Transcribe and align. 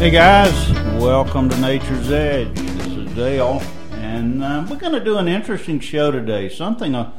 Hey 0.00 0.08
guys, 0.08 0.72
welcome 0.98 1.50
to 1.50 1.60
Nature's 1.60 2.10
Edge. 2.10 2.54
This 2.54 2.86
is 2.86 3.14
Dale, 3.14 3.60
and 3.92 4.42
uh, 4.42 4.66
we're 4.66 4.78
going 4.78 4.94
to 4.94 5.04
do 5.04 5.18
an 5.18 5.28
interesting 5.28 5.78
show 5.78 6.10
today. 6.10 6.48
Something 6.48 6.94
a, 6.94 7.12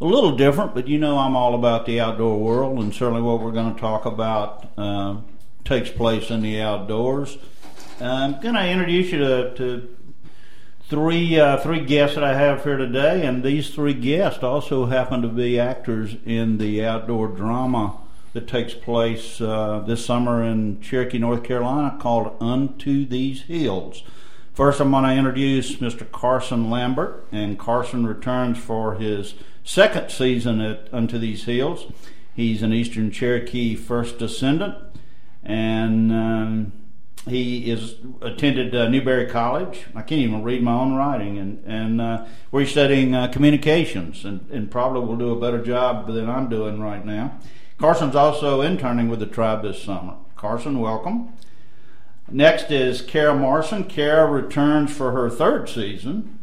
a 0.00 0.04
little 0.04 0.36
different, 0.36 0.74
but 0.74 0.88
you 0.88 0.98
know 0.98 1.18
I'm 1.18 1.36
all 1.36 1.54
about 1.54 1.86
the 1.86 2.00
outdoor 2.00 2.36
world, 2.40 2.80
and 2.80 2.92
certainly 2.92 3.22
what 3.22 3.40
we're 3.40 3.52
going 3.52 3.72
to 3.72 3.80
talk 3.80 4.06
about 4.06 4.68
uh, 4.76 5.18
takes 5.64 5.88
place 5.88 6.28
in 6.28 6.42
the 6.42 6.60
outdoors. 6.60 7.38
I'm 8.00 8.40
going 8.40 8.56
to 8.56 8.68
introduce 8.68 9.12
you 9.12 9.18
to, 9.18 9.54
to 9.54 9.96
three 10.90 11.38
uh, 11.38 11.58
three 11.58 11.84
guests 11.84 12.16
that 12.16 12.24
I 12.24 12.34
have 12.34 12.64
here 12.64 12.76
today, 12.76 13.24
and 13.24 13.44
these 13.44 13.72
three 13.72 13.94
guests 13.94 14.42
also 14.42 14.86
happen 14.86 15.22
to 15.22 15.28
be 15.28 15.60
actors 15.60 16.16
in 16.24 16.58
the 16.58 16.84
outdoor 16.84 17.28
drama 17.28 17.98
that 18.36 18.46
takes 18.46 18.74
place 18.74 19.40
uh, 19.40 19.82
this 19.86 20.04
summer 20.04 20.44
in 20.44 20.78
Cherokee, 20.82 21.18
North 21.18 21.42
Carolina, 21.42 21.96
called 21.98 22.36
Unto 22.38 23.06
These 23.06 23.44
Hills. 23.44 24.02
First, 24.52 24.78
I'm 24.78 24.90
going 24.90 25.04
to 25.04 25.14
introduce 25.14 25.76
Mr. 25.76 26.10
Carson 26.12 26.70
Lambert, 26.70 27.26
and 27.32 27.58
Carson 27.58 28.06
returns 28.06 28.58
for 28.58 28.96
his 28.96 29.36
second 29.64 30.10
season 30.10 30.60
at 30.60 30.92
Unto 30.92 31.18
These 31.18 31.44
Hills. 31.44 31.90
He's 32.34 32.62
an 32.62 32.74
Eastern 32.74 33.10
Cherokee 33.10 33.74
first 33.74 34.18
descendant, 34.18 34.74
and 35.42 36.12
um, 36.12 36.72
he 37.26 37.70
is 37.70 37.94
attended 38.20 38.74
uh, 38.74 38.86
Newberry 38.88 39.30
College. 39.30 39.86
I 39.94 40.02
can't 40.02 40.20
even 40.20 40.42
read 40.42 40.62
my 40.62 40.74
own 40.74 40.94
writing, 40.94 41.38
and 41.38 41.64
and 41.64 42.00
uh, 42.02 42.26
where 42.50 42.62
he's 42.62 42.70
studying 42.70 43.14
uh, 43.14 43.28
communications, 43.28 44.26
and, 44.26 44.46
and 44.50 44.70
probably 44.70 45.00
will 45.00 45.16
do 45.16 45.30
a 45.30 45.40
better 45.40 45.64
job 45.64 46.06
than 46.08 46.28
I'm 46.28 46.50
doing 46.50 46.82
right 46.82 47.02
now. 47.02 47.38
Carson's 47.78 48.16
also 48.16 48.62
interning 48.62 49.10
with 49.10 49.20
the 49.20 49.26
tribe 49.26 49.62
this 49.62 49.82
summer. 49.82 50.14
Carson, 50.34 50.80
welcome. 50.80 51.34
Next 52.30 52.70
is 52.70 53.02
Kara 53.02 53.34
Morrison. 53.34 53.84
Kara 53.84 54.26
returns 54.30 54.90
for 54.90 55.12
her 55.12 55.28
third 55.28 55.68
season, 55.68 56.38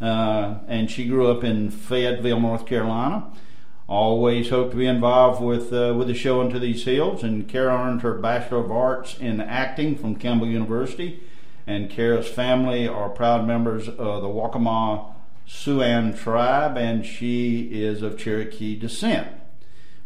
uh, 0.00 0.58
and 0.68 0.88
she 0.88 1.06
grew 1.06 1.26
up 1.26 1.42
in 1.42 1.70
Fayetteville, 1.70 2.38
North 2.38 2.66
Carolina. 2.66 3.26
Always 3.88 4.50
hoped 4.50 4.70
to 4.70 4.76
be 4.76 4.86
involved 4.86 5.42
with 5.42 5.72
uh, 5.72 5.92
with 5.96 6.06
the 6.06 6.14
show 6.14 6.40
Unto 6.40 6.60
These 6.60 6.84
Hills, 6.84 7.24
and 7.24 7.48
Kara 7.48 7.74
earned 7.74 8.02
her 8.02 8.14
Bachelor 8.14 8.58
of 8.58 8.70
Arts 8.70 9.18
in 9.18 9.40
Acting 9.40 9.96
from 9.96 10.14
Campbell 10.14 10.46
University. 10.46 11.20
And 11.66 11.90
Kara's 11.90 12.28
family 12.28 12.86
are 12.86 13.08
proud 13.08 13.44
members 13.44 13.88
of 13.88 14.22
the 14.22 14.28
Waccamaw 14.28 15.12
Siouan 15.48 16.16
tribe, 16.16 16.76
and 16.76 17.04
she 17.04 17.70
is 17.72 18.02
of 18.02 18.16
Cherokee 18.16 18.78
descent. 18.78 19.28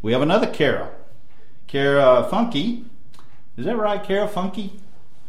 We 0.02 0.12
have 0.12 0.22
another 0.22 0.46
Kara, 0.46 0.92
Kara 1.66 2.26
Funky. 2.30 2.86
Is 3.58 3.66
that 3.66 3.76
right, 3.76 4.02
Kara 4.02 4.26
Funky? 4.26 4.80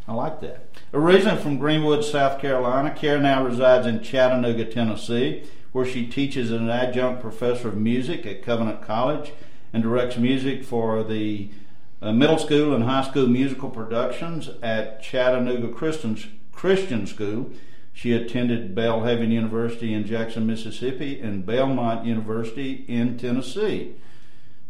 I 0.08 0.14
like 0.14 0.40
that. 0.40 0.68
Originally 0.94 1.42
from 1.42 1.58
Greenwood, 1.58 2.02
South 2.02 2.40
Carolina, 2.40 2.90
Kara 2.90 3.20
now 3.20 3.44
resides 3.44 3.86
in 3.86 4.02
Chattanooga, 4.02 4.64
Tennessee, 4.64 5.44
where 5.72 5.84
she 5.84 6.06
teaches 6.06 6.50
as 6.50 6.58
an 6.58 6.70
adjunct 6.70 7.20
professor 7.20 7.68
of 7.68 7.76
music 7.76 8.24
at 8.24 8.42
Covenant 8.42 8.80
College 8.80 9.32
and 9.74 9.82
directs 9.82 10.16
music 10.16 10.64
for 10.64 11.04
the 11.04 11.50
uh, 12.00 12.12
middle 12.12 12.38
school 12.38 12.74
and 12.74 12.84
high 12.84 13.04
school 13.04 13.26
musical 13.26 13.68
productions 13.68 14.48
at 14.62 15.02
Chattanooga 15.02 15.68
Christian, 15.68 16.18
Christian 16.50 17.06
School. 17.06 17.50
She 17.92 18.14
attended 18.14 18.74
Belhaven 18.74 19.30
University 19.30 19.92
in 19.92 20.06
Jackson, 20.06 20.46
Mississippi, 20.46 21.20
and 21.20 21.44
Belmont 21.44 22.06
University 22.06 22.86
in 22.88 23.18
Tennessee. 23.18 23.96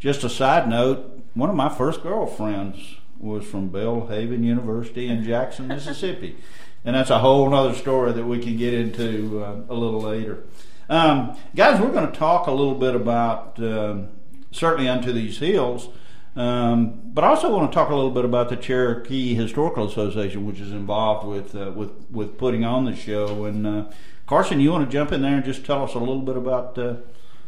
Just 0.02 0.24
a 0.24 0.28
side 0.28 0.68
note, 0.68 1.22
one 1.34 1.48
of 1.48 1.54
my 1.54 1.68
first 1.68 2.02
girlfriends 2.02 2.96
was 3.20 3.44
from 3.44 3.70
Belhaven 3.70 4.42
University 4.42 5.06
in 5.06 5.22
Jackson, 5.22 5.68
Mississippi. 5.68 6.36
and 6.84 6.96
that's 6.96 7.10
a 7.10 7.20
whole 7.20 7.54
other 7.54 7.72
story 7.72 8.10
that 8.10 8.24
we 8.24 8.40
can 8.40 8.56
get 8.56 8.74
into 8.74 9.44
uh, 9.44 9.60
a 9.68 9.74
little 9.74 10.00
later. 10.00 10.42
Um, 10.88 11.36
guys, 11.54 11.80
we're 11.80 11.92
going 11.92 12.10
to 12.10 12.18
talk 12.18 12.48
a 12.48 12.50
little 12.50 12.74
bit 12.74 12.96
about 12.96 13.60
um, 13.60 14.08
certainly 14.50 14.88
unto 14.88 15.12
these 15.12 15.38
hills, 15.38 15.88
um, 16.34 17.00
but 17.04 17.22
I 17.22 17.28
also 17.28 17.54
want 17.54 17.70
to 17.70 17.74
talk 17.74 17.90
a 17.90 17.94
little 17.94 18.10
bit 18.10 18.24
about 18.24 18.48
the 18.48 18.56
Cherokee 18.56 19.36
Historical 19.36 19.86
Association, 19.86 20.44
which 20.44 20.58
is 20.58 20.72
involved 20.72 21.28
with 21.28 21.54
uh, 21.54 21.70
with 21.76 21.92
with 22.10 22.38
putting 22.38 22.64
on 22.64 22.86
the 22.86 22.96
show. 22.96 23.44
And 23.44 23.64
uh, 23.64 23.84
Carson, 24.26 24.58
you 24.58 24.72
want 24.72 24.84
to 24.84 24.92
jump 24.92 25.12
in 25.12 25.22
there 25.22 25.36
and 25.36 25.44
just 25.44 25.64
tell 25.64 25.84
us 25.84 25.94
a 25.94 26.00
little 26.00 26.22
bit 26.22 26.36
about 26.36 26.76
uh, 26.76 26.96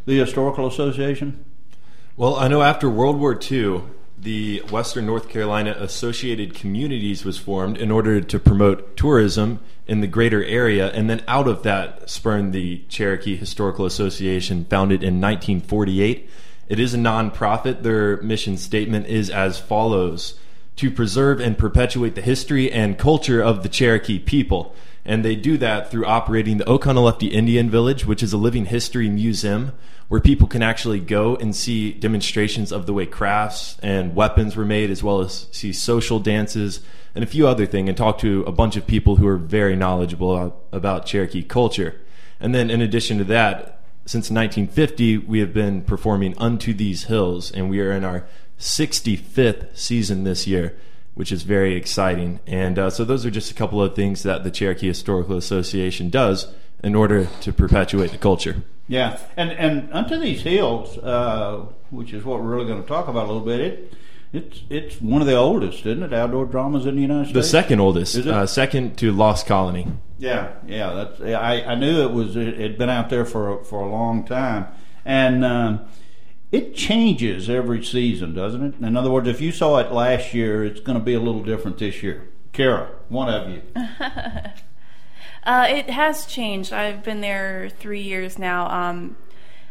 the 0.05 0.21
Historical 0.21 0.69
Association? 0.69 1.45
Well, 2.17 2.37
I 2.37 2.47
know 2.47 2.63
after 2.63 2.89
World 2.89 3.19
War 3.19 3.37
II, 3.37 3.83
the 4.17 4.61
Western 4.71 5.05
North 5.05 5.29
Carolina 5.29 5.75
Associated 5.81 6.55
Communities 6.55 7.25
was 7.25 7.39
formed 7.39 7.77
in 7.77 7.91
order 7.91 8.21
to 8.21 8.39
promote 8.39 8.97
tourism 8.97 9.59
in 9.89 10.01
the 10.01 10.07
greater 10.07 10.45
area, 10.45 10.93
and 10.93 11.11
then 11.11 11.25
out 11.27 11.49
of 11.49 11.65
that 11.65 12.09
spurned 12.09 12.53
the 12.53 12.85
Cherokee 12.89 13.35
Historical 13.35 13.85
Association, 13.85 14.65
founded 14.67 15.03
in 15.03 15.21
1948. 15.21 16.31
It 16.69 16.79
is 16.79 16.95
a 16.95 16.99
nonprofit. 16.99 17.83
Their 17.83 18.23
mission 18.23 18.59
statement 18.59 19.09
is 19.09 19.29
as 19.29 19.59
follows 19.59 20.39
to 20.77 20.93
preserve 20.93 21.41
and 21.41 21.59
perpetuate 21.59 22.15
the 22.15 22.23
history 22.23 22.71
and 22.71 22.97
culture 22.97 23.43
of 23.43 23.65
the 23.65 23.69
Cherokee 23.69 24.21
people. 24.21 24.73
And 25.05 25.25
they 25.25 25.37
do 25.37 25.59
that 25.59 25.91
through 25.91 26.07
operating 26.07 26.59
the 26.59 26.65
Oconaluftee 26.65 27.31
Indian 27.31 27.69
Village, 27.69 28.07
which 28.07 28.23
is 28.23 28.33
a 28.33 28.39
living 28.39 28.67
history 28.67 29.11
museum 29.11 29.73
where 30.09 30.21
people 30.21 30.47
can 30.47 30.63
actually 30.63 31.01
go 31.01 31.37
and 31.37 31.55
see 31.55 31.93
demonstrations 31.93 32.73
of 32.73 32.87
the 32.87 32.93
way 32.93 33.07
crafts 33.07 33.77
and 33.83 34.15
weapons 34.15 34.57
were 34.57 34.65
made, 34.65 34.91
as 34.91 35.03
well 35.03 35.21
as 35.21 35.47
see 35.51 35.73
social 35.73 36.21
dances 36.21 36.81
and 37.15 37.23
a 37.23 37.27
few 37.27 37.47
other 37.47 37.67
things, 37.67 37.89
and 37.89 37.97
talk 37.97 38.19
to 38.19 38.43
a 38.47 38.53
bunch 38.53 38.77
of 38.77 38.87
people 38.87 39.17
who 39.17 39.27
are 39.27 39.37
very 39.37 39.77
knowledgeable 39.77 40.67
about 40.73 41.07
Cherokee 41.07 41.43
culture. 41.43 42.01
And 42.41 42.55
then, 42.55 42.71
in 42.71 42.81
addition 42.81 43.19
to 43.19 43.25
that, 43.25 43.83
since 44.07 44.31
1950, 44.31 45.19
we 45.19 45.39
have 45.39 45.55
been 45.55 45.83
performing 45.83 46.35
Unto 46.39 46.75
These 46.75 47.05
Hills, 47.05 47.51
and 47.51 47.71
we 47.71 47.81
are 47.81 47.93
in 47.93 48.05
our 48.05 48.27
65th 48.59 49.77
season 49.77 50.25
this 50.25 50.47
year 50.47 50.77
which 51.15 51.33
is 51.33 51.43
very 51.43 51.77
exciting. 51.77 52.41
And 52.47 52.79
uh, 52.79 52.91
so, 52.91 53.05
those 53.05 53.25
are 53.25 53.31
just 53.31 53.51
a 53.51 53.55
couple 53.55 53.83
of 53.83 53.95
things 53.95 54.23
that 54.23 54.45
the 54.45 54.51
Cherokee 54.51 54.89
Historical 54.89 55.37
Association 55.37 56.11
does 56.11 56.49
in 56.83 56.95
order 56.95 57.29
to 57.41 57.53
perpetuate 57.53 58.11
the 58.11 58.19
culture. 58.19 58.63
Yeah, 58.87 59.19
and 59.37 59.51
and 59.53 59.93
unto 59.93 60.19
these 60.19 60.43
hills, 60.43 60.99
uh, 60.99 61.65
which 61.91 62.13
is 62.13 62.25
what 62.25 62.41
we're 62.41 62.55
really 62.55 62.67
going 62.67 62.83
to 62.83 62.89
talk 62.89 63.09
about 63.09 63.25
a 63.25 63.33
little 63.33 63.47
bit. 63.47 63.61
It 63.61 63.95
it's 64.33 64.63
it's 64.69 65.01
one 65.01 65.23
of 65.23 65.27
the 65.27 65.37
oldest, 65.37 65.87
isn't 65.87 66.03
it? 66.03 66.13
Outdoor 66.13 66.45
dramas 66.45 66.85
in 66.85 66.97
the 66.97 67.03
United 67.03 67.31
States. 67.31 67.35
The 67.35 67.51
second 67.51 67.81
oldest, 67.81 68.17
uh, 68.17 68.47
second 68.47 68.99
to 68.99 69.11
Lost 69.13 69.47
Colony. 69.47 69.87
Yeah, 70.19 70.53
yeah. 70.67 70.93
That's 70.93 71.21
I, 71.21 71.63
I 71.63 71.75
knew 71.77 72.03
it 72.03 72.13
was 72.13 72.37
it 72.37 72.59
had 72.59 72.77
been 72.77 72.91
out 72.91 73.09
there 73.09 73.25
for 73.25 73.65
for 73.65 73.81
a 73.81 73.89
long 73.89 74.25
time, 74.25 74.67
and. 75.05 75.45
Um, 75.45 75.81
it 76.55 76.73
changes 76.73 77.51
every 77.51 77.85
season, 77.85 78.33
doesn't 78.33 78.63
it? 78.63 78.75
In 78.81 78.97
other 78.97 79.11
words, 79.11 79.27
if 79.27 79.41
you 79.41 79.51
saw 79.51 79.79
it 79.79 79.91
last 79.91 80.33
year, 80.33 80.65
it's 80.65 80.81
going 80.81 80.97
to 80.97 81.05
be 81.05 81.15
a 81.15 81.19
little 81.21 81.43
different 81.43 81.79
this 81.79 82.01
year. 82.01 82.29
Kara, 82.53 82.91
one 83.09 83.29
of 83.29 83.51
you. 83.51 83.63
uh, 85.43 85.67
it 85.69 85.91
has 85.91 86.27
changed. 86.27 86.73
I've 86.73 87.03
been 87.03 87.21
there 87.21 87.69
three 87.81 88.03
years 88.03 88.39
now. 88.39 88.71
Um, 88.71 89.17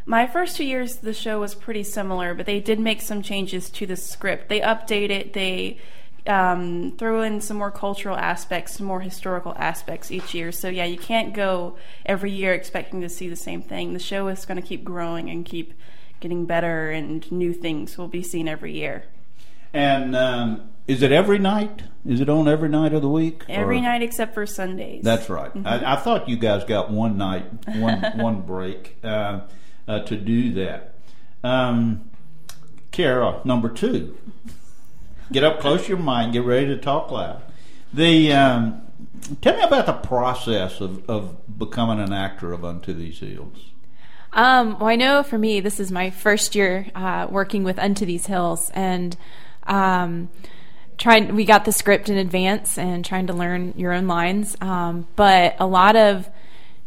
my 0.06 0.28
first 0.28 0.58
two 0.58 0.66
years, 0.66 0.98
the 0.98 1.14
show 1.14 1.40
was 1.40 1.56
pretty 1.56 1.84
similar, 1.84 2.34
but 2.34 2.46
they 2.46 2.60
did 2.60 2.82
make 2.82 3.02
some 3.02 3.22
changes 3.22 3.70
to 3.70 3.86
the 3.86 3.96
script. 3.96 4.50
They 4.50 4.60
update 4.60 5.10
it. 5.10 5.32
They 5.32 5.80
um, 6.28 6.96
throw 6.98 7.22
in 7.22 7.40
some 7.40 7.56
more 7.56 7.72
cultural 7.72 8.18
aspects, 8.18 8.76
some 8.76 8.88
more 8.88 9.00
historical 9.00 9.54
aspects 9.58 10.12
each 10.12 10.34
year. 10.34 10.52
So 10.52 10.68
yeah, 10.68 10.84
you 10.84 10.98
can't 10.98 11.34
go 11.34 11.78
every 12.06 12.32
year 12.32 12.54
expecting 12.54 13.00
to 13.00 13.10
see 13.10 13.30
the 13.30 13.38
same 13.38 13.62
thing. 13.62 13.94
The 13.94 14.00
show 14.00 14.28
is 14.28 14.46
going 14.46 14.62
to 14.62 14.68
keep 14.68 14.84
growing 14.84 15.30
and 15.30 15.46
keep 15.46 15.74
getting 16.24 16.46
better, 16.46 16.90
and 16.90 17.30
new 17.32 17.54
things 17.54 17.98
will 17.98 18.08
be 18.08 18.24
seen 18.24 18.48
every 18.48 18.74
year. 18.74 19.04
And 19.74 20.16
um, 20.16 20.70
is 20.88 21.02
it 21.02 21.12
every 21.12 21.38
night? 21.38 21.84
Is 22.06 22.22
it 22.22 22.30
on 22.30 22.48
every 22.48 22.70
night 22.70 22.94
of 22.94 23.02
the 23.02 23.10
week? 23.10 23.44
Every 23.50 23.80
or? 23.80 23.82
night 23.82 24.02
except 24.02 24.34
for 24.34 24.46
Sundays. 24.46 25.04
That's 25.04 25.30
right. 25.30 25.54
Mm-hmm. 25.54 25.68
I, 25.68 25.94
I, 25.94 25.96
thought 25.98 26.30
you 26.30 26.38
guys 26.38 26.64
got 26.64 26.90
one 26.90 27.18
night, 27.18 27.46
one 27.68 28.02
one 28.16 28.42
break 28.42 28.98
uh, 29.04 29.42
uh, 29.88 30.00
to 30.00 30.16
do 30.16 30.54
that. 30.54 30.96
Um, 31.44 32.10
Kara, 32.92 33.42
number 33.44 33.68
two. 33.70 34.18
Get 35.32 35.44
up 35.44 35.60
close 35.60 35.84
to 35.84 35.90
your 35.90 35.98
mind. 35.98 36.34
Get 36.34 36.44
ready 36.44 36.68
to 36.68 36.78
talk 36.78 37.12
loud. 37.12 37.42
The 37.92 38.32
um, 38.32 38.82
tell 39.42 39.58
me 39.58 39.64
about 39.64 39.88
the 39.88 39.94
process 39.94 40.80
of, 40.80 41.10
of 41.10 41.58
becoming 41.58 42.00
an 42.00 42.14
actor 42.14 42.54
of 42.54 42.64
Unto 42.64 42.94
These 42.94 43.20
Hills. 43.20 43.73
Um, 44.34 44.80
well, 44.80 44.90
I 44.90 44.96
know 44.96 45.22
for 45.22 45.38
me, 45.38 45.60
this 45.60 45.80
is 45.80 45.92
my 45.92 46.10
first 46.10 46.56
year 46.56 46.88
uh, 46.96 47.28
working 47.30 47.64
with 47.64 47.78
Unto 47.78 48.04
These 48.06 48.26
Hills, 48.26 48.72
and 48.74 49.16
um, 49.64 50.30
trying. 50.98 51.36
We 51.36 51.46
got 51.46 51.66
the 51.66 51.72
script 51.72 52.10
in 52.10 52.18
advance 52.18 52.78
and 52.80 53.06
trying 53.06 53.28
to 53.28 53.34
learn 53.34 53.76
your 53.78 53.94
own 53.94 54.08
lines, 54.08 54.58
um, 54.60 55.08
but 55.16 55.56
a 55.60 55.68
lot 55.68 55.96
of 55.96 56.30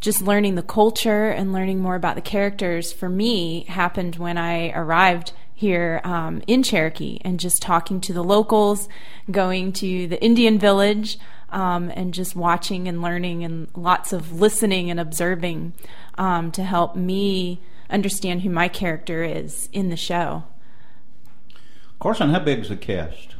just 0.00 0.22
learning 0.22 0.56
the 0.56 0.62
culture 0.62 1.30
and 1.30 1.52
learning 1.52 1.80
more 1.80 1.94
about 1.94 2.16
the 2.16 2.20
characters 2.20 2.92
for 2.92 3.08
me 3.08 3.64
happened 3.64 4.16
when 4.16 4.36
I 4.36 4.70
arrived 4.72 5.32
here 5.54 6.00
um, 6.04 6.42
in 6.46 6.62
Cherokee 6.62 7.18
and 7.22 7.40
just 7.40 7.62
talking 7.62 8.00
to 8.02 8.12
the 8.12 8.24
locals, 8.24 8.88
going 9.30 9.72
to 9.74 10.06
the 10.08 10.22
Indian 10.22 10.58
village, 10.58 11.18
um, 11.50 11.90
and 11.94 12.12
just 12.12 12.36
watching 12.36 12.88
and 12.88 13.00
learning 13.00 13.44
and 13.44 13.68
lots 13.74 14.12
of 14.12 14.40
listening 14.40 14.90
and 14.90 15.00
observing 15.00 15.72
um, 16.18 16.50
to 16.52 16.64
help 16.64 16.96
me 16.96 17.60
understand 17.90 18.42
who 18.42 18.50
my 18.50 18.68
character 18.68 19.22
is 19.22 19.68
in 19.72 19.88
the 19.88 19.96
show. 19.96 20.44
Carson, 22.00 22.30
how 22.30 22.40
big 22.40 22.60
is 22.60 22.68
the 22.68 22.76
cast? 22.76 23.34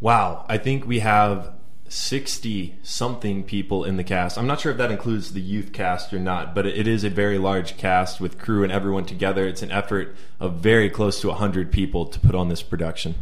Wow, 0.00 0.44
I 0.48 0.58
think 0.58 0.86
we 0.86 1.00
have 1.00 1.52
60 1.88 2.76
something 2.82 3.42
people 3.42 3.84
in 3.84 3.96
the 3.96 4.04
cast. 4.04 4.38
I'm 4.38 4.46
not 4.46 4.60
sure 4.60 4.70
if 4.70 4.78
that 4.78 4.92
includes 4.92 5.32
the 5.32 5.40
youth 5.40 5.72
cast 5.72 6.12
or 6.12 6.20
not, 6.20 6.54
but 6.54 6.66
it 6.66 6.86
is 6.86 7.02
a 7.02 7.10
very 7.10 7.36
large 7.36 7.76
cast 7.76 8.20
with 8.20 8.38
crew 8.38 8.62
and 8.62 8.72
everyone 8.72 9.06
together. 9.06 9.46
It's 9.46 9.62
an 9.62 9.72
effort 9.72 10.14
of 10.38 10.54
very 10.54 10.88
close 10.88 11.20
to 11.20 11.28
100 11.28 11.72
people 11.72 12.06
to 12.06 12.20
put 12.20 12.34
on 12.34 12.48
this 12.48 12.62
production. 12.62 13.16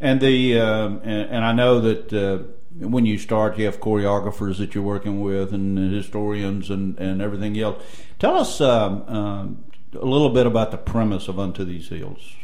And 0.00 0.20
the 0.20 0.58
um, 0.58 1.00
and, 1.04 1.30
and, 1.30 1.44
I 1.44 1.52
know 1.52 1.80
that 1.80 2.12
uh, 2.12 2.38
when 2.78 3.06
you 3.06 3.18
start, 3.18 3.58
you 3.58 3.66
have 3.66 3.80
choreographers 3.80 4.58
that 4.58 4.74
you're 4.74 4.84
working 4.84 5.20
with 5.20 5.52
and 5.52 5.76
historians 5.92 6.70
and, 6.70 6.98
and 6.98 7.20
everything 7.20 7.58
else. 7.58 7.82
Tell 8.18 8.36
us 8.36 8.60
um, 8.60 9.02
um, 9.08 9.64
a 9.92 10.04
little 10.04 10.30
bit 10.30 10.46
about 10.46 10.70
the 10.70 10.78
premise 10.78 11.28
of 11.28 11.38
Unto 11.38 11.64
These 11.64 11.88
Hills. 11.88 12.34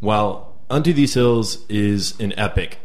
Well, 0.00 0.54
Unto 0.70 0.92
These 0.92 1.14
Hills 1.14 1.64
is 1.68 2.18
an 2.20 2.32
epic 2.38 2.78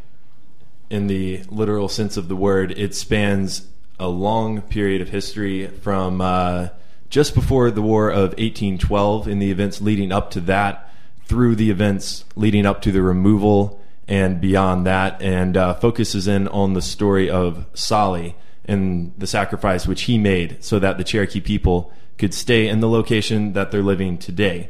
in 0.90 1.08
the 1.08 1.44
literal 1.50 1.88
sense 1.88 2.18
of 2.18 2.28
the 2.28 2.36
word. 2.36 2.72
It 2.78 2.94
spans 2.96 3.68
a 4.00 4.08
long 4.08 4.62
period 4.62 5.02
of 5.02 5.10
history 5.10 5.68
from 5.68 6.20
uh, 6.22 6.70
just 7.10 7.36
before 7.36 7.72
the 7.72 7.82
War 7.82 8.10
of 8.10 8.32
1812 8.32 9.28
in 9.28 9.40
the 9.40 9.52
events 9.52 9.82
leading 9.82 10.12
up 10.12 10.32
to 10.32 10.42
that, 10.42 10.92
through 11.26 11.56
the 11.56 11.70
events 11.70 12.26
leading 12.36 12.66
up 12.66 12.82
to 12.82 12.92
the 12.92 13.02
removal 13.02 13.79
and 14.10 14.42
beyond 14.42 14.88
that, 14.88 15.22
and 15.22 15.56
uh, 15.56 15.76
focuses 15.76 16.28
in 16.28 16.48
on 16.48 16.74
the 16.74 16.82
story 16.82 17.30
of 17.30 17.66
Solly 17.76 18.36
and 18.66 19.14
the 19.18 19.28
sacrifice 19.28 19.86
which 19.88 20.02
he 20.04 20.18
made 20.18 20.64
so 20.64 20.80
that 20.80 20.98
the 20.98 21.04
Cherokee 21.04 21.40
people 21.40 21.94
could 22.18 22.34
stay 22.34 22.68
in 22.68 22.80
the 22.80 22.90
location 22.90 23.54
that 23.54 23.72
they're 23.72 23.84
living 23.84 24.18
today. 24.18 24.70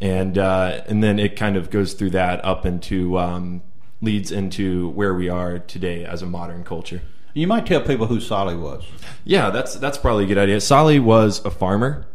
And 0.00 0.38
uh, 0.38 0.82
and 0.86 1.02
then 1.02 1.18
it 1.18 1.36
kind 1.36 1.56
of 1.56 1.68
goes 1.70 1.94
through 1.94 2.10
that 2.10 2.42
up 2.44 2.64
into 2.64 3.18
um, 3.18 3.62
leads 4.00 4.30
into 4.30 4.88
where 4.90 5.14
we 5.14 5.28
are 5.28 5.58
today 5.58 6.04
as 6.04 6.22
a 6.22 6.26
modern 6.26 6.62
culture. 6.62 7.02
You 7.34 7.48
might 7.48 7.66
tell 7.66 7.80
people 7.82 8.06
who 8.06 8.20
Solly 8.20 8.56
was. 8.56 8.84
Yeah, 9.24 9.50
that's 9.50 9.74
that's 9.74 9.98
probably 9.98 10.24
a 10.24 10.26
good 10.28 10.38
idea. 10.38 10.60
Solly 10.60 11.00
was 11.00 11.44
a 11.44 11.50
farmer, 11.50 12.06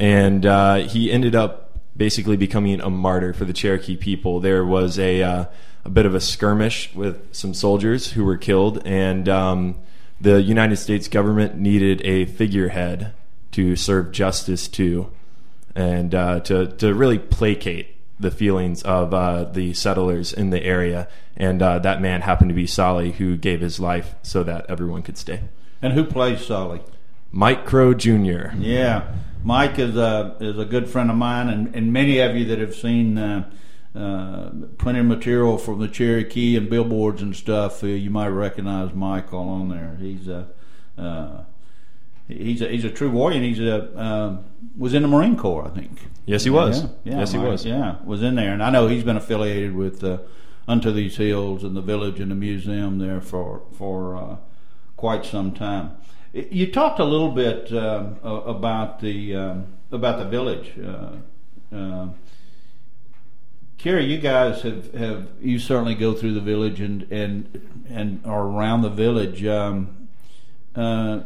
and 0.00 0.44
uh, 0.44 0.74
he 0.78 1.12
ended 1.12 1.36
up 1.36 1.61
basically 2.02 2.36
becoming 2.36 2.80
a 2.80 2.90
martyr 2.90 3.32
for 3.32 3.44
the 3.44 3.52
Cherokee 3.52 3.96
people. 3.96 4.40
There 4.40 4.64
was 4.64 4.98
a 4.98 5.22
uh, 5.22 5.44
a 5.84 5.88
bit 5.88 6.04
of 6.04 6.16
a 6.16 6.20
skirmish 6.20 6.92
with 6.96 7.32
some 7.32 7.54
soldiers 7.54 8.10
who 8.10 8.24
were 8.24 8.36
killed, 8.36 8.82
and 8.84 9.28
um, 9.28 9.76
the 10.20 10.42
United 10.42 10.78
States 10.78 11.06
government 11.06 11.54
needed 11.54 12.00
a 12.04 12.24
figurehead 12.24 13.12
to 13.52 13.76
serve 13.76 14.10
justice 14.10 14.66
to, 14.66 15.12
and 15.76 16.12
uh, 16.12 16.40
to 16.40 16.66
to 16.78 16.92
really 16.92 17.20
placate 17.20 17.94
the 18.18 18.32
feelings 18.32 18.82
of 18.82 19.14
uh, 19.14 19.44
the 19.44 19.72
settlers 19.72 20.32
in 20.32 20.50
the 20.50 20.64
area. 20.64 21.06
And 21.36 21.62
uh, 21.62 21.78
that 21.78 22.02
man 22.02 22.22
happened 22.22 22.48
to 22.48 22.54
be 22.54 22.66
Solly, 22.66 23.12
who 23.12 23.36
gave 23.36 23.60
his 23.60 23.78
life 23.78 24.16
so 24.22 24.42
that 24.42 24.66
everyone 24.68 25.02
could 25.02 25.18
stay. 25.18 25.42
And 25.80 25.92
who 25.92 26.02
plays 26.02 26.44
Solly? 26.44 26.80
Mike 27.30 27.64
Crow 27.64 27.94
Jr. 27.94 28.56
Yeah, 28.58 29.04
Mike 29.44 29.78
is 29.78 29.96
a 29.96 30.36
is 30.40 30.58
a 30.58 30.64
good 30.64 30.88
friend 30.88 31.10
of 31.10 31.16
mine, 31.16 31.48
and, 31.48 31.74
and 31.74 31.92
many 31.92 32.18
of 32.20 32.36
you 32.36 32.44
that 32.46 32.58
have 32.58 32.74
seen 32.74 33.18
uh, 33.18 33.50
uh, 33.94 34.50
plenty 34.78 35.00
of 35.00 35.06
material 35.06 35.58
from 35.58 35.80
the 35.80 35.88
Cherokee 35.88 36.56
and 36.56 36.70
billboards 36.70 37.22
and 37.22 37.34
stuff, 37.34 37.82
uh, 37.82 37.88
you 37.88 38.10
might 38.10 38.28
recognize 38.28 38.94
Mike 38.94 39.32
all 39.32 39.48
on 39.48 39.68
there. 39.68 39.96
He's 40.00 40.28
a 40.28 40.48
uh, 40.96 41.42
he's 42.28 42.62
a 42.62 42.68
he's 42.68 42.84
a 42.84 42.90
true 42.90 43.10
warrior, 43.10 43.36
and 43.36 43.44
he's 43.44 43.60
a 43.60 44.00
um, 44.00 44.44
was 44.76 44.94
in 44.94 45.02
the 45.02 45.08
Marine 45.08 45.36
Corps, 45.36 45.66
I 45.66 45.70
think. 45.70 45.98
Yes, 46.24 46.44
he 46.44 46.50
was. 46.50 46.82
Yeah, 46.82 46.88
yeah 47.04 47.18
yes, 47.18 47.32
he 47.32 47.38
was. 47.38 47.66
Yeah, 47.66 47.96
was 48.04 48.22
in 48.22 48.36
there, 48.36 48.52
and 48.52 48.62
I 48.62 48.70
know 48.70 48.86
he's 48.86 49.04
been 49.04 49.16
affiliated 49.16 49.74
with 49.74 50.04
uh, 50.04 50.18
Unto 50.68 50.92
These 50.92 51.16
Hills 51.16 51.64
and 51.64 51.76
the 51.76 51.82
village 51.82 52.20
and 52.20 52.30
the 52.30 52.36
museum 52.36 52.98
there 52.98 53.20
for 53.20 53.62
for 53.72 54.16
uh, 54.16 54.36
quite 55.02 55.24
some 55.24 55.50
time. 55.50 55.90
You 56.32 56.70
talked 56.70 57.00
a 57.00 57.04
little 57.04 57.32
bit 57.32 57.72
um, 57.72 58.18
about 58.22 59.00
the 59.00 59.34
um, 59.34 59.66
about 59.90 60.20
the 60.20 60.26
village. 60.26 60.70
Uh, 60.78 61.76
uh, 61.76 62.08
Kerry, 63.78 64.04
you 64.04 64.18
guys 64.18 64.62
have, 64.62 64.94
have 64.94 65.26
you 65.40 65.58
certainly 65.58 65.96
go 65.96 66.14
through 66.14 66.34
the 66.34 66.40
village 66.40 66.80
and 66.80 67.02
and 67.10 67.84
and 67.90 68.24
are 68.24 68.46
around 68.46 68.82
the 68.82 68.90
village. 68.90 69.44
Um, 69.44 70.06
uh, 70.76 71.22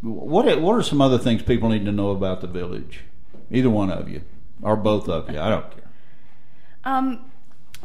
what 0.00 0.60
what 0.60 0.74
are 0.74 0.82
some 0.82 1.00
other 1.00 1.18
things 1.18 1.42
people 1.42 1.68
need 1.68 1.84
to 1.84 1.92
know 1.92 2.10
about 2.10 2.40
the 2.40 2.48
village? 2.48 3.02
Either 3.48 3.70
one 3.70 3.92
of 3.92 4.08
you, 4.08 4.22
or 4.60 4.74
both 4.74 5.08
of 5.08 5.30
you. 5.30 5.38
I 5.38 5.50
don't 5.50 5.70
care. 5.70 5.88
Um, 6.82 7.30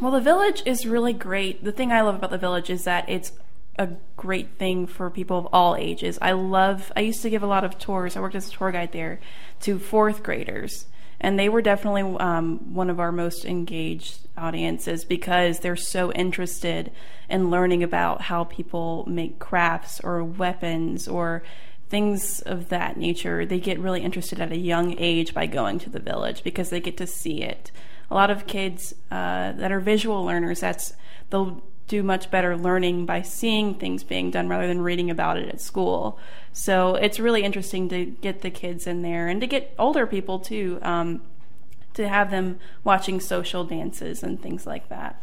well, 0.01 0.11
the 0.11 0.21
village 0.21 0.63
is 0.65 0.87
really 0.87 1.13
great. 1.13 1.63
The 1.63 1.71
thing 1.71 1.91
I 1.91 2.01
love 2.01 2.15
about 2.15 2.31
the 2.31 2.39
village 2.39 2.71
is 2.71 2.83
that 2.85 3.07
it's 3.07 3.31
a 3.79 3.89
great 4.17 4.57
thing 4.59 4.85
for 4.85 5.09
people 5.09 5.39
of 5.39 5.47
all 5.53 5.75
ages. 5.75 6.19
I 6.21 6.33
love. 6.33 6.91
I 6.95 6.99
used 6.99 7.21
to 7.23 7.29
give 7.29 7.41
a 7.41 7.47
lot 7.47 7.63
of 7.63 7.79
tours. 7.79 8.15
I 8.15 8.19
worked 8.19 8.35
as 8.35 8.49
a 8.49 8.51
tour 8.51 8.71
guide 8.71 8.91
there 8.91 9.21
to 9.61 9.79
fourth 9.79 10.21
graders, 10.21 10.85
and 11.21 11.39
they 11.39 11.47
were 11.47 11.61
definitely 11.61 12.03
um, 12.19 12.75
one 12.75 12.89
of 12.89 12.99
our 12.99 13.13
most 13.13 13.45
engaged 13.45 14.27
audiences 14.37 15.05
because 15.05 15.59
they're 15.59 15.77
so 15.77 16.11
interested 16.11 16.91
in 17.29 17.49
learning 17.49 17.81
about 17.81 18.21
how 18.21 18.43
people 18.43 19.05
make 19.07 19.39
crafts 19.39 20.01
or 20.01 20.23
weapons 20.25 21.07
or 21.07 21.41
things 21.89 22.41
of 22.41 22.69
that 22.69 22.97
nature, 22.97 23.45
they 23.45 23.59
get 23.59 23.79
really 23.79 24.01
interested 24.01 24.39
at 24.39 24.51
a 24.51 24.57
young 24.57 24.95
age 24.99 25.33
by 25.33 25.45
going 25.47 25.79
to 25.79 25.89
the 25.89 25.99
village 25.99 26.43
because 26.43 26.69
they 26.69 26.79
get 26.79 26.97
to 26.97 27.07
see 27.07 27.41
it. 27.41 27.71
A 28.11 28.13
lot 28.13 28.29
of 28.29 28.45
kids 28.45 28.93
uh, 29.09 29.53
that 29.53 29.71
are 29.71 29.79
visual 29.79 30.23
learners, 30.23 30.59
that's 30.59 30.93
they'll 31.29 31.63
do 31.89 32.03
much 32.03 32.31
better 32.31 32.55
learning 32.55 33.05
by 33.05 33.21
seeing 33.21 33.73
things 33.73 34.03
being 34.03 34.31
done 34.31 34.47
rather 34.47 34.67
than 34.67 34.79
reading 34.81 35.09
about 35.09 35.37
it 35.37 35.49
at 35.49 35.59
school. 35.59 36.17
So 36.53 36.95
it's 36.95 37.19
really 37.19 37.43
interesting 37.43 37.89
to 37.89 38.05
get 38.05 38.41
the 38.41 38.51
kids 38.51 38.87
in 38.87 39.01
there 39.01 39.27
and 39.27 39.41
to 39.41 39.47
get 39.47 39.73
older 39.77 40.07
people 40.07 40.39
too, 40.39 40.79
um, 40.83 41.21
to 41.95 42.07
have 42.07 42.31
them 42.31 42.59
watching 42.83 43.19
social 43.19 43.65
dances 43.65 44.23
and 44.23 44.41
things 44.41 44.65
like 44.65 44.87
that. 44.89 45.21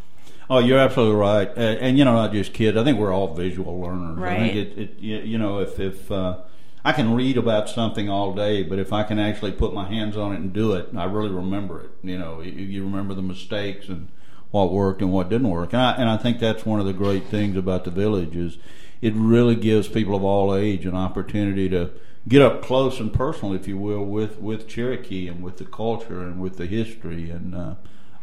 Oh, 0.50 0.58
you're 0.58 0.78
absolutely 0.78 1.16
right, 1.16 1.48
and, 1.56 1.78
and, 1.78 1.98
you 1.98 2.04
know, 2.04 2.14
not 2.14 2.32
just 2.32 2.52
kids. 2.52 2.76
I 2.76 2.84
think 2.84 2.98
we're 2.98 3.12
all 3.12 3.34
visual 3.34 3.80
learners. 3.80 4.16
Right. 4.16 4.32
I 4.32 4.38
think 4.38 4.54
it, 4.56 4.78
it 4.78 4.98
you 4.98 5.38
know, 5.38 5.58
if 5.58 5.80
if 5.80 6.10
uh, 6.12 6.38
I 6.84 6.92
can 6.92 7.14
read 7.14 7.36
about 7.36 7.68
something 7.68 8.08
all 8.08 8.32
day, 8.32 8.62
but 8.62 8.78
if 8.78 8.92
I 8.92 9.02
can 9.02 9.18
actually 9.18 9.52
put 9.52 9.74
my 9.74 9.88
hands 9.88 10.16
on 10.16 10.32
it 10.32 10.36
and 10.36 10.52
do 10.52 10.74
it, 10.74 10.90
I 10.96 11.04
really 11.04 11.30
remember 11.30 11.80
it. 11.80 11.90
You 12.02 12.18
know, 12.18 12.40
you, 12.42 12.52
you 12.52 12.84
remember 12.84 13.14
the 13.14 13.22
mistakes 13.22 13.88
and 13.88 14.08
what 14.56 14.72
worked 14.72 15.02
and 15.02 15.12
what 15.12 15.28
didn't 15.28 15.50
work. 15.50 15.72
And 15.72 15.82
I, 15.82 15.92
and 15.92 16.08
I 16.08 16.16
think 16.16 16.38
that's 16.38 16.64
one 16.64 16.80
of 16.80 16.86
the 16.86 16.92
great 16.92 17.26
things 17.26 17.56
about 17.56 17.84
the 17.84 17.90
village 17.90 18.34
is 18.34 18.56
it 19.02 19.12
really 19.14 19.54
gives 19.54 19.86
people 19.86 20.16
of 20.16 20.24
all 20.24 20.54
age 20.54 20.86
an 20.86 20.96
opportunity 20.96 21.68
to 21.68 21.90
get 22.26 22.40
up 22.40 22.62
close 22.62 22.98
and 22.98 23.12
personal, 23.12 23.54
if 23.54 23.68
you 23.68 23.76
will, 23.76 24.04
with, 24.04 24.38
with 24.38 24.66
Cherokee 24.66 25.28
and 25.28 25.42
with 25.42 25.58
the 25.58 25.64
culture 25.64 26.22
and 26.22 26.40
with 26.40 26.56
the 26.56 26.66
history 26.66 27.30
and 27.30 27.54
uh, 27.54 27.74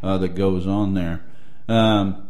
uh, 0.02 0.18
that 0.18 0.34
goes 0.34 0.66
on 0.66 0.94
there. 0.94 1.24
Um, 1.68 2.28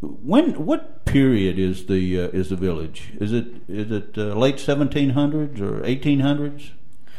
when 0.00 0.64
what 0.64 1.04
period 1.04 1.58
is 1.58 1.86
the 1.86 2.20
uh, 2.20 2.28
is 2.28 2.50
the 2.50 2.56
village? 2.56 3.12
Is 3.20 3.32
it 3.32 3.46
is 3.68 3.90
it 3.90 4.16
uh, 4.16 4.34
late 4.34 4.60
seventeen 4.60 5.10
hundreds 5.10 5.60
or 5.60 5.84
eighteen 5.84 6.20
hundreds? 6.20 6.70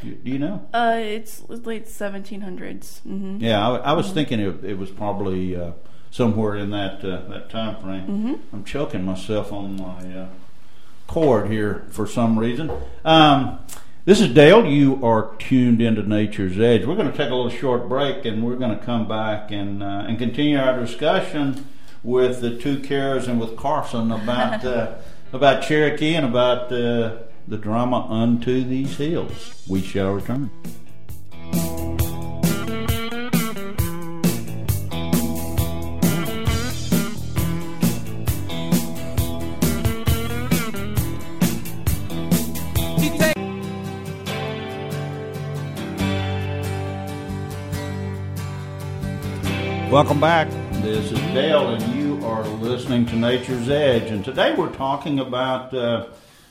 Do, 0.01 0.17
you 0.23 0.39
know? 0.39 0.65
Uh, 0.73 0.97
it's 0.97 1.43
late 1.49 1.85
1700s. 1.85 3.01
Mm-hmm. 3.01 3.37
Yeah, 3.39 3.67
I, 3.67 3.77
I 3.77 3.93
was 3.93 4.07
mm-hmm. 4.07 4.15
thinking 4.15 4.39
it, 4.39 4.63
it, 4.63 4.77
was 4.77 4.89
probably 4.89 5.55
uh, 5.55 5.71
somewhere 6.11 6.55
in 6.55 6.69
that 6.71 7.03
uh, 7.03 7.27
that 7.29 7.49
time 7.49 7.81
frame. 7.81 8.07
Mm-hmm. 8.07 8.55
I'm 8.55 8.63
choking 8.63 9.03
myself 9.03 9.51
on 9.51 9.77
my 9.77 10.21
uh, 10.21 10.27
cord 11.07 11.49
here 11.49 11.85
for 11.89 12.07
some 12.07 12.39
reason. 12.39 12.71
Um, 13.03 13.59
this 14.05 14.21
is 14.21 14.33
Dale. 14.33 14.65
You 14.65 15.05
are 15.05 15.35
tuned 15.37 15.81
into 15.81 16.01
Nature's 16.03 16.57
Edge. 16.59 16.85
We're 16.85 16.95
going 16.95 17.11
to 17.11 17.17
take 17.17 17.29
a 17.29 17.35
little 17.35 17.49
short 17.49 17.89
break, 17.89 18.25
and 18.25 18.43
we're 18.43 18.55
going 18.55 18.77
to 18.77 18.83
come 18.83 19.07
back 19.07 19.51
and 19.51 19.83
and 19.83 20.17
continue 20.17 20.57
our 20.57 20.79
discussion 20.79 21.65
with 22.03 22.41
the 22.41 22.57
two 22.57 22.79
cares 22.79 23.27
and 23.27 23.39
with 23.39 23.55
Carson 23.57 24.11
about 24.11 24.63
uh, 24.65 24.95
about 25.33 25.63
Cherokee 25.63 26.15
and 26.15 26.25
about 26.25 26.71
uh, 26.71 27.17
the 27.49 27.57
drama 27.57 28.05
unto 28.07 28.63
these 28.63 28.95
hills. 28.95 29.63
We 29.67 29.81
shall 29.81 30.13
return. 30.13 30.51
Welcome 49.91 50.19
back. 50.19 50.47
This 50.83 51.11
is 51.11 51.19
Dale, 51.33 51.69
and 51.69 51.95
you 51.95 52.23
are 52.23 52.43
listening 52.43 53.07
to 53.07 53.15
Nature's 53.15 53.69
Edge. 53.69 54.11
And 54.11 54.23
today 54.23 54.53
we're 54.55 54.71
talking 54.75 55.17
about 55.19 55.73
uh, 55.73 56.05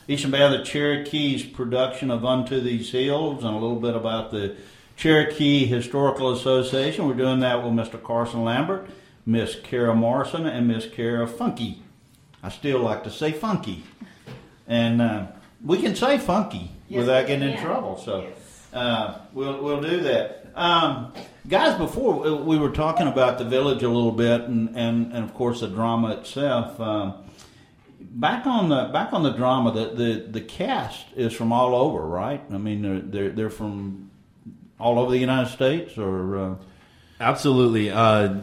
Eastern 0.09 0.31
Band 0.31 0.55
of 0.55 0.59
the 0.61 0.65
Cherokee's 0.65 1.43
production 1.43 2.09
of 2.09 2.25
Unto 2.25 2.59
These 2.59 2.91
Hills 2.91 3.43
and 3.43 3.55
a 3.55 3.59
little 3.59 3.75
bit 3.79 3.95
about 3.95 4.31
the 4.31 4.55
Cherokee 4.97 5.67
Historical 5.67 6.31
Association. 6.33 7.07
We're 7.07 7.13
doing 7.13 7.41
that 7.41 7.63
with 7.63 7.73
Mr. 7.73 8.01
Carson 8.01 8.43
Lambert, 8.43 8.89
Miss 9.27 9.55
Kara 9.61 9.93
Morrison, 9.93 10.47
and 10.47 10.67
Miss 10.67 10.87
Kara 10.87 11.27
Funky. 11.27 11.83
I 12.41 12.49
still 12.49 12.79
like 12.79 13.03
to 13.03 13.11
say 13.11 13.31
funky. 13.31 13.83
And 14.67 14.99
uh, 14.99 15.27
we 15.63 15.79
can 15.79 15.95
say 15.95 16.17
funky 16.17 16.71
Yes, 16.87 17.01
without 17.01 17.27
getting 17.27 17.47
in 17.47 17.59
trouble. 17.61 17.97
So 17.97 18.21
Yes. 18.21 18.67
uh, 18.73 19.19
we'll, 19.31 19.61
we'll 19.61 19.81
do 19.81 20.01
that. 20.01 20.47
Um, 20.55 21.13
guys, 21.47 21.77
before 21.77 22.33
we 22.43 22.57
were 22.57 22.71
talking 22.71 23.05
about 23.07 23.37
the 23.37 23.45
village 23.45 23.83
a 23.83 23.87
little 23.89 24.11
bit 24.11 24.41
and, 24.41 24.69
and, 24.75 25.13
and 25.13 25.23
of 25.23 25.35
course 25.35 25.59
the 25.59 25.67
drama 25.67 26.13
itself. 26.17 26.79
Um, 26.79 27.13
back 28.09 28.45
on 28.45 28.69
the 28.69 28.89
back 28.91 29.13
on 29.13 29.23
the 29.23 29.31
drama, 29.31 29.71
the, 29.71 29.89
the, 29.89 30.27
the 30.31 30.41
cast 30.41 31.05
is 31.15 31.33
from 31.33 31.51
all 31.51 31.75
over, 31.75 32.05
right? 32.05 32.41
I 32.51 32.57
mean, 32.57 32.81
they're 32.81 32.99
they're, 32.99 33.29
they're 33.29 33.49
from 33.49 34.11
all 34.79 34.99
over 34.99 35.11
the 35.11 35.17
United 35.17 35.51
States, 35.51 35.97
or 35.97 36.37
uh, 36.37 36.55
Absolutely. 37.19 37.91
Uh, 37.91 38.37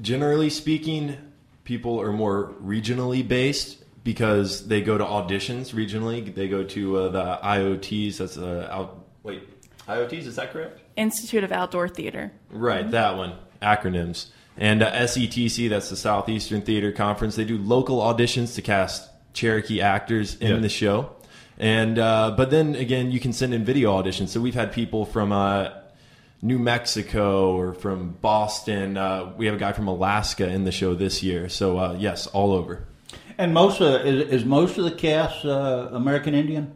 generally 0.00 0.50
speaking, 0.50 1.16
people 1.64 2.00
are 2.00 2.12
more 2.12 2.54
regionally 2.62 3.26
based 3.26 3.78
because 4.04 4.66
they 4.68 4.80
go 4.80 4.96
to 4.96 5.04
auditions 5.04 5.74
regionally. 5.74 6.34
They 6.34 6.48
go 6.48 6.62
to 6.64 6.96
uh, 6.96 7.08
the 7.08 7.38
IOTs. 7.42 8.18
That's 8.18 8.38
uh, 8.38 8.68
out. 8.70 9.04
Wait, 9.22 9.42
IOTs 9.88 10.26
is 10.26 10.36
that 10.36 10.52
correct? 10.52 10.80
Institute 10.96 11.44
of 11.44 11.52
Outdoor 11.52 11.88
Theater. 11.88 12.32
Right, 12.50 12.88
that 12.90 13.16
one. 13.16 13.34
Acronyms. 13.60 14.28
And 14.56 14.82
uh, 14.82 14.92
SETC, 14.92 15.68
that's 15.70 15.88
the 15.90 15.96
Southeastern 15.96 16.60
Theater 16.62 16.92
Conference. 16.92 17.36
They 17.36 17.44
do 17.44 17.56
local 17.58 17.98
auditions 18.00 18.54
to 18.56 18.62
cast 18.62 19.08
Cherokee 19.32 19.80
actors 19.80 20.34
in 20.36 20.48
Yeah. 20.50 20.56
the 20.58 20.68
show. 20.68 21.10
And 21.58 21.98
uh, 21.98 22.34
but 22.36 22.50
then 22.50 22.74
again, 22.74 23.10
you 23.10 23.20
can 23.20 23.32
send 23.32 23.54
in 23.54 23.64
video 23.64 23.92
auditions. 24.00 24.28
So 24.28 24.40
we've 24.40 24.54
had 24.54 24.72
people 24.72 25.04
from 25.04 25.30
uh, 25.32 25.70
New 26.42 26.58
Mexico 26.58 27.54
or 27.54 27.74
from 27.74 28.12
Boston. 28.20 28.96
Uh, 28.96 29.32
we 29.36 29.46
have 29.46 29.54
a 29.54 29.58
guy 29.58 29.72
from 29.72 29.86
Alaska 29.88 30.48
in 30.48 30.64
the 30.64 30.72
show 30.72 30.94
this 30.94 31.22
year. 31.22 31.48
So 31.48 31.78
uh, 31.78 31.96
yes, 31.98 32.26
all 32.26 32.52
over. 32.52 32.84
and 33.38 33.52
most 33.54 33.80
of, 33.80 34.06
is, 34.06 34.28
is 34.40 34.44
most 34.44 34.78
of 34.78 34.84
the 34.84 34.90
cast 34.90 35.44
uh, 35.44 35.88
American 35.92 36.34
Indian? 36.34 36.72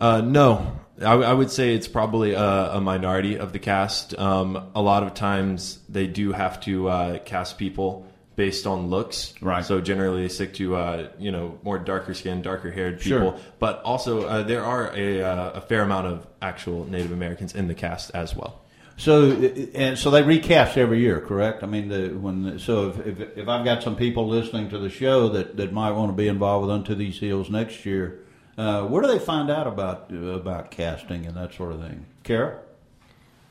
Uh, 0.00 0.20
no, 0.20 0.78
I, 1.00 1.12
I 1.14 1.32
would 1.32 1.50
say 1.50 1.74
it's 1.74 1.88
probably 1.88 2.34
a, 2.34 2.74
a 2.74 2.80
minority 2.80 3.38
of 3.38 3.52
the 3.52 3.58
cast. 3.58 4.18
Um, 4.18 4.70
a 4.74 4.82
lot 4.82 5.02
of 5.02 5.14
times 5.14 5.78
they 5.88 6.06
do 6.06 6.32
have 6.32 6.60
to 6.62 6.88
uh, 6.88 7.18
cast 7.20 7.58
people 7.58 8.06
based 8.36 8.66
on 8.66 8.88
looks. 8.88 9.34
Right. 9.40 9.64
So 9.64 9.80
generally 9.80 10.22
they 10.22 10.28
stick 10.28 10.54
to 10.54 10.76
uh, 10.76 11.08
you 11.18 11.30
know 11.30 11.58
more 11.62 11.78
darker 11.78 12.14
skinned, 12.14 12.44
darker 12.44 12.70
haired 12.70 13.00
people. 13.00 13.32
Sure. 13.32 13.40
But 13.58 13.82
also 13.82 14.26
uh, 14.26 14.42
there 14.42 14.64
are 14.64 14.94
a, 14.94 15.22
uh, 15.22 15.50
a 15.52 15.60
fair 15.60 15.82
amount 15.82 16.06
of 16.06 16.26
actual 16.40 16.84
Native 16.86 17.12
Americans 17.12 17.54
in 17.54 17.68
the 17.68 17.74
cast 17.74 18.10
as 18.14 18.34
well. 18.36 18.60
So 18.96 19.32
and 19.74 19.98
so 19.98 20.10
they 20.10 20.22
recast 20.22 20.76
every 20.76 21.00
year, 21.00 21.20
correct? 21.20 21.62
I 21.62 21.66
mean, 21.66 21.88
the, 21.88 22.08
when 22.10 22.58
so 22.58 22.90
if, 22.90 23.06
if 23.06 23.38
if 23.38 23.48
I've 23.48 23.64
got 23.64 23.82
some 23.82 23.96
people 23.96 24.28
listening 24.28 24.68
to 24.70 24.78
the 24.78 24.90
show 24.90 25.30
that, 25.30 25.56
that 25.56 25.72
might 25.72 25.92
want 25.92 26.10
to 26.10 26.16
be 26.16 26.28
involved 26.28 26.66
with 26.66 26.74
Unto 26.74 26.94
These 26.94 27.18
Hills 27.18 27.50
next 27.50 27.84
year, 27.86 28.20
uh, 28.58 28.82
where 28.86 29.02
do 29.02 29.08
they 29.08 29.18
find 29.18 29.50
out 29.50 29.66
about 29.66 30.10
about 30.12 30.70
casting 30.70 31.26
and 31.26 31.36
that 31.36 31.54
sort 31.54 31.72
of 31.72 31.80
thing? 31.80 32.06
Kara, 32.22 32.58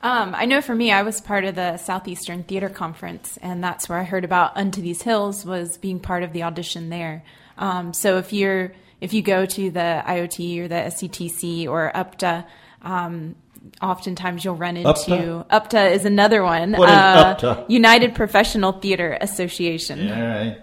Um, 0.04 0.34
I 0.36 0.46
know 0.46 0.62
for 0.62 0.76
me, 0.76 0.92
I 0.92 1.04
was 1.04 1.22
part 1.22 1.44
of 1.46 1.56
the 1.56 1.78
Southeastern 1.78 2.44
Theater 2.44 2.70
Conference, 2.70 3.38
and 3.42 3.64
that's 3.64 3.88
where 3.90 4.00
I 4.00 4.04
heard 4.04 4.24
about 4.26 4.56
Unto 4.58 4.82
These 4.82 5.02
Hills 5.04 5.46
was 5.46 5.78
being 5.78 6.00
part 6.00 6.24
of 6.24 6.34
the 6.34 6.44
audition 6.44 6.90
there. 6.90 7.24
Um, 7.58 7.94
so 7.94 8.18
if 8.18 8.32
you're 8.34 8.74
if 9.00 9.14
you 9.14 9.22
go 9.24 9.46
to 9.46 9.72
the 9.72 10.04
IOT 10.06 10.60
or 10.60 10.68
the 10.68 10.76
SCTC 10.76 11.68
or 11.68 11.92
UPTA, 11.94 12.46
um, 12.84 13.36
oftentimes 13.82 14.46
you'll 14.46 14.56
run 14.56 14.78
into 14.78 14.90
UPTA? 14.92 15.46
UPTA 15.50 15.92
is 15.92 16.06
another 16.06 16.44
one. 16.44 16.74
What 16.74 16.90
is 16.90 16.96
uh, 16.96 17.36
UPTA? 17.36 17.66
United 17.70 18.16
Professional 18.16 18.74
Theater 18.74 19.18
Association. 19.20 20.12
all 20.12 20.22
right. 20.22 20.58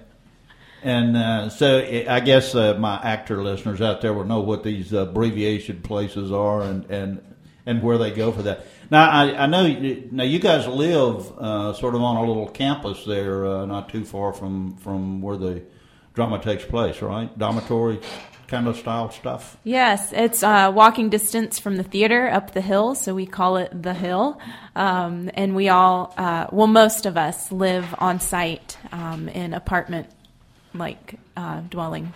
And 0.83 1.17
uh, 1.17 1.49
so 1.49 1.79
I 2.09 2.21
guess 2.21 2.55
uh, 2.55 2.75
my 2.79 3.01
actor 3.03 3.43
listeners 3.43 3.81
out 3.81 4.01
there 4.01 4.13
will 4.13 4.25
know 4.25 4.41
what 4.41 4.63
these 4.63 4.93
abbreviation 4.93 5.83
places 5.83 6.31
are 6.33 6.63
and, 6.63 6.85
and 6.91 7.25
and 7.67 7.83
where 7.83 7.99
they 7.99 8.11
go 8.11 8.33
for 8.33 8.43
that. 8.43 8.65
Now 8.91 9.11
I, 9.11 9.43
I 9.43 9.47
know 9.47 9.67
now 10.11 10.25
you 10.25 10.39
guys 10.39 10.67
live 10.67 11.31
uh, 11.39 11.75
sort 11.75 11.95
of 11.95 12.03
on 12.03 12.17
a 12.17 12.25
little 12.25 12.49
campus 12.49 13.05
there, 13.05 13.45
uh, 13.45 13.67
not 13.67 13.89
too 13.89 14.05
far 14.05 14.33
from 14.33 14.77
from 14.77 15.21
where 15.21 15.37
the 15.37 15.63
drama 16.15 16.39
takes 16.41 16.65
place, 16.65 17.03
right? 17.03 17.37
Dormitory 17.39 18.01
kind 18.49 18.67
of 18.67 18.77
style 18.77 19.11
stuff. 19.11 19.59
Yes, 19.63 20.13
it's 20.13 20.43
uh, 20.43 20.73
walking 20.75 21.11
distance 21.11 21.59
from 21.59 21.77
the 21.77 21.83
theater 21.83 22.29
up 22.29 22.55
the 22.55 22.63
hill, 22.63 22.95
so 22.95 23.15
we 23.15 23.27
call 23.27 23.59
it 23.59 23.83
the 23.83 23.93
hill. 23.93 24.41
Um, 24.75 25.31
and 25.35 25.55
we 25.55 25.69
all, 25.69 26.15
uh, 26.17 26.47
well, 26.51 26.67
most 26.67 27.05
of 27.05 27.17
us 27.19 27.53
live 27.53 27.95
on 27.99 28.21
site 28.21 28.79
um, 28.91 29.29
in 29.29 29.53
apartment 29.53 30.09
like 30.79 31.15
uh, 31.37 31.61
dwelling. 31.61 32.13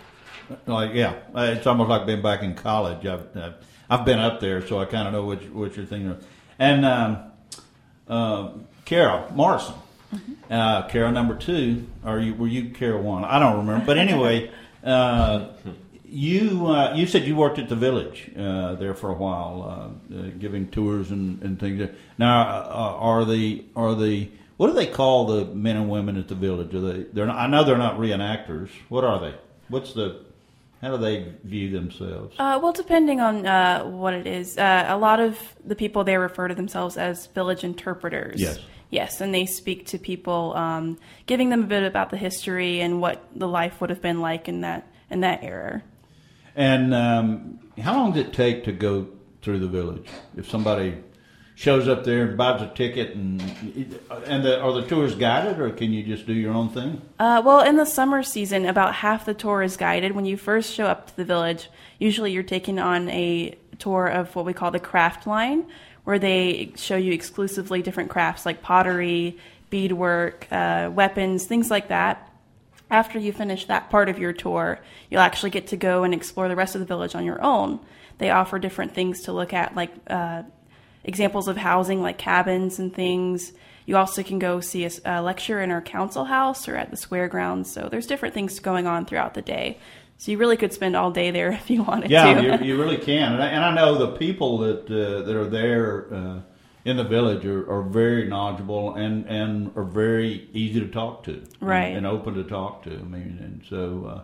Like 0.65 0.93
yeah, 0.93 1.15
uh, 1.35 1.53
it's 1.55 1.67
almost 1.67 1.89
like 1.89 2.05
being 2.05 2.21
back 2.21 2.41
in 2.43 2.55
college. 2.55 3.05
I've 3.05 3.27
I've, 3.35 3.53
I've 3.89 4.05
been 4.05 4.19
up 4.19 4.39
there, 4.39 4.65
so 4.65 4.79
I 4.79 4.85
kind 4.85 5.07
of 5.07 5.13
know 5.13 5.25
what 5.25 5.41
you- 5.41 5.51
what 5.53 5.75
you're 5.75 5.85
thinking 5.85 6.09
of. 6.11 6.25
And 6.59 6.85
um, 6.85 7.17
uh, 8.07 8.49
Carol 8.85 9.25
Morrison, 9.33 9.75
uh, 10.49 10.83
Carol 10.87 11.11
number 11.11 11.35
two, 11.35 11.87
or 12.05 12.19
you 12.19 12.33
were 12.35 12.47
you 12.47 12.69
Carol 12.71 13.01
one? 13.01 13.23
I 13.23 13.39
don't 13.39 13.57
remember, 13.57 13.85
but 13.85 13.97
anyway, 13.97 14.51
uh, 14.83 15.47
you 16.05 16.67
uh, 16.67 16.93
you 16.95 17.07
said 17.07 17.23
you 17.23 17.35
worked 17.35 17.57
at 17.59 17.69
the 17.69 17.75
village 17.75 18.29
uh, 18.37 18.75
there 18.75 18.93
for 18.93 19.09
a 19.09 19.13
while, 19.15 19.91
uh, 20.13 20.15
uh, 20.15 20.21
giving 20.39 20.67
tours 20.67 21.09
and, 21.11 21.41
and 21.41 21.59
things. 21.59 21.89
Now, 22.17 22.41
uh, 22.41 22.95
are 22.99 23.25
the 23.25 23.63
are 23.75 23.95
the 23.95 24.29
what 24.57 24.67
do 24.67 24.73
they 24.73 24.87
call 24.87 25.25
the 25.25 25.45
men 25.45 25.75
and 25.75 25.89
women 25.89 26.17
at 26.17 26.27
the 26.27 26.35
village? 26.35 26.73
Are 26.73 26.81
they? 26.81 27.03
They're 27.03 27.25
not, 27.25 27.37
I 27.37 27.47
know 27.47 27.63
they're 27.63 27.77
not 27.77 27.97
reenactors. 27.97 28.69
What 28.89 29.03
are 29.03 29.19
they? 29.19 29.35
What's 29.69 29.93
the? 29.93 30.21
How 30.81 30.91
do 30.91 30.97
they 30.97 31.33
view 31.45 31.71
themselves? 31.71 32.35
Uh, 32.37 32.59
well, 32.61 32.73
depending 32.73 33.21
on 33.21 33.45
uh, 33.47 33.85
what 33.85 34.13
it 34.13 34.27
is, 34.27 34.57
uh, 34.57 34.85
a 34.89 34.97
lot 34.97 35.21
of 35.21 35.39
the 35.63 35.75
people 35.75 36.03
there 36.03 36.19
refer 36.19 36.49
to 36.49 36.55
themselves 36.55 36.97
as 36.97 37.27
village 37.27 37.63
interpreters. 37.63 38.41
Yes. 38.41 38.59
Yes, 38.89 39.21
and 39.21 39.33
they 39.33 39.47
speak 39.47 39.87
to 39.87 39.97
people, 39.97 40.53
um, 40.55 40.99
giving 41.25 41.49
them 41.49 41.63
a 41.63 41.65
bit 41.65 41.81
about 41.81 42.11
the 42.11 42.17
history 42.17 42.79
and 42.79 43.01
what 43.01 43.25
the 43.33 43.47
life 43.47 43.81
would 43.81 43.89
have 43.89 44.01
been 44.01 44.21
like 44.21 44.47
in 44.47 44.61
that 44.61 44.87
in 45.09 45.21
that 45.21 45.43
era. 45.43 45.81
And 46.55 46.93
um, 46.93 47.59
how 47.79 47.95
long 47.95 48.11
does 48.11 48.25
it 48.25 48.33
take 48.33 48.65
to 48.65 48.71
go 48.71 49.07
through 49.41 49.59
the 49.59 49.67
village? 49.67 50.07
If 50.37 50.47
somebody 50.47 50.97
shows 51.55 51.87
up 51.87 52.03
there 52.03 52.27
and 52.27 52.37
buys 52.37 52.61
a 52.61 52.67
ticket, 52.67 53.15
and 53.15 53.41
and 54.25 54.43
the, 54.43 54.59
are 54.59 54.73
the 54.73 54.87
tours 54.87 55.15
guided, 55.15 55.59
or 55.59 55.69
can 55.69 55.91
you 55.91 56.03
just 56.03 56.25
do 56.25 56.33
your 56.33 56.53
own 56.53 56.69
thing? 56.69 57.01
Uh, 57.19 57.41
well, 57.45 57.61
in 57.61 57.75
the 57.77 57.85
summer 57.85 58.23
season, 58.23 58.65
about 58.65 58.95
half 58.95 59.25
the 59.25 59.33
tour 59.33 59.61
is 59.61 59.77
guided. 59.77 60.13
When 60.13 60.25
you 60.25 60.37
first 60.37 60.73
show 60.73 60.85
up 60.85 61.07
to 61.07 61.15
the 61.15 61.25
village, 61.25 61.69
usually 61.99 62.31
you're 62.31 62.43
taken 62.43 62.79
on 62.79 63.09
a 63.09 63.55
tour 63.79 64.07
of 64.07 64.35
what 64.35 64.45
we 64.45 64.53
call 64.53 64.71
the 64.71 64.79
craft 64.79 65.27
line, 65.27 65.65
where 66.03 66.19
they 66.19 66.73
show 66.75 66.95
you 66.95 67.11
exclusively 67.11 67.81
different 67.81 68.09
crafts 68.09 68.45
like 68.45 68.61
pottery, 68.61 69.37
beadwork, 69.69 70.47
uh, 70.51 70.89
weapons, 70.93 71.45
things 71.45 71.69
like 71.69 71.87
that. 71.89 72.29
After 72.89 73.17
you 73.17 73.31
finish 73.31 73.65
that 73.65 73.89
part 73.89 74.09
of 74.09 74.19
your 74.19 74.33
tour, 74.33 74.79
you'll 75.09 75.21
actually 75.21 75.49
get 75.49 75.67
to 75.67 75.77
go 75.77 76.03
and 76.03 76.13
explore 76.13 76.47
the 76.47 76.55
rest 76.55 76.75
of 76.75 76.79
the 76.79 76.85
village 76.85 77.15
on 77.15 77.25
your 77.25 77.41
own. 77.41 77.79
They 78.19 78.29
offer 78.29 78.59
different 78.59 78.93
things 78.93 79.21
to 79.21 79.31
look 79.31 79.53
at, 79.53 79.75
like 79.75 79.91
uh, 80.07 80.43
examples 81.03 81.47
of 81.47 81.57
housing, 81.57 82.01
like 82.01 82.17
cabins 82.17 82.79
and 82.79 82.93
things. 82.93 83.53
You 83.85 83.97
also 83.97 84.23
can 84.23 84.39
go 84.39 84.59
see 84.61 84.87
a 85.05 85.21
lecture 85.21 85.61
in 85.61 85.69
our 85.71 85.81
council 85.81 86.25
house 86.25 86.67
or 86.69 86.75
at 86.77 86.89
the 86.89 86.97
square 86.97 87.27
grounds. 87.27 87.71
So 87.71 87.89
there's 87.91 88.07
different 88.07 88.33
things 88.33 88.59
going 88.59 88.87
on 88.87 89.05
throughout 89.05 89.33
the 89.33 89.41
day. 89.41 89.77
So 90.17 90.31
you 90.31 90.37
really 90.37 90.55
could 90.55 90.71
spend 90.71 90.95
all 90.95 91.11
day 91.11 91.31
there 91.31 91.51
if 91.61 91.69
you 91.69 91.83
wanted 91.83 92.09
Yeah, 92.09 92.33
to. 92.33 92.41
you, 92.43 92.57
you 92.75 92.81
really 92.81 92.97
can. 92.97 93.33
And 93.33 93.43
I, 93.43 93.47
and 93.47 93.65
I 93.65 93.73
know 93.75 93.97
the 93.97 94.15
people 94.17 94.59
that 94.59 94.85
uh, 94.85 95.23
that 95.25 95.35
are 95.35 95.47
there 95.49 96.13
uh, 96.13 96.39
in 96.85 96.95
the 96.97 97.03
village 97.03 97.45
are, 97.45 97.69
are 97.69 97.81
very 97.83 98.27
knowledgeable 98.27 98.93
and, 98.95 99.25
and 99.27 99.71
are 99.77 99.83
very 99.83 100.49
easy 100.53 100.79
to 100.81 100.87
talk 100.87 101.23
to, 101.23 101.43
Right. 101.61 101.87
And, 101.87 101.97
and 101.97 102.07
open 102.07 102.33
to 102.35 102.43
talk 102.43 102.83
to. 102.83 102.91
I 102.91 103.03
mean, 103.03 103.37
and 103.41 103.63
so 103.69 104.05
uh, 104.05 104.21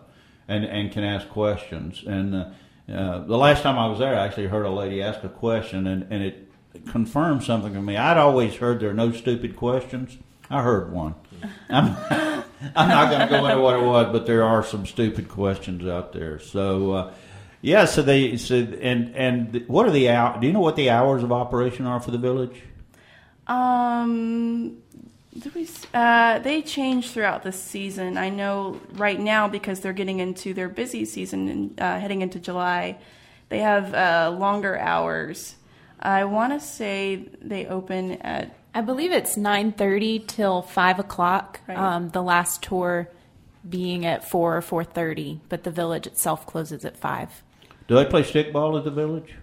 and 0.48 0.64
and 0.64 0.90
can 0.90 1.04
ask 1.04 1.28
questions. 1.28 2.02
And 2.06 2.34
uh, 2.34 2.44
uh, 2.90 3.24
the 3.26 3.36
last 3.36 3.62
time 3.62 3.78
I 3.78 3.86
was 3.88 3.98
there, 3.98 4.14
I 4.14 4.24
actually 4.24 4.46
heard 4.46 4.64
a 4.64 4.70
lady 4.70 5.02
ask 5.02 5.22
a 5.22 5.28
question, 5.28 5.86
and, 5.86 6.06
and 6.10 6.22
it 6.22 6.49
confirmed 6.88 7.42
something 7.42 7.72
to 7.74 7.80
me. 7.80 7.96
I'd 7.96 8.16
always 8.16 8.56
heard 8.56 8.80
there 8.80 8.90
are 8.90 8.94
no 8.94 9.12
stupid 9.12 9.56
questions. 9.56 10.18
I 10.48 10.62
heard 10.62 10.92
one. 10.92 11.14
I'm, 11.70 11.96
I'm 12.76 12.88
not 12.88 13.10
going 13.10 13.20
to 13.20 13.26
go 13.28 13.46
into 13.46 13.60
what 13.60 13.76
it 13.76 13.82
was, 13.82 14.12
but 14.12 14.26
there 14.26 14.42
are 14.42 14.64
some 14.64 14.86
stupid 14.86 15.28
questions 15.28 15.86
out 15.86 16.12
there. 16.12 16.38
So, 16.38 16.92
uh, 16.92 17.14
yeah. 17.62 17.84
So 17.84 18.02
they 18.02 18.36
said, 18.36 18.74
and 18.74 19.14
and 19.14 19.64
what 19.68 19.86
are 19.86 19.90
the 19.90 20.10
hour? 20.10 20.40
Do 20.40 20.46
you 20.46 20.52
know 20.52 20.60
what 20.60 20.76
the 20.76 20.90
hours 20.90 21.22
of 21.22 21.32
operation 21.32 21.86
are 21.86 22.00
for 22.00 22.10
the 22.10 22.18
village? 22.18 22.62
Um, 23.46 24.78
we? 25.54 25.68
Uh, 25.94 26.38
they 26.40 26.62
change 26.62 27.10
throughout 27.10 27.42
the 27.42 27.52
season. 27.52 28.18
I 28.18 28.28
know 28.28 28.80
right 28.92 29.18
now 29.18 29.48
because 29.48 29.80
they're 29.80 29.92
getting 29.92 30.20
into 30.20 30.54
their 30.54 30.68
busy 30.68 31.04
season 31.04 31.48
and 31.48 31.80
uh, 31.80 31.98
heading 31.98 32.22
into 32.22 32.38
July. 32.38 32.98
They 33.48 33.58
have 33.58 33.94
uh, 33.94 34.36
longer 34.36 34.78
hours. 34.78 35.56
I 36.00 36.24
want 36.24 36.52
to 36.58 36.60
say 36.66 37.28
they 37.42 37.66
open 37.66 38.12
at 38.22 38.56
I 38.74 38.80
believe 38.82 39.12
it's 39.12 39.36
nine 39.36 39.72
thirty 39.72 40.18
till 40.20 40.62
five 40.62 40.98
o'clock. 40.98 41.60
Right. 41.68 41.76
Um, 41.76 42.08
the 42.10 42.22
last 42.22 42.62
tour 42.62 43.08
being 43.68 44.06
at 44.06 44.28
four 44.28 44.56
or 44.56 44.62
four 44.62 44.84
thirty, 44.84 45.40
but 45.48 45.64
the 45.64 45.70
village 45.70 46.06
itself 46.06 46.46
closes 46.46 46.84
at 46.84 46.96
five. 46.96 47.42
Do 47.88 47.96
they 47.96 48.04
play 48.04 48.22
stickball 48.22 48.78
at 48.78 48.84
the 48.84 48.90
village? 48.92 49.34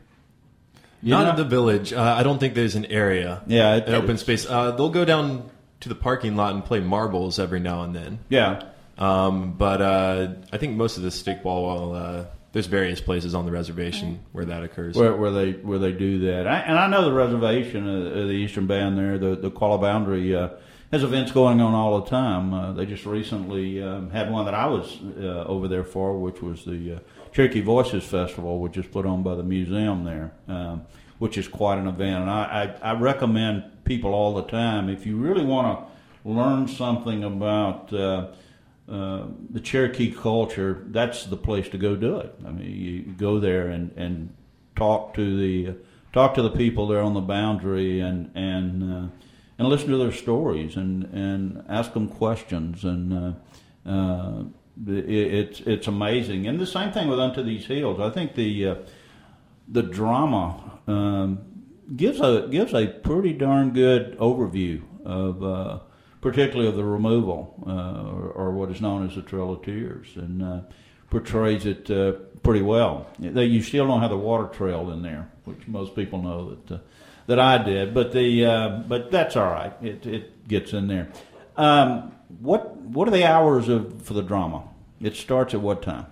You 1.04 1.12
Not 1.12 1.24
know? 1.26 1.30
at 1.32 1.38
the 1.38 1.44
village. 1.44 1.94
Uh, 1.94 2.02
I 2.02 2.24
don't 2.24 2.40
think 2.40 2.56
there's 2.56 2.76
an 2.76 2.86
area. 2.86 3.44
Yeah, 3.48 3.76
it- 3.76 3.88
an 3.88 3.96
open 3.96 4.18
space. 4.18 4.50
Uh, 4.50 4.72
they'll 4.72 4.90
go 4.90 5.06
down 5.06 5.50
to 5.82 5.90
the 5.90 5.96
parking 5.96 6.36
lot 6.36 6.54
and 6.56 6.64
play 6.66 6.80
marbles 6.80 7.38
every 7.38 7.60
now 7.60 7.84
and 7.84 7.94
then. 7.96 8.20
Yeah. 8.30 8.64
Um, 8.98 9.54
but 9.58 9.80
uh, 9.82 10.28
I 10.52 10.58
think 10.58 10.76
most 10.76 10.98
of 10.98 11.04
the 11.04 11.10
stickball, 11.10 11.96
uh, 11.96 12.26
there's 12.58 12.66
various 12.66 13.00
places 13.00 13.36
on 13.36 13.46
the 13.46 13.52
reservation 13.52 14.20
where 14.32 14.44
that 14.44 14.64
occurs. 14.64 14.96
Where, 14.96 15.16
where 15.16 15.30
they 15.30 15.52
where 15.52 15.78
they 15.78 15.92
do 15.92 16.18
that, 16.32 16.48
I, 16.48 16.62
and 16.62 16.80
I 16.80 16.88
know 16.88 17.06
the 17.06 17.14
reservation, 17.14 17.88
uh, 17.88 18.10
uh, 18.10 18.14
the 18.26 18.32
Eastern 18.32 18.66
Band 18.66 18.98
there, 18.98 19.20
the 19.20 19.36
the 19.36 19.52
Qualla 19.52 19.78
Boundary 19.78 20.36
uh, 20.36 20.50
has 20.92 21.04
events 21.04 21.32
going 21.32 21.62
on 21.62 21.76
all 21.76 22.02
the 22.02 22.10
time. 22.10 22.56
Uh, 22.56 22.72
they 22.74 22.88
just 22.88 23.06
recently 23.06 23.84
um, 23.84 24.10
had 24.10 24.32
one 24.32 24.46
that 24.46 24.56
I 24.56 24.66
was 24.66 24.98
uh, 25.20 25.44
over 25.46 25.68
there 25.68 25.84
for, 25.84 26.18
which 26.18 26.42
was 26.42 26.66
the 26.66 26.96
uh, 26.96 27.00
Cherokee 27.32 27.62
Voices 27.62 28.04
Festival, 28.04 28.60
which 28.60 28.76
is 28.76 28.88
put 28.88 29.06
on 29.06 29.22
by 29.22 29.36
the 29.36 29.44
museum 29.44 30.04
there, 30.04 30.32
um, 30.48 30.82
which 31.20 31.38
is 31.38 31.48
quite 31.48 31.78
an 31.78 31.88
event. 31.88 32.24
And 32.24 32.30
I, 32.32 32.76
I, 32.82 32.90
I 32.90 33.00
recommend 33.00 33.66
people 33.84 34.16
all 34.16 34.34
the 34.34 34.46
time 34.46 34.90
if 34.90 35.06
you 35.06 35.16
really 35.18 35.46
want 35.46 35.78
to 35.78 36.28
learn 36.28 36.68
something 36.68 37.24
about. 37.24 37.94
Uh, 38.89 39.25
the 39.50 39.60
Cherokee 39.60 40.12
culture, 40.12 40.86
that's 40.88 41.25
the 41.25 41.36
place 41.36 41.67
to 41.70 41.77
go 41.77 41.96
do 41.96 42.17
it. 42.17 42.34
I 42.46 42.51
mean, 42.51 42.72
you 42.72 43.01
go 43.13 43.39
there 43.39 43.67
and, 43.67 43.91
and 43.98 44.34
talk 44.77 45.13
to 45.15 45.38
the 45.38 45.75
talk 46.13 46.36
to 46.36 46.41
the 46.41 46.51
people 46.51 46.88
there 46.88 47.01
on 47.01 47.13
the 47.13 47.22
boundary 47.22 48.00
and 48.00 48.32
and 48.34 48.84
uh, 48.84 49.08
and 49.60 49.67
listen 49.67 49.89
to 49.89 49.98
their 49.98 50.13
stories 50.13 50.77
and, 50.77 51.03
and 51.13 51.65
ask 51.67 51.94
them 51.94 52.08
questions 52.08 52.86
and 52.86 53.13
uh, 53.13 53.89
uh, 53.89 54.44
it, 54.86 55.10
it's 55.10 55.60
it's 55.62 55.88
amazing. 55.88 56.48
And 56.48 56.60
the 56.60 56.65
same 56.65 56.91
thing 56.91 57.08
with 57.08 57.20
Unto 57.20 57.44
These 57.44 57.65
Hills. 57.65 58.00
I 58.00 58.10
think 58.10 58.36
the 58.36 58.67
uh, 58.67 58.75
the 59.67 59.84
drama 59.84 60.79
um, 60.88 61.39
gives 61.96 62.22
a 62.22 62.48
gives 62.50 62.74
a 62.74 62.88
pretty 62.88 63.34
darn 63.34 63.72
good 63.72 64.17
overview 64.17 64.82
of 65.03 65.82
particularly 66.30 66.68
of 66.68 66.76
the 66.76 66.84
removal 66.84 67.54
uh, 67.66 68.12
or, 68.12 68.32
or 68.32 68.52
what 68.52 68.70
is 68.70 68.82
known 68.82 69.08
as 69.08 69.16
the 69.16 69.22
Trail 69.22 69.54
of 69.54 69.62
Tears 69.62 70.08
and 70.16 70.44
uh, 70.44 70.60
portrays 71.10 71.66
it 71.66 71.90
uh, 71.90 72.14
pretty 72.44 72.62
well. 72.62 73.08
You 73.20 73.62
still 73.62 73.88
don't 73.88 74.02
have 74.02 74.10
the 74.10 74.18
water 74.18 74.48
trail 74.48 74.92
in 74.92 75.02
there, 75.02 75.30
which 75.46 75.68
most 75.68 75.96
people 75.96 76.22
know 76.22 76.56
that 76.68 76.82
that 77.28 77.40
I 77.40 77.62
did, 77.62 77.94
but 77.94 78.14
the 78.14 78.84
but 78.88 79.12
that's 79.12 79.36
all 79.36 79.52
right. 79.52 79.74
It 79.82 80.06
it 80.06 80.48
gets 80.48 80.74
in 80.74 80.88
there. 80.88 81.10
Um, 81.56 82.12
what 82.40 82.76
what 82.78 83.08
are 83.08 83.12
the 83.12 83.26
hours 83.26 83.70
of 83.70 84.02
for 84.02 84.14
the 84.14 84.22
drama? 84.22 84.64
It 85.02 85.16
starts 85.16 85.54
at 85.54 85.62
what 85.62 85.82
time? 85.82 86.08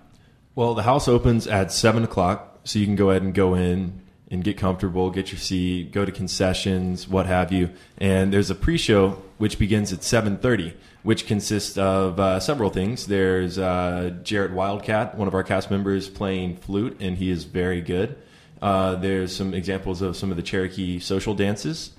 Well, 0.54 0.74
the 0.74 0.82
house 0.82 1.08
opens 1.08 1.46
at 1.46 1.72
seven 1.72 2.04
o'clock, 2.04 2.60
so 2.64 2.78
you 2.78 2.86
can 2.86 2.96
go 2.96 3.10
ahead 3.10 3.22
and 3.22 3.34
go 3.34 3.54
in 3.54 4.00
and 4.30 4.42
get 4.42 4.56
comfortable, 4.56 5.10
get 5.10 5.30
your 5.30 5.38
seat, 5.38 5.92
go 5.92 6.04
to 6.04 6.12
concessions, 6.12 7.06
what 7.06 7.26
have 7.26 7.52
you. 7.52 7.70
And 7.98 8.32
there's 8.32 8.50
a 8.50 8.54
pre-show 8.54 9.22
which 9.38 9.58
begins 9.58 9.92
at 9.92 10.02
seven 10.02 10.38
thirty, 10.38 10.74
which 11.02 11.26
consists 11.26 11.78
of 11.78 12.18
uh, 12.18 12.40
several 12.40 12.70
things. 12.70 13.06
There's 13.06 13.58
uh, 13.58 14.14
Wildcat, 14.52 15.16
one 15.16 15.28
of 15.28 15.34
our 15.34 15.44
cast 15.44 15.70
members, 15.70 16.08
playing 16.08 16.56
flute, 16.56 16.96
and 17.00 17.18
he 17.18 17.30
is 17.30 17.44
very 17.44 17.80
good. 17.80 18.16
Uh, 18.60 18.96
there's 18.96 19.36
some 19.36 19.54
examples 19.54 20.02
of 20.02 20.16
some 20.16 20.30
of 20.30 20.36
the 20.36 20.42
Cherokee 20.42 20.98
social 20.98 21.34
dances, 21.34 21.92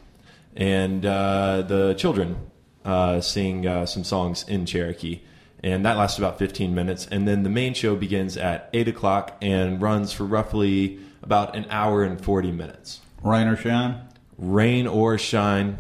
and 0.55 1.05
uh, 1.05 1.61
the 1.61 1.93
children 1.93 2.35
uh, 2.83 3.21
sing 3.21 3.67
uh, 3.67 3.85
some 3.85 4.03
songs 4.03 4.43
in 4.47 4.65
Cherokee. 4.65 5.21
And 5.63 5.85
that 5.85 5.97
lasts 5.97 6.17
about 6.17 6.37
15 6.37 6.73
minutes. 6.73 7.07
And 7.07 7.27
then 7.27 7.43
the 7.43 7.49
main 7.49 7.73
show 7.73 7.95
begins 7.95 8.37
at 8.37 8.69
8 8.73 8.87
o'clock 8.87 9.37
and 9.41 9.81
runs 9.81 10.13
for 10.13 10.23
roughly 10.23 10.99
about 11.27 11.57
an 11.57 11.65
hour 11.69 12.05
and 12.05 12.23
40 12.23 12.53
minutes. 12.53 13.01
Rain 13.21 13.47
or 13.47 13.57
shine? 13.57 13.99
Rain 14.37 14.87
or 14.87 15.17
shine. 15.17 15.77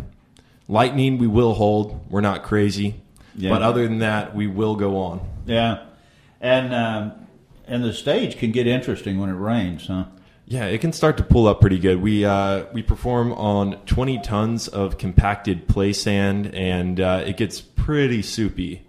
Lightning, 0.67 1.17
we 1.17 1.25
will 1.25 1.53
hold. 1.53 2.11
We're 2.11 2.19
not 2.19 2.43
crazy. 2.43 2.95
Yeah. 3.33 3.51
But 3.51 3.61
other 3.61 3.87
than 3.87 3.99
that, 3.99 4.35
we 4.35 4.47
will 4.47 4.75
go 4.75 4.97
on. 4.97 5.21
Yeah, 5.45 5.85
and 6.41 6.73
um, 6.73 7.27
and 7.65 7.81
the 7.81 7.93
stage 7.93 8.37
can 8.37 8.51
get 8.51 8.67
interesting 8.67 9.17
when 9.19 9.29
it 9.29 9.35
rains, 9.35 9.87
huh? 9.87 10.05
Yeah, 10.45 10.65
it 10.65 10.81
can 10.81 10.91
start 10.91 11.15
to 11.17 11.23
pull 11.23 11.47
up 11.47 11.61
pretty 11.61 11.79
good. 11.79 12.01
We 12.01 12.25
uh, 12.25 12.65
we 12.73 12.83
perform 12.83 13.31
on 13.31 13.79
20 13.85 14.19
tons 14.23 14.67
of 14.67 14.97
compacted 14.97 15.69
play 15.69 15.93
sand, 15.93 16.53
and 16.53 16.99
uh, 16.99 17.23
it 17.25 17.37
gets 17.37 17.61
pretty 17.61 18.21
soupy 18.21 18.81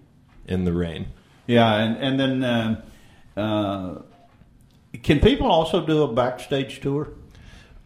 in 0.47 0.64
the 0.64 0.73
rain. 0.73 1.07
Yeah, 1.47 1.73
and 1.77 1.97
and 1.99 2.18
then 2.18 2.44
um 2.44 2.79
uh, 3.37 4.03
can 5.03 5.20
people 5.20 5.46
also 5.51 5.85
do 5.85 6.03
a 6.03 6.12
backstage 6.12 6.81
tour? 6.81 7.09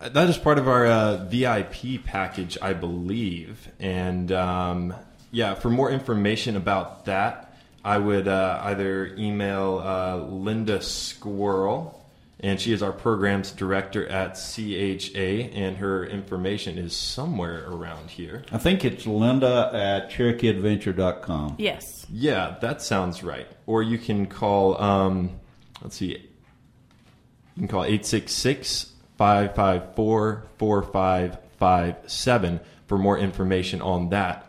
Uh, 0.01 0.09
That 0.11 0.29
is 0.29 0.39
part 0.39 0.59
of 0.59 0.69
our 0.69 0.87
uh, 0.87 1.25
VIP 1.27 2.05
package, 2.05 2.59
I 2.61 2.73
believe. 2.73 3.69
And 3.81 4.31
um, 4.33 4.95
yeah, 5.31 5.55
for 5.55 5.71
more 5.71 5.91
information 5.91 6.57
about 6.57 7.05
that, 7.07 7.55
I 7.85 7.99
would 7.99 8.29
uh, 8.29 8.61
either 8.65 9.15
email 9.17 9.81
uh, 9.85 10.17
Linda 10.29 10.81
Squirrel, 10.83 11.99
and 12.39 12.61
she 12.61 12.73
is 12.73 12.81
our 12.83 12.93
programs 12.93 13.51
director 13.51 14.07
at 14.07 14.35
CHA, 14.35 15.19
and 15.53 15.77
her 15.79 16.05
information 16.07 16.79
is 16.79 16.95
somewhere 16.95 17.65
around 17.69 18.11
here. 18.11 18.45
I 18.53 18.59
think 18.59 18.85
it's 18.85 19.05
Linda 19.07 19.71
at 19.73 20.11
CherokeeAdventure.com. 20.13 21.57
yes. 21.59 22.07
Yeah, 22.15 22.57
that 22.61 22.83
sounds 22.83 23.23
right. 23.23 23.47
Or 23.67 23.83
you 23.83 23.97
can 23.99 24.27
call, 24.27 24.81
um, 24.81 25.31
let's 25.83 25.97
see, 25.97 26.29
you 27.57 27.61
can 27.61 27.69
call 27.69 27.85
866 27.85 28.93
554 29.19 30.45
4557 30.59 32.61
for 32.87 32.99
more 32.99 33.19
information 33.19 33.83
on 33.83 34.09
that. 34.11 34.49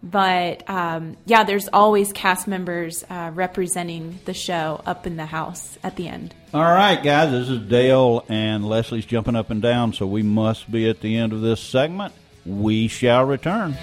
But 0.00 0.70
um, 0.70 1.16
yeah, 1.26 1.42
there's 1.42 1.66
always 1.72 2.12
cast 2.12 2.46
members 2.46 3.04
uh, 3.10 3.32
representing 3.34 4.20
the 4.26 4.32
show 4.32 4.80
up 4.86 5.08
in 5.08 5.16
the 5.16 5.26
house 5.26 5.76
at 5.82 5.96
the 5.96 6.06
end. 6.06 6.36
All 6.52 6.62
right, 6.62 7.00
guys, 7.00 7.30
this 7.30 7.48
is 7.48 7.60
Dale, 7.60 8.24
and 8.28 8.68
Leslie's 8.68 9.06
jumping 9.06 9.36
up 9.36 9.50
and 9.50 9.62
down, 9.62 9.92
so 9.92 10.04
we 10.04 10.24
must 10.24 10.68
be 10.68 10.90
at 10.90 11.00
the 11.00 11.16
end 11.16 11.32
of 11.32 11.42
this 11.42 11.60
segment. 11.60 12.12
We 12.44 12.88
shall 12.88 13.24
return. 13.24 13.76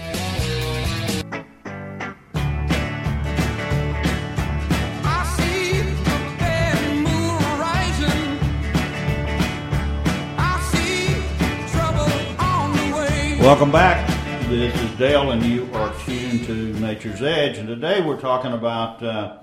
Welcome 13.40 13.72
back. 13.72 14.10
This 14.50 14.76
is 14.76 14.92
Dale, 14.98 15.32
and 15.32 15.42
you 15.42 15.70
are 15.74 15.94
tuned 16.00 16.46
to 16.48 16.54
Nature's 16.82 17.22
Edge. 17.22 17.60
And 17.60 17.70
today 17.70 18.06
we're 18.06 18.20
talking 18.20 18.52
about 18.52 19.02
uh, 19.02 19.38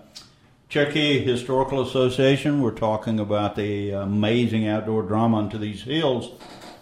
Cherokee 0.75 1.25
Historical 1.25 1.83
Association. 1.83 2.61
We're 2.61 2.73
talking 2.73 3.21
about 3.21 3.55
the 3.55 3.91
amazing 3.93 4.67
outdoor 4.67 5.03
drama 5.03 5.37
unto 5.37 5.57
these 5.57 5.83
hills 5.83 6.33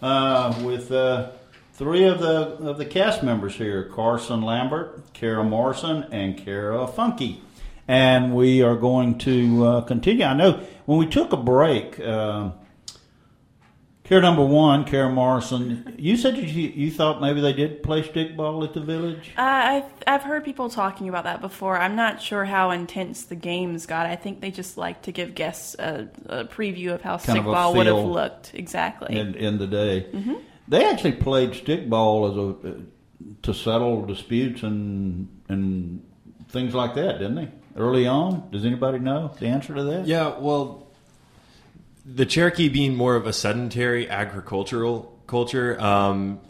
uh, 0.00 0.58
with 0.64 0.90
uh, 0.90 1.32
three 1.74 2.04
of 2.04 2.18
the 2.18 2.56
of 2.66 2.78
the 2.78 2.86
cast 2.86 3.22
members 3.22 3.56
here: 3.56 3.82
Carson 3.82 4.40
Lambert, 4.40 5.12
Kara 5.12 5.44
Morrison, 5.44 6.06
and 6.10 6.38
Kara 6.38 6.86
Funky. 6.86 7.42
And 7.86 8.34
we 8.34 8.62
are 8.62 8.76
going 8.76 9.18
to 9.18 9.66
uh, 9.66 9.80
continue. 9.82 10.24
I 10.24 10.32
know 10.32 10.64
when 10.86 10.96
we 10.96 11.06
took 11.06 11.34
a 11.34 11.36
break. 11.36 12.00
Uh, 12.00 12.52
Care 14.04 14.20
number 14.20 14.44
one, 14.44 14.84
Kara 14.84 15.08
Morrison. 15.08 15.94
You 15.96 16.16
said 16.16 16.36
you, 16.36 16.44
you 16.44 16.90
thought 16.90 17.20
maybe 17.20 17.40
they 17.40 17.52
did 17.52 17.84
play 17.84 18.02
stickball 18.02 18.66
at 18.66 18.74
the 18.74 18.80
village. 18.80 19.30
Uh, 19.38 19.42
I've 19.42 19.84
I've 20.06 20.22
heard 20.22 20.44
people 20.44 20.68
talking 20.68 21.08
about 21.08 21.24
that 21.24 21.40
before. 21.40 21.78
I'm 21.78 21.94
not 21.94 22.20
sure 22.20 22.44
how 22.44 22.72
intense 22.72 23.24
the 23.24 23.36
games 23.36 23.86
got. 23.86 24.06
I 24.06 24.16
think 24.16 24.40
they 24.40 24.50
just 24.50 24.76
like 24.76 25.02
to 25.02 25.12
give 25.12 25.36
guests 25.36 25.76
a, 25.78 26.08
a 26.26 26.44
preview 26.44 26.92
of 26.92 27.02
how 27.02 27.16
Kind 27.16 27.38
of 27.38 27.44
stickball 27.44 27.76
would 27.76 27.86
have 27.86 28.04
looked 28.04 28.52
exactly. 28.54 29.16
in, 29.16 29.34
in 29.36 29.58
the 29.58 29.68
day. 29.68 30.06
They 30.66 30.84
actually 30.84 31.12
played 31.12 31.50
stickball 31.52 32.30
as 32.30 32.36
a 32.36 32.70
uh, 32.70 32.80
to 33.42 33.54
settle 33.54 34.04
disputes 34.04 34.64
and 34.64 35.28
and 35.48 36.04
things 36.48 36.74
like 36.74 36.94
that, 36.96 37.18
didn't 37.18 37.36
they? 37.36 37.48
Early 37.76 38.06
on, 38.06 38.50
does 38.50 38.64
anybody 38.66 38.98
know 38.98 39.32
the 39.38 39.46
answer 39.46 39.74
to 39.74 39.82
that? 39.84 40.06
Yeah, 40.06 40.38
well, 40.38 40.88
the 42.04 42.26
Cherokee 42.26 42.68
being 42.68 42.94
more 42.94 43.14
of 43.16 43.26
a 43.26 43.32
sedentary 43.32 44.08
agricultural 44.08 45.18
culture, 45.26 45.80
um, 45.80 46.40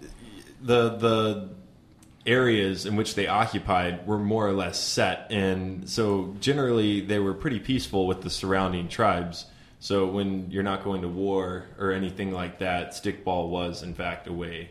the 0.61 0.91
the 0.97 1.51
areas 2.25 2.87
in 2.87 2.95
which 2.97 3.15
they 3.17 3.27
occupied 3.27 4.07
were 4.07 4.19
more 4.19 4.47
or 4.47 4.53
less 4.53 4.81
set, 4.81 5.27
and 5.31 5.89
so 5.89 6.37
generally 6.41 7.01
they 7.01 7.19
were 7.19 7.35
pretty 7.35 7.59
peaceful 7.59 8.07
with 8.07 8.23
the 8.23 8.31
surrounding 8.31 8.89
tribes. 8.89 9.47
So 9.81 10.07
when 10.07 10.51
you're 10.51 10.63
not 10.63 10.85
going 10.85 11.03
to 11.03 11.09
war 11.09 11.67
or 11.79 11.91
anything 11.91 12.31
like 12.31 12.61
that, 12.61 12.93
stickball 12.93 13.49
was 13.49 13.83
in 13.83 13.95
fact 13.95 14.29
a 14.29 14.33
way 14.33 14.71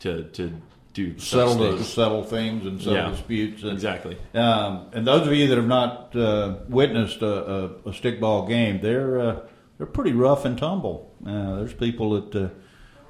to 0.00 0.24
to 0.24 0.60
do 0.94 1.18
Settle 1.18 1.56
the, 1.56 1.84
settle 1.84 2.24
things 2.24 2.64
and 2.64 2.80
settle 2.80 2.94
Yeah, 2.94 3.10
disputes. 3.10 3.62
And, 3.62 3.72
exactly. 3.72 4.16
Um, 4.32 4.86
and 4.94 5.06
those 5.06 5.26
of 5.26 5.34
you 5.34 5.46
that 5.48 5.56
have 5.56 5.66
not 5.66 6.16
uh, 6.16 6.56
witnessed 6.70 7.20
a, 7.20 7.26
a, 7.26 7.64
a 7.64 7.90
stickball 7.90 8.48
game, 8.48 8.80
they're 8.80 9.20
uh, 9.20 9.40
they're 9.78 9.86
pretty 9.86 10.12
rough 10.12 10.44
and 10.44 10.56
tumble. 10.58 11.14
Uh, 11.26 11.56
there's 11.56 11.74
people 11.74 12.20
that 12.20 12.34
uh, 12.34 12.48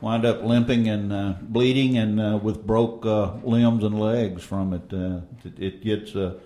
wind 0.00 0.24
up 0.24 0.42
limping 0.42 0.88
and 0.88 1.12
uh, 1.12 1.34
bleeding 1.42 1.96
and 1.96 2.20
uh, 2.20 2.38
with 2.42 2.66
broke 2.66 3.06
uh, 3.06 3.34
limbs 3.42 3.84
and 3.84 3.98
legs 3.98 4.42
from 4.42 4.72
it. 4.72 4.92
Uh, 4.92 5.20
it, 5.44 5.58
it 5.58 5.84
gets 5.84 6.14
uh, 6.14 6.38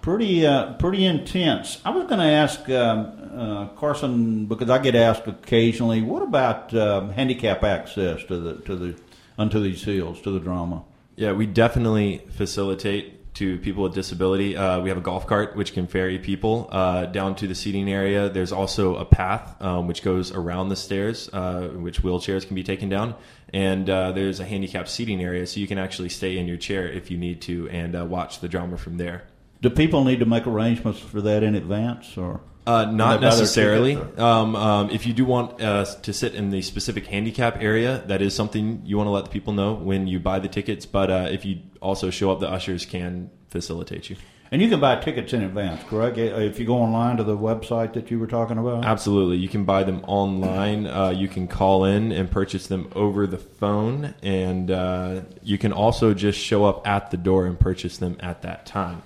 pretty 0.00 0.46
uh, 0.46 0.74
pretty 0.74 1.04
intense. 1.04 1.80
I 1.84 1.90
was 1.90 2.06
going 2.06 2.20
to 2.20 2.26
ask 2.26 2.68
um, 2.68 3.30
uh, 3.34 3.66
Carson 3.68 4.46
because 4.46 4.70
I 4.70 4.78
get 4.78 4.94
asked 4.94 5.26
occasionally, 5.26 6.02
what 6.02 6.22
about 6.22 6.74
um, 6.74 7.10
handicap 7.10 7.64
access 7.64 8.22
to 8.24 8.38
the 8.38 8.54
to 8.62 8.76
the 8.76 8.94
unto 9.38 9.60
these 9.60 9.82
hills 9.82 10.20
to 10.22 10.30
the 10.30 10.40
drama? 10.40 10.84
Yeah, 11.16 11.32
we 11.32 11.46
definitely 11.46 12.22
facilitate 12.30 13.23
to 13.34 13.58
people 13.58 13.82
with 13.82 13.94
disability. 13.94 14.56
Uh, 14.56 14.80
we 14.80 14.88
have 14.88 14.98
a 14.98 15.02
golf 15.02 15.26
cart 15.26 15.56
which 15.56 15.72
can 15.72 15.86
ferry 15.86 16.18
people 16.18 16.68
uh, 16.70 17.06
down 17.06 17.34
to 17.36 17.46
the 17.46 17.54
seating 17.54 17.90
area. 17.90 18.28
There's 18.28 18.52
also 18.52 18.96
a 18.96 19.04
path 19.04 19.60
um, 19.60 19.86
which 19.86 20.02
goes 20.02 20.32
around 20.32 20.68
the 20.68 20.76
stairs, 20.76 21.28
uh, 21.32 21.68
which 21.74 22.02
wheelchairs 22.02 22.46
can 22.46 22.54
be 22.54 22.62
taken 22.62 22.88
down. 22.88 23.14
And 23.52 23.88
uh, 23.90 24.12
there's 24.12 24.40
a 24.40 24.44
handicapped 24.44 24.88
seating 24.88 25.22
area, 25.22 25.46
so 25.46 25.60
you 25.60 25.66
can 25.66 25.78
actually 25.78 26.08
stay 26.08 26.38
in 26.38 26.46
your 26.46 26.56
chair 26.56 26.88
if 26.88 27.10
you 27.10 27.18
need 27.18 27.40
to 27.42 27.68
and 27.70 27.96
uh, 27.96 28.04
watch 28.04 28.40
the 28.40 28.48
drama 28.48 28.76
from 28.76 28.96
there. 28.96 29.24
Do 29.60 29.70
people 29.70 30.04
need 30.04 30.20
to 30.20 30.26
make 30.26 30.46
arrangements 30.46 31.00
for 31.00 31.20
that 31.20 31.42
in 31.42 31.54
advance, 31.54 32.16
or 32.16 32.40
Uh, 32.66 32.86
not 32.86 32.92
they 32.92 32.96
buy 32.96 33.18
their 33.20 33.30
necessarily. 33.30 33.96
Um, 34.16 34.56
um, 34.56 34.90
if 34.90 35.06
you 35.06 35.12
do 35.12 35.24
want 35.24 35.60
uh, 35.60 35.84
to 35.84 36.12
sit 36.12 36.34
in 36.34 36.50
the 36.50 36.62
specific 36.62 37.06
handicap 37.06 37.60
area, 37.60 38.02
that 38.06 38.22
is 38.22 38.34
something 38.34 38.80
you 38.84 38.96
want 38.96 39.06
to 39.08 39.10
let 39.12 39.24
the 39.24 39.30
people 39.30 39.52
know 39.52 39.74
when 39.74 40.06
you 40.06 40.18
buy 40.18 40.38
the 40.38 40.48
tickets. 40.48 40.86
But 40.86 41.10
uh, 41.10 41.28
if 41.30 41.44
you 41.44 41.58
also 41.82 42.10
show 42.10 42.30
up, 42.32 42.40
the 42.40 42.48
ushers 42.48 42.86
can 42.86 43.30
facilitate 43.50 44.08
you. 44.10 44.16
and 44.50 44.62
you 44.62 44.68
can 44.68 44.80
buy 44.80 44.96
tickets 44.96 45.32
in 45.32 45.42
advance, 45.42 45.82
correct? 45.90 46.16
Uh, 46.16 46.40
If 46.40 46.58
you 46.58 46.64
go 46.64 46.76
online 46.78 47.16
to 47.18 47.24
the 47.24 47.36
website 47.36 47.92
that 47.94 48.10
you 48.10 48.18
were 48.18 48.26
talking 48.26 48.56
about, 48.56 48.84
Absolutely. 48.84 49.36
You 49.36 49.48
can 49.48 49.64
buy 49.64 49.82
them 49.84 50.00
online. 50.06 50.86
Uh, 50.86 51.10
you 51.10 51.28
can 51.28 51.46
call 51.48 51.84
in 51.84 52.12
and 52.12 52.30
purchase 52.30 52.66
them 52.68 52.88
over 52.94 53.26
the 53.26 53.38
phone. 53.38 54.14
And 54.22 54.70
uh, 54.70 55.20
you 55.42 55.58
can 55.58 55.72
also 55.72 56.14
just 56.14 56.38
show 56.38 56.64
up 56.64 56.86
at 56.86 57.10
the 57.10 57.16
door 57.18 57.46
and 57.46 57.58
purchase 57.60 57.98
them 57.98 58.16
at 58.20 58.40
that 58.42 58.64
time. 58.64 59.02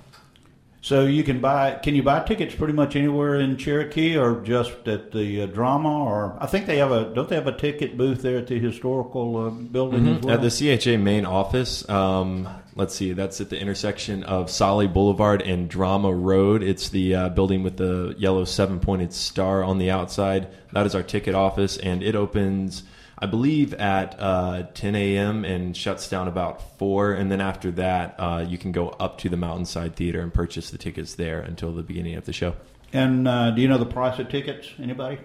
So 0.89 1.05
you 1.05 1.23
can 1.23 1.39
buy. 1.39 1.73
Can 1.83 1.95
you 1.95 2.03
buy 2.03 2.25
tickets 2.25 2.55
pretty 2.55 2.73
much 2.73 2.97
anywhere 2.97 3.35
in 3.35 3.59
Cherokee, 3.59 4.17
or 4.17 4.41
just 4.41 4.89
at 4.89 5.13
the 5.13 5.43
uh, 5.43 5.47
drama? 5.47 6.03
Or 6.03 6.39
I 6.41 6.47
think 6.47 6.65
they 6.65 6.79
have 6.79 6.91
a 6.91 7.13
don't 7.15 7.29
they 7.29 7.35
have 7.35 7.47
a 7.47 7.57
ticket 7.57 7.99
booth 7.99 8.23
there 8.23 8.39
at 8.39 8.47
the 8.47 8.59
historical 8.59 9.37
uh, 9.37 9.51
building 9.51 10.09
as 10.09 10.23
well? 10.23 10.35
At 10.35 10.41
the 10.41 10.79
CHA 10.79 10.97
main 10.97 11.27
office, 11.27 11.87
um, 11.91 12.49
let's 12.75 12.95
see, 12.95 13.13
that's 13.13 13.39
at 13.43 13.51
the 13.51 13.61
intersection 13.61 14.23
of 14.23 14.51
Solly 14.51 14.87
Boulevard 14.87 15.43
and 15.43 15.69
Drama 15.69 16.11
Road. 16.11 16.63
It's 16.63 16.89
the 16.89 17.15
uh, 17.15 17.29
building 17.29 17.63
with 17.63 17.77
the 17.77 18.15
yellow 18.17 18.47
seven 18.47 18.81
pointed 18.81 19.13
star 19.13 19.63
on 19.63 19.77
the 19.77 19.91
outside. 19.91 20.49
That 20.73 20.87
is 20.87 20.95
our 20.95 21.03
ticket 21.03 21.35
office, 21.35 21.77
and 21.77 22.03
it 22.03 22.15
opens, 22.15 22.83
I 23.21 23.27
believe, 23.27 23.75
at 23.75 24.15
uh, 24.21 24.65
10 24.75 24.95
a.m. 24.95 25.45
and 25.45 25.77
shuts 25.77 26.09
down 26.09 26.29
about 26.29 26.79
4. 26.79 27.15
And 27.15 27.33
then 27.33 27.41
after 27.41 27.73
that, 27.73 28.15
uh, 28.19 28.45
you 28.47 28.59
can 28.59 28.71
go 28.71 28.91
up 28.91 29.19
to 29.19 29.29
the 29.29 29.37
Mountainside 29.37 29.97
Theater 29.97 30.21
and 30.21 30.33
purchase 30.33 30.71
the 30.71 30.79
tickets 30.79 31.15
there 31.15 31.41
until 31.41 31.73
the 31.73 31.83
beginning 31.83 32.15
of 32.15 32.27
the 32.27 32.33
show. 32.33 32.55
and 32.93 33.27
uh, 33.27 33.51
do 33.51 33.61
you 33.61 33.67
know 33.69 33.79
the 33.79 33.87
price 33.87 34.19
of 34.21 34.29
tickets? 34.29 34.69
Anybody? 34.81 35.19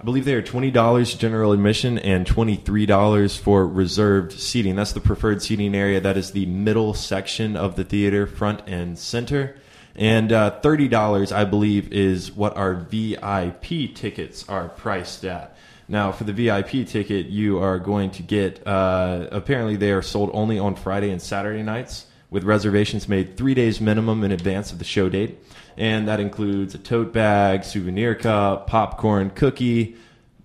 I 0.00 0.04
believe 0.04 0.24
they 0.24 0.34
are 0.34 0.42
twenty 0.42 0.70
dollars 0.70 1.14
general 1.14 1.50
admission 1.50 1.98
and 1.98 2.24
twenty 2.24 2.54
three 2.54 2.86
dollars 2.86 3.36
for 3.36 3.66
reserved 3.66 4.30
seating. 4.32 4.76
That's 4.76 4.92
the 4.92 5.00
preferred 5.00 5.42
seating 5.42 5.74
area. 5.74 6.00
That 6.00 6.16
is 6.16 6.30
the 6.30 6.46
middle 6.46 6.94
section 6.94 7.56
of 7.56 7.74
the 7.74 7.82
theater, 7.82 8.24
front 8.28 8.62
and 8.68 8.96
center. 8.96 9.56
And 9.96 10.30
uh, 10.30 10.60
thirty 10.60 10.86
dollars, 10.86 11.32
I 11.32 11.44
believe, 11.44 11.92
is 11.92 12.30
what 12.30 12.56
our 12.56 12.74
VIP 12.74 13.92
tickets 13.92 14.48
are 14.48 14.68
priced 14.68 15.24
at. 15.24 15.56
Now, 15.88 16.12
for 16.12 16.24
the 16.24 16.32
VIP 16.32 16.86
ticket, 16.86 17.26
you 17.26 17.58
are 17.58 17.78
going 17.78 18.10
to 18.12 18.22
get. 18.22 18.66
Uh, 18.66 19.28
apparently, 19.32 19.76
they 19.76 19.90
are 19.90 20.02
sold 20.02 20.30
only 20.34 20.58
on 20.58 20.74
Friday 20.74 21.10
and 21.10 21.20
Saturday 21.20 21.62
nights, 21.62 22.06
with 22.30 22.44
reservations 22.44 23.08
made 23.08 23.36
three 23.36 23.54
days 23.54 23.80
minimum 23.80 24.22
in 24.22 24.32
advance 24.32 24.70
of 24.70 24.78
the 24.78 24.84
show 24.84 25.08
date 25.08 25.38
and 25.78 26.08
that 26.08 26.18
includes 26.18 26.74
a 26.74 26.78
tote 26.78 27.12
bag, 27.12 27.64
souvenir 27.64 28.14
cup, 28.16 28.66
popcorn, 28.66 29.30
cookie, 29.30 29.96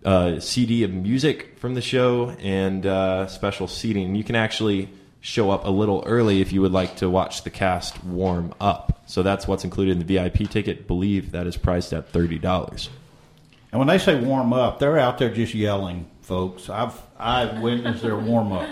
uh, 0.05 0.39
CD 0.39 0.83
of 0.83 0.93
music 0.93 1.57
from 1.57 1.73
the 1.73 1.81
show, 1.81 2.29
and 2.39 2.85
uh, 2.85 3.25
special 3.27 3.67
seating. 3.67 4.15
You 4.15 4.23
can 4.23 4.35
actually 4.35 4.89
show 5.21 5.49
up 5.49 5.65
a 5.65 5.69
little 5.69 6.03
early 6.05 6.39
if 6.39 6.53
you 6.53 6.61
would 6.61 6.71
like 6.71 6.97
to 6.97 7.09
watch 7.09 7.43
the 7.43 7.49
cast 7.49 8.03
warm 8.03 8.53
up. 8.61 9.01
So 9.07 9.23
that's 9.23 9.47
what's 9.47 9.63
included 9.63 9.93
in 9.93 10.05
the 10.05 10.15
VIP 10.15 10.49
ticket. 10.49 10.85
Believe 10.85 11.31
that 11.31 11.47
is 11.47 11.57
priced 11.57 11.93
at 11.93 12.09
thirty 12.09 12.37
dollars. 12.37 12.89
And 13.73 13.79
when 13.79 13.87
they 13.87 13.97
say 13.97 14.13
warm 14.13 14.53
up, 14.53 14.77
they're 14.77 14.99
out 14.99 15.17
there 15.17 15.33
just 15.33 15.55
yelling, 15.55 16.05
folks. 16.21 16.69
I've 16.69 16.93
I've 17.17 17.59
witnessed 17.59 18.03
their 18.03 18.15
warm 18.15 18.51
up, 18.51 18.69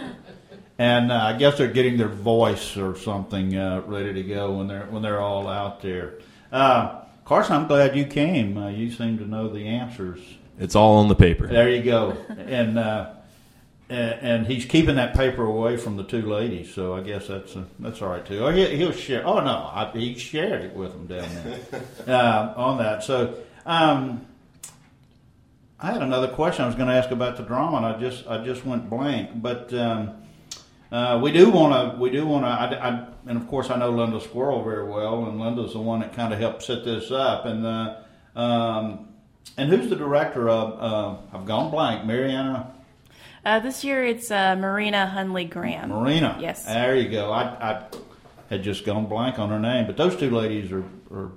and 0.77 1.11
uh, 1.11 1.15
I 1.15 1.33
guess 1.39 1.57
they're 1.57 1.71
getting 1.71 1.97
their 1.97 2.07
voice 2.07 2.77
or 2.77 2.95
something 2.95 3.57
uh, 3.57 3.81
ready 3.87 4.13
to 4.13 4.21
go 4.21 4.51
when 4.51 4.67
they're 4.67 4.85
when 4.85 5.01
they're 5.01 5.19
all 5.19 5.47
out 5.47 5.81
there. 5.81 6.19
Uh, 6.51 7.01
Carson, 7.25 7.55
I'm 7.55 7.67
glad 7.67 7.95
you 7.95 8.05
came. 8.05 8.55
Uh, 8.55 8.69
you 8.69 8.91
seem 8.91 9.17
to 9.17 9.25
know 9.25 9.49
the 9.49 9.65
answers. 9.69 10.19
It's 10.59 10.75
all 10.75 10.97
on 10.97 11.07
the 11.07 11.15
paper. 11.15 11.47
There 11.47 11.67
you 11.67 11.81
go. 11.81 12.15
And 12.37 12.77
uh, 12.77 13.13
and, 13.89 14.19
and 14.21 14.45
he's 14.45 14.65
keeping 14.65 14.97
that 14.97 15.15
paper 15.15 15.43
away 15.43 15.77
from 15.77 15.97
the 15.97 16.03
two 16.03 16.21
ladies, 16.21 16.71
so 16.71 16.93
I 16.93 17.01
guess 17.01 17.27
that's 17.27 17.55
uh, 17.55 17.63
that's 17.79 18.03
all 18.03 18.09
right 18.09 18.23
too. 18.23 18.45
Or 18.45 18.51
he, 18.51 18.67
he'll 18.77 18.91
share. 18.91 19.25
Oh 19.25 19.39
no, 19.39 19.67
I, 19.73 19.89
he 19.95 20.13
shared 20.13 20.61
it 20.61 20.75
with 20.75 20.91
them 20.91 21.07
down 21.07 21.27
there 21.43 21.81
uh, 22.15 22.53
on 22.55 22.77
that. 22.77 23.03
So. 23.03 23.33
Um, 23.63 24.25
I 25.81 25.91
had 25.91 26.01
another 26.03 26.27
question 26.27 26.63
I 26.63 26.67
was 26.67 26.75
going 26.75 26.89
to 26.89 26.93
ask 26.93 27.09
about 27.09 27.37
the 27.37 27.43
drama, 27.43 27.77
and 27.77 27.85
I 27.85 27.99
just 27.99 28.27
I 28.27 28.43
just 28.43 28.65
went 28.65 28.89
blank. 28.89 29.41
But 29.41 29.73
um, 29.73 30.13
uh, 30.91 31.19
we 31.21 31.31
do 31.31 31.49
want 31.49 31.93
to 31.93 31.99
we 31.99 32.11
do 32.11 32.27
want 32.27 32.45
to, 32.45 32.49
I, 32.49 32.89
I, 32.89 33.07
and 33.25 33.37
of 33.37 33.47
course 33.47 33.69
I 33.69 33.77
know 33.77 33.89
Linda 33.89 34.21
Squirrel 34.21 34.63
very 34.63 34.87
well, 34.87 35.25
and 35.25 35.39
Linda's 35.39 35.73
the 35.73 35.79
one 35.79 36.01
that 36.01 36.13
kind 36.13 36.33
of 36.33 36.39
helped 36.39 36.63
set 36.63 36.85
this 36.85 37.09
up. 37.11 37.45
And 37.45 37.65
uh, 37.65 37.95
um, 38.35 39.07
and 39.57 39.69
who's 39.69 39.89
the 39.89 39.95
director 39.95 40.49
of? 40.49 40.79
Uh, 40.79 41.35
I've 41.35 41.45
gone 41.45 41.71
blank. 41.71 42.05
Mariana 42.05 42.71
Uh, 43.43 43.59
this 43.59 43.83
year 43.83 44.05
it's 44.05 44.29
uh, 44.29 44.55
Marina 44.55 45.11
Hunley 45.15 45.49
Graham. 45.49 45.89
Marina. 45.89 46.37
Yes. 46.39 46.65
There 46.65 46.95
you 46.95 47.09
go. 47.09 47.31
I, 47.31 47.71
I 47.71 47.85
had 48.51 48.61
just 48.61 48.85
gone 48.85 49.07
blank 49.07 49.39
on 49.39 49.49
her 49.49 49.59
name, 49.59 49.87
but 49.87 49.97
those 49.97 50.15
two 50.15 50.29
ladies 50.29 50.71
are, 50.71 50.83
are 51.11 51.31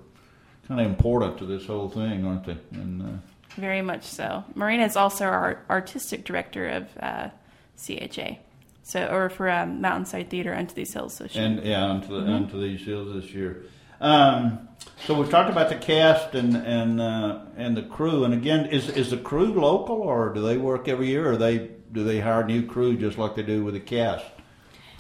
kind 0.68 0.80
of 0.80 0.86
important 0.86 1.38
to 1.38 1.46
this 1.46 1.66
whole 1.66 1.88
thing, 1.88 2.26
aren't 2.26 2.44
they? 2.44 2.58
And 2.72 3.02
uh, 3.02 3.18
Very 3.56 3.82
much 3.82 4.04
so. 4.04 4.44
Marina 4.54 4.84
is 4.84 4.96
also 4.96 5.26
our 5.26 5.62
artistic 5.70 6.24
director 6.24 6.68
of 6.68 6.88
uh, 7.00 7.28
CHA. 7.76 8.38
So, 8.82 9.06
or 9.06 9.30
for 9.30 9.48
um, 9.48 9.80
Mountainside 9.80 10.28
Theater 10.28 10.52
Unto 10.52 10.74
These 10.74 10.92
Hills 10.92 11.18
this 11.18 11.34
year. 11.34 11.44
And 11.44 11.64
yeah, 11.64 11.84
onto, 11.84 12.08
the, 12.08 12.30
unto 12.30 12.60
these 12.60 12.84
hills 12.84 13.14
this 13.14 13.32
year. 13.32 13.64
Um, 14.00 14.68
so 15.06 15.18
we've 15.18 15.30
talked 15.30 15.48
about 15.48 15.70
the 15.70 15.76
cast 15.76 16.34
and 16.34 16.54
and 16.54 17.00
uh, 17.00 17.40
and 17.56 17.76
the 17.76 17.82
crew. 17.82 18.24
And 18.24 18.34
again, 18.34 18.66
is 18.66 18.90
is 18.90 19.10
the 19.10 19.16
crew 19.16 19.54
local 19.54 19.96
or 19.96 20.34
do 20.34 20.42
they 20.42 20.58
work 20.58 20.88
every 20.88 21.08
year, 21.08 21.30
or 21.30 21.36
they 21.36 21.70
do 21.92 22.04
they 22.04 22.20
hire 22.20 22.44
new 22.44 22.66
crew 22.66 22.96
just 22.96 23.16
like 23.16 23.36
they 23.36 23.42
do 23.42 23.64
with 23.64 23.74
the 23.74 23.80
cast? 23.80 24.26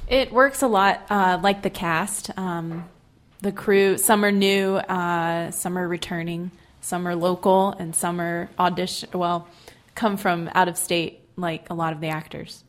It 0.08 0.32
works 0.32 0.62
a 0.62 0.68
lot 0.68 1.04
uh, 1.10 1.38
like 1.42 1.62
the 1.62 1.70
cast. 1.70 2.30
Um, 2.38 2.88
the 3.40 3.52
crew, 3.52 3.98
some 3.98 4.24
are 4.24 4.32
new, 4.32 4.76
uh, 4.76 5.50
some 5.50 5.76
are 5.76 5.86
returning, 5.86 6.50
some 6.84 7.08
are 7.08 7.16
local, 7.16 7.70
and 7.78 7.96
some 7.96 8.20
are 8.20 8.50
audition. 8.58 9.08
Well, 9.14 9.48
come 9.94 10.18
from 10.18 10.50
out 10.54 10.68
of 10.68 10.76
state, 10.76 11.20
like 11.34 11.70
a 11.70 11.74
lot 11.74 11.94
of 11.94 12.00
the 12.00 12.08
actors. 12.08 12.62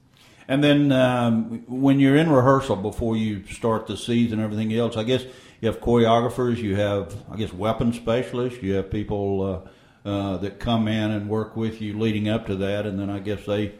And 0.47 0.63
then 0.63 0.93
um, 0.93 1.63
when 1.67 1.99
you're 1.99 2.15
in 2.15 2.32
rehearsal 2.32 2.78
before 2.78 3.17
you 3.17 3.45
start 3.47 3.88
the 3.88 3.97
scenes 3.97 4.32
and 4.32 4.39
everything 4.39 4.73
else, 4.73 4.95
I 4.95 5.04
guess 5.04 5.23
you 5.60 5.67
have 5.67 5.82
choreographers, 5.82 6.58
you 6.58 6.78
have 6.78 7.13
I 7.30 7.36
guess 7.36 7.51
weapon 7.51 7.91
specialists, 7.91 8.63
you 8.63 8.75
have 8.75 8.89
people 8.89 9.65
uh, 10.06 10.10
uh, 10.10 10.38
that 10.38 10.60
come 10.62 10.88
in 10.88 11.12
and 11.12 11.28
work 11.28 11.58
with 11.58 11.82
you 11.82 11.99
leading 11.99 12.30
up 12.30 12.45
to 12.45 12.56
that, 12.56 12.86
and 12.86 12.97
then 12.97 13.10
I 13.10 13.19
guess 13.19 13.45
they 13.45 13.73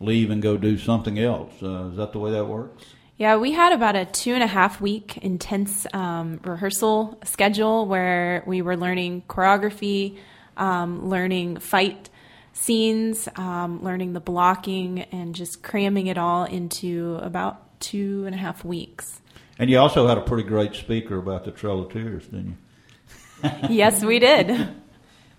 leave 0.00 0.30
and 0.30 0.42
go 0.42 0.56
do 0.56 0.78
something 0.78 1.16
else. 1.16 1.52
Uh, 1.62 1.90
is 1.90 1.96
that 1.96 2.10
the 2.12 2.18
way 2.18 2.32
that 2.32 2.46
works? 2.46 2.84
Yeah, 3.18 3.36
we 3.36 3.52
had 3.52 3.72
about 3.72 3.96
a 3.96 4.04
two 4.04 4.34
and 4.34 4.42
a 4.42 4.46
half 4.46 4.78
week 4.78 5.16
intense 5.18 5.86
um, 5.94 6.38
rehearsal 6.44 7.18
schedule 7.24 7.86
where 7.86 8.42
we 8.46 8.60
were 8.60 8.76
learning 8.76 9.22
choreography, 9.26 10.18
um, 10.58 11.08
learning 11.08 11.56
fight 11.56 12.10
scenes, 12.52 13.26
um, 13.36 13.82
learning 13.82 14.12
the 14.12 14.20
blocking, 14.20 15.00
and 15.00 15.34
just 15.34 15.62
cramming 15.62 16.08
it 16.08 16.18
all 16.18 16.44
into 16.44 17.18
about 17.22 17.80
two 17.80 18.24
and 18.26 18.34
a 18.34 18.38
half 18.38 18.66
weeks. 18.66 19.22
And 19.58 19.70
you 19.70 19.78
also 19.78 20.06
had 20.06 20.18
a 20.18 20.22
pretty 20.22 20.46
great 20.46 20.74
speaker 20.74 21.16
about 21.16 21.44
the 21.46 21.52
Trail 21.52 21.80
of 21.80 21.92
Tears, 21.92 22.26
didn't 22.26 22.58
you? 23.42 23.50
yes, 23.70 24.04
we 24.04 24.18
did. 24.18 24.68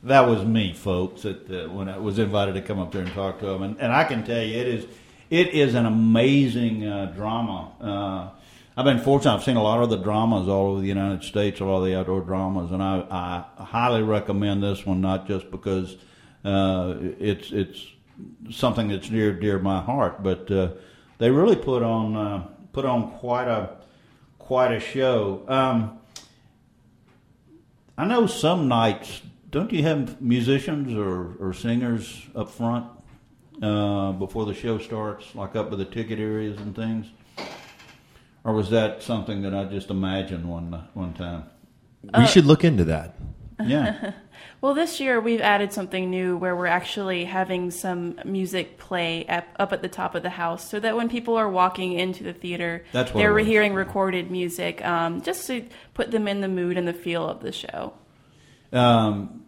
That 0.02 0.28
was 0.28 0.44
me, 0.44 0.74
folks. 0.74 1.22
That 1.22 1.52
uh, 1.52 1.70
when 1.70 1.90
I 1.90 2.00
was 2.00 2.18
invited 2.18 2.56
to 2.56 2.62
come 2.62 2.80
up 2.80 2.92
there 2.92 3.04
and 3.04 3.13
talk 3.13 3.40
to 3.42 3.46
them, 3.46 3.62
and, 3.62 3.80
and 3.80 3.94
I 3.94 4.04
can 4.04 4.24
tell 4.24 4.42
you, 4.42 4.58
it 4.58 4.68
is 4.68 4.88
it 5.30 5.50
is 5.50 5.76
an 5.76 5.86
amazing 5.86 6.88
uh, 6.88 7.08
drama. 7.16 7.72
Uh, 7.82 8.30
I've 8.78 8.86
been 8.86 9.00
fortunate. 9.00 9.34
I've 9.34 9.44
seen 9.44 9.58
a 9.58 9.63
lot 9.63 9.82
of 9.82 9.90
the 9.90 9.98
dramas 9.98 10.48
all 10.48 10.72
over 10.72 10.82
the 10.82 10.88
United 10.88 11.24
States, 11.24 11.60
a 11.60 11.66
lot 11.66 11.80
of 11.80 11.86
the 11.86 11.98
outdoor 11.98 12.22
dramas, 12.22 12.72
and 12.72 12.82
I, 12.82 13.44
I 13.58 13.63
highly 13.63 14.04
recommend 14.04 14.62
this 14.63 14.86
one. 14.86 15.02
Not 15.02 15.28
just 15.28 15.50
because 15.50 15.98
uh, 16.46 16.96
it's 17.20 17.52
it's 17.52 17.88
something 18.52 18.88
that's 18.88 19.10
near 19.10 19.34
dear 19.34 19.60
my 19.60 19.82
heart, 19.82 20.22
but 20.22 20.50
uh, 20.52 20.70
they 21.18 21.32
really 21.32 21.56
put 21.56 21.82
on 21.82 22.16
uh, 22.16 22.48
put 22.72 22.86
on 22.86 23.12
quite 23.18 23.48
a 23.48 23.78
quite 24.38 24.72
a 24.72 24.80
show. 24.80 25.44
Um, 25.48 26.00
I 27.98 28.06
know 28.06 28.28
some 28.28 28.68
nights, 28.68 29.24
don't 29.50 29.74
you 29.74 29.82
have 29.82 30.22
musicians 30.22 30.96
or, 30.96 31.36
or 31.40 31.52
singers 31.52 32.28
up 32.36 32.52
front 32.52 32.86
uh, 33.62 34.12
before 34.13 34.46
the 34.46 34.54
show 34.54 34.78
starts, 34.78 35.34
like 35.36 35.56
up 35.56 35.70
by 35.70 35.76
the 35.76 35.86
ticket 35.86 36.20
areas 36.20 36.58
and 36.60 36.76
things? 36.76 37.08
Or 38.43 38.54
was 38.54 38.70
that 38.70 39.04
something 39.04 39.41
that 39.41 39.54
I 39.54 39.65
just 39.65 39.89
imagined 39.89 40.48
one 40.48 40.72
one 40.93 41.13
time? 41.13 41.46
We 42.17 42.28
should 42.28 42.46
look 42.46 42.63
into 42.63 42.86
that. 42.86 43.15
Yeah. 43.65 44.12
Well, 44.62 44.74
this 44.74 45.00
year 45.00 45.20
we've 45.20 45.41
added 45.41 45.72
something 45.72 46.10
new 46.10 46.36
where 46.36 46.56
we're 46.56 46.65
actually 46.65 47.26
having 47.26 47.70
some 47.70 48.20
music 48.26 48.78
play 48.80 49.26
up, 49.28 49.46
up 49.60 49.72
at 49.72 49.82
the 49.84 49.88
top 49.88 50.15
of 50.15 50.24
the 50.24 50.32
house 50.32 50.67
so 50.67 50.80
that 50.80 50.96
when 50.96 51.10
people 51.10 51.36
are 51.36 51.50
walking 51.50 51.93
into 51.93 52.24
the 52.24 52.34
theater, 52.34 52.84
That's 52.91 53.12
they're 53.12 53.38
hearing 53.38 53.74
recorded 53.76 54.32
music 54.32 54.84
um, 54.84 55.22
just 55.22 55.46
to 55.48 55.65
put 55.93 56.10
them 56.10 56.28
in 56.28 56.41
the 56.41 56.48
mood 56.48 56.78
and 56.78 56.88
the 56.88 56.93
feel 56.93 57.28
of 57.28 57.41
the 57.41 57.52
show. 57.52 57.93
Um, 58.72 59.46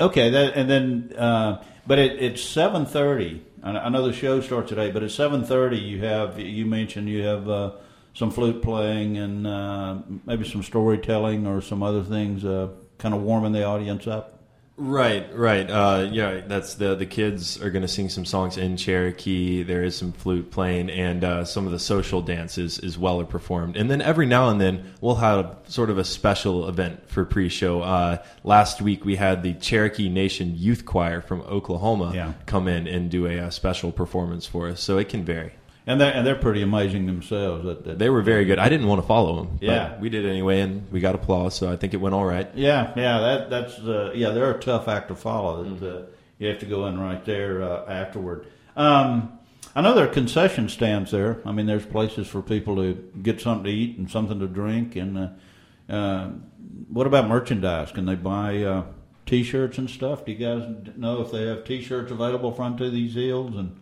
okay, 0.00 0.30
that 0.30 0.54
and 0.54 0.70
then, 0.70 1.12
uh, 1.16 1.62
but 1.86 1.98
it, 1.98 2.22
it's 2.22 2.42
seven 2.42 2.86
thirty. 2.86 3.42
I 3.62 3.88
know 3.90 4.06
the 4.06 4.12
show 4.12 4.40
starts 4.40 4.70
today, 4.70 4.90
but 4.90 5.02
at 5.02 5.10
seven 5.12 5.44
thirty, 5.44 5.78
you 5.78 6.04
have 6.04 6.38
you 6.38 6.66
mentioned 6.66 7.08
you 7.08 7.22
have 7.22 7.48
uh, 7.48 7.72
some 8.14 8.30
flute 8.30 8.60
playing 8.60 9.18
and 9.18 9.46
uh, 9.46 9.98
maybe 10.26 10.48
some 10.48 10.62
storytelling 10.62 11.46
or 11.46 11.60
some 11.60 11.82
other 11.82 12.02
things, 12.02 12.44
uh, 12.44 12.68
kind 12.98 13.14
of 13.14 13.22
warming 13.22 13.52
the 13.52 13.64
audience 13.64 14.06
up. 14.06 14.41
Right, 14.84 15.32
right. 15.36 15.70
Uh, 15.70 16.08
yeah, 16.10 16.40
that's 16.44 16.74
the 16.74 16.96
the 16.96 17.06
kids 17.06 17.62
are 17.62 17.70
going 17.70 17.82
to 17.82 17.88
sing 17.88 18.08
some 18.08 18.24
songs 18.24 18.56
in 18.58 18.76
Cherokee. 18.76 19.62
There 19.62 19.84
is 19.84 19.94
some 19.94 20.10
flute 20.10 20.50
playing, 20.50 20.90
and 20.90 21.22
uh, 21.22 21.44
some 21.44 21.66
of 21.66 21.72
the 21.72 21.78
social 21.78 22.20
dances 22.20 22.80
as 22.80 22.98
well 22.98 23.20
are 23.20 23.24
performed. 23.24 23.76
And 23.76 23.88
then 23.88 24.02
every 24.02 24.26
now 24.26 24.48
and 24.48 24.60
then 24.60 24.92
we'll 25.00 25.14
have 25.16 25.56
sort 25.68 25.88
of 25.90 25.98
a 25.98 26.04
special 26.04 26.68
event 26.68 27.08
for 27.08 27.24
pre-show. 27.24 27.82
Uh, 27.82 28.24
last 28.42 28.82
week 28.82 29.04
we 29.04 29.14
had 29.14 29.44
the 29.44 29.54
Cherokee 29.54 30.08
Nation 30.08 30.54
Youth 30.56 30.84
Choir 30.84 31.20
from 31.20 31.42
Oklahoma 31.42 32.10
Yeah. 32.12 32.32
come 32.46 32.66
in 32.66 32.88
and 32.88 33.08
do 33.08 33.26
a, 33.26 33.38
uh 33.38 33.50
special 33.50 33.92
performance 33.92 34.46
for 34.46 34.68
us. 34.68 34.80
So 34.80 34.98
it 34.98 35.08
can 35.08 35.24
vary. 35.24 35.52
And 35.86 36.00
they're, 36.00 36.12
and 36.14 36.24
they're 36.24 36.36
pretty 36.36 36.62
amazing 36.62 37.06
themselves. 37.06 37.64
That, 37.64 37.84
that 37.84 37.98
They 37.98 38.08
were 38.08 38.22
very 38.22 38.44
good. 38.44 38.58
I 38.60 38.68
didn't 38.68 38.86
want 38.86 39.00
to 39.02 39.06
follow 39.06 39.36
them, 39.42 39.56
but 39.60 39.66
Yeah. 39.66 39.98
we 39.98 40.10
did 40.10 40.24
anyway, 40.24 40.60
and 40.60 40.90
we 40.92 41.00
got 41.00 41.14
applause. 41.16 41.54
So 41.56 41.72
I 41.72 41.76
think 41.76 41.92
it 41.92 41.96
went 41.96 42.14
all 42.14 42.24
right. 42.24 42.48
Yeah, 42.54 42.92
yeah, 42.96 43.18
that 43.18 43.50
that's 43.50 43.78
uh, 43.80 44.12
yeah, 44.14 44.30
they're 44.30 44.52
a 44.52 44.60
tough 44.60 44.86
act 44.86 45.08
to 45.08 45.16
follow. 45.16 45.64
That 45.64 45.96
uh, 45.96 46.02
you 46.38 46.48
have 46.48 46.60
to 46.60 46.66
go 46.66 46.86
in 46.86 47.00
right 47.00 47.24
there 47.24 47.62
uh, 47.62 47.84
afterward. 47.88 48.46
Um, 48.76 49.38
I 49.74 49.80
know 49.80 49.94
there 49.94 50.04
are 50.04 50.12
concession 50.12 50.68
stands 50.68 51.10
there. 51.10 51.38
I 51.44 51.50
mean, 51.50 51.66
there's 51.66 51.86
places 51.86 52.28
for 52.28 52.42
people 52.42 52.76
to 52.76 52.94
get 53.22 53.40
something 53.40 53.64
to 53.64 53.70
eat 53.70 53.98
and 53.98 54.08
something 54.10 54.38
to 54.38 54.46
drink. 54.46 54.94
And 54.96 55.18
uh, 55.18 55.28
uh, 55.92 56.30
what 56.90 57.06
about 57.08 57.26
merchandise? 57.28 57.90
Can 57.90 58.04
they 58.06 58.14
buy 58.14 58.62
uh, 58.62 58.84
T-shirts 59.26 59.78
and 59.78 59.88
stuff? 59.90 60.24
Do 60.26 60.32
you 60.32 60.38
guys 60.38 60.68
know 60.96 61.22
if 61.22 61.32
they 61.32 61.46
have 61.46 61.64
T-shirts 61.64 62.12
available 62.12 62.52
front 62.52 62.78
to 62.78 62.90
these 62.90 63.14
hills 63.14 63.56
and 63.56 63.80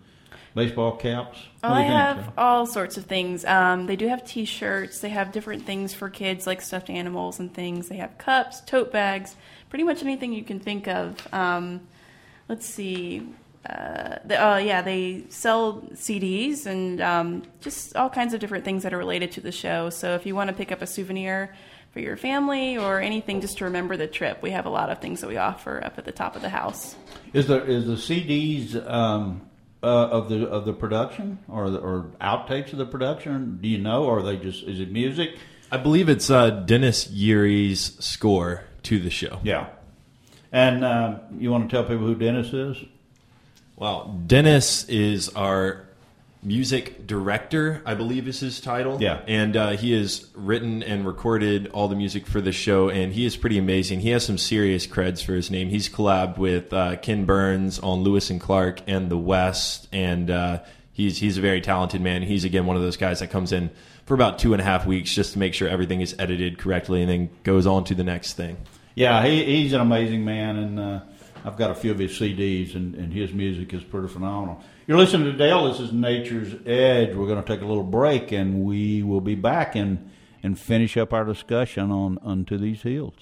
baseball 0.54 0.96
caps? 0.96 1.38
What 1.60 1.70
Oh, 1.70 1.74
I 1.74 1.80
you 1.80 1.88
think, 1.88 1.94
have 1.94 2.32
all 2.38 2.66
sorts 2.66 2.96
of 2.96 3.06
things. 3.06 3.44
Um, 3.44 3.86
they 3.86 3.96
do 3.96 4.08
have 4.08 4.24
T-shirts. 4.24 5.00
They 5.00 5.10
have 5.10 5.32
different 5.32 5.64
things 5.64 5.94
for 5.94 6.08
kids, 6.08 6.46
like 6.46 6.60
stuffed 6.60 6.90
animals 6.90 7.38
and 7.38 7.52
things. 7.52 7.88
They 7.88 7.96
have 7.96 8.18
cups, 8.18 8.60
tote 8.62 8.92
bags, 8.92 9.36
pretty 9.68 9.84
much 9.84 10.02
anything 10.02 10.32
you 10.32 10.44
can 10.44 10.60
think 10.60 10.88
of. 10.88 11.26
Um, 11.32 11.82
let's 12.48 12.66
see. 12.66 13.28
Uh, 13.68 14.16
the, 14.24 14.42
uh, 14.42 14.56
yeah, 14.56 14.80
they 14.80 15.24
sell 15.28 15.82
CDs 15.92 16.64
and 16.66 17.00
um, 17.02 17.42
just 17.60 17.94
all 17.94 18.08
kinds 18.08 18.32
of 18.32 18.40
different 18.40 18.64
things 18.64 18.82
that 18.84 18.94
are 18.94 18.98
related 18.98 19.32
to 19.32 19.40
the 19.42 19.52
show. 19.52 19.90
So 19.90 20.14
if 20.14 20.24
you 20.24 20.34
want 20.34 20.48
to 20.48 20.56
pick 20.56 20.72
up 20.72 20.80
a 20.80 20.86
souvenir 20.86 21.54
for 21.92 22.00
your 22.00 22.16
family 22.16 22.78
or 22.78 23.00
anything 23.00 23.40
just 23.42 23.58
to 23.58 23.64
remember 23.64 23.96
the 23.98 24.06
trip, 24.06 24.42
we 24.42 24.50
have 24.52 24.64
a 24.64 24.70
lot 24.70 24.88
of 24.90 25.00
things 25.00 25.20
that 25.20 25.28
we 25.28 25.36
offer 25.36 25.84
up 25.84 25.98
at 25.98 26.06
the 26.06 26.12
top 26.12 26.36
of 26.36 26.42
the 26.42 26.48
house. 26.48 26.96
Is 27.34 27.48
there 27.48 27.64
is 27.64 27.86
the 27.86 27.94
CDs 27.96 28.74
um, 28.90 29.42
uh, 29.82 29.86
of 29.86 30.28
the 30.28 30.48
of 30.48 30.64
the 30.64 30.72
production 30.72 31.38
or 31.48 31.70
the, 31.70 31.78
or 31.78 32.10
outtakes 32.20 32.72
of 32.72 32.78
the 32.78 32.86
production? 32.86 33.58
Do 33.60 33.68
you 33.68 33.78
know, 33.78 34.04
or 34.04 34.18
are 34.18 34.22
they 34.22 34.36
just 34.36 34.64
is 34.64 34.80
it 34.80 34.90
music? 34.90 35.36
I 35.72 35.76
believe 35.76 36.08
it's 36.08 36.30
uh, 36.30 36.50
Dennis 36.50 37.08
Yerry's 37.08 37.96
score 38.04 38.64
to 38.84 38.98
the 38.98 39.10
show. 39.10 39.38
Yeah. 39.44 39.68
And 40.52 40.84
uh, 40.84 41.18
you 41.38 41.50
want 41.50 41.70
to 41.70 41.76
tell 41.76 41.84
people 41.84 42.06
who 42.06 42.16
Dennis 42.16 42.52
is? 42.52 42.76
Well, 43.76 44.20
Dennis 44.26 44.84
is 44.88 45.28
our 45.30 45.86
music 46.42 47.06
director, 47.06 47.82
I 47.84 47.94
believe 47.94 48.26
is 48.26 48.40
his 48.40 48.60
title. 48.60 49.00
Yeah. 49.00 49.22
And 49.26 49.56
uh, 49.56 49.70
he 49.72 49.92
has 49.92 50.28
written 50.34 50.82
and 50.82 51.06
recorded 51.06 51.68
all 51.68 51.88
the 51.88 51.96
music 51.96 52.26
for 52.26 52.40
the 52.40 52.52
show, 52.52 52.88
and 52.88 53.12
he 53.12 53.26
is 53.26 53.36
pretty 53.36 53.58
amazing. 53.58 54.00
He 54.00 54.10
has 54.10 54.24
some 54.24 54.38
serious 54.38 54.86
creds 54.86 55.22
for 55.22 55.34
his 55.34 55.50
name. 55.50 55.68
He's 55.68 55.88
collabed 55.88 56.38
with 56.38 56.72
uh, 56.72 56.96
Ken 56.96 57.24
Burns 57.24 57.78
on 57.78 58.00
Lewis 58.00 58.30
and 58.30 58.40
Clark 58.40 58.80
and 58.86 59.10
The 59.10 59.18
West, 59.18 59.88
and 59.92 60.30
uh, 60.30 60.60
he's 60.92 61.18
he's 61.18 61.36
a 61.36 61.40
very 61.40 61.60
talented 61.60 62.00
man. 62.00 62.22
He's 62.22 62.44
again 62.44 62.66
one 62.66 62.76
of 62.76 62.82
those 62.82 62.96
guys 62.96 63.20
that 63.20 63.30
comes 63.30 63.52
in 63.52 63.70
for 64.06 64.14
about 64.14 64.38
two 64.38 64.52
and 64.52 64.60
a 64.60 64.64
half 64.64 64.86
weeks 64.86 65.14
just 65.14 65.34
to 65.34 65.38
make 65.38 65.54
sure 65.54 65.68
everything 65.68 66.00
is 66.00 66.14
edited 66.18 66.58
correctly, 66.58 67.02
and 67.02 67.10
then 67.10 67.30
goes 67.42 67.66
on 67.66 67.84
to 67.84 67.94
the 67.94 68.04
next 68.04 68.34
thing. 68.34 68.56
Yeah, 68.94 69.24
he, 69.24 69.44
he's 69.44 69.72
an 69.72 69.80
amazing 69.80 70.24
man, 70.24 70.56
and 70.56 70.80
uh, 70.80 71.00
I've 71.44 71.56
got 71.56 71.70
a 71.70 71.74
few 71.74 71.90
of 71.90 71.98
his 71.98 72.12
CDs, 72.12 72.74
and, 72.74 72.94
and 72.94 73.12
his 73.12 73.32
music 73.32 73.72
is 73.72 73.84
pretty 73.84 74.08
phenomenal. 74.08 74.62
You're 74.90 74.98
listening 74.98 75.30
to 75.30 75.38
Dale. 75.38 75.70
This 75.70 75.78
is 75.78 75.92
Nature's 75.92 76.52
Edge. 76.66 77.14
We're 77.14 77.28
going 77.28 77.40
to 77.40 77.46
take 77.46 77.60
a 77.60 77.64
little 77.64 77.84
break, 77.84 78.32
and 78.32 78.64
we 78.64 79.04
will 79.04 79.20
be 79.20 79.36
back 79.36 79.76
and 79.76 80.10
and 80.42 80.58
finish 80.58 80.96
up 80.96 81.12
our 81.12 81.24
discussion 81.24 81.92
on 81.92 82.18
Unto 82.24 82.58
These 82.58 82.82
Hills. 82.82 83.14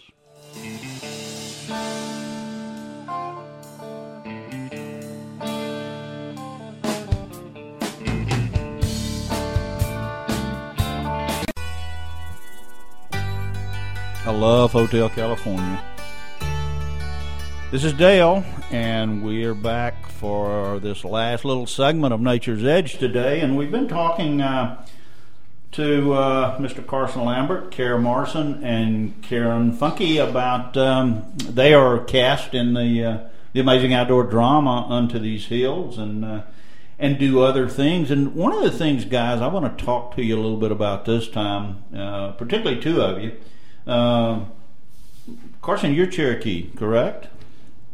I 14.25 14.31
love 14.31 14.73
Hotel 14.73 15.11
California. 15.11 15.85
This 17.71 17.85
is 17.85 17.93
Dale, 17.93 18.47
and 18.71 19.23
we 19.23 19.45
are 19.45 19.53
back 19.53 20.07
for 20.09 20.79
this 20.79 21.05
last 21.05 21.45
little 21.45 21.67
segment 21.67 22.15
of 22.15 22.21
Nature's 22.21 22.65
Edge 22.65 22.97
today. 22.97 23.41
And 23.41 23.59
we've 23.59 23.71
been 23.71 23.89
talking 23.89 24.41
uh, 24.41 24.87
to 25.73 26.15
uh, 26.15 26.59
Mr. 26.59 26.87
Carson 26.87 27.27
Lambert, 27.27 27.71
Kara 27.71 28.01
Morrison, 28.01 28.65
and 28.65 29.23
Karen 29.23 29.73
Funky 29.73 30.17
about 30.17 30.79
um, 30.79 31.31
they 31.37 31.75
are 31.75 32.03
cast 32.05 32.55
in 32.55 32.73
the 32.73 33.05
uh, 33.05 33.19
the 33.53 33.61
amazing 33.61 33.93
outdoor 33.93 34.25
drama 34.25 34.87
Unto 34.89 35.19
These 35.19 35.45
Hills, 35.49 35.99
and 35.99 36.25
uh, 36.25 36.43
and 36.99 37.19
do 37.19 37.43
other 37.43 37.69
things. 37.69 38.11
And 38.11 38.35
one 38.35 38.55
of 38.55 38.63
the 38.63 38.71
things, 38.71 39.05
guys, 39.05 39.43
I 39.43 39.49
want 39.49 39.77
to 39.77 39.85
talk 39.85 40.17
to 40.17 40.25
you 40.25 40.37
a 40.37 40.41
little 40.41 40.57
bit 40.57 40.73
about 40.73 41.05
this 41.05 41.29
time, 41.29 41.85
uh, 41.95 42.33
particularly 42.33 42.81
two 42.81 43.03
of 43.03 43.23
you. 43.23 43.37
Uh, 43.87 44.47
Carson, 45.61 45.93
you're 45.93 46.07
Cherokee, 46.07 46.71
correct? 46.75 47.29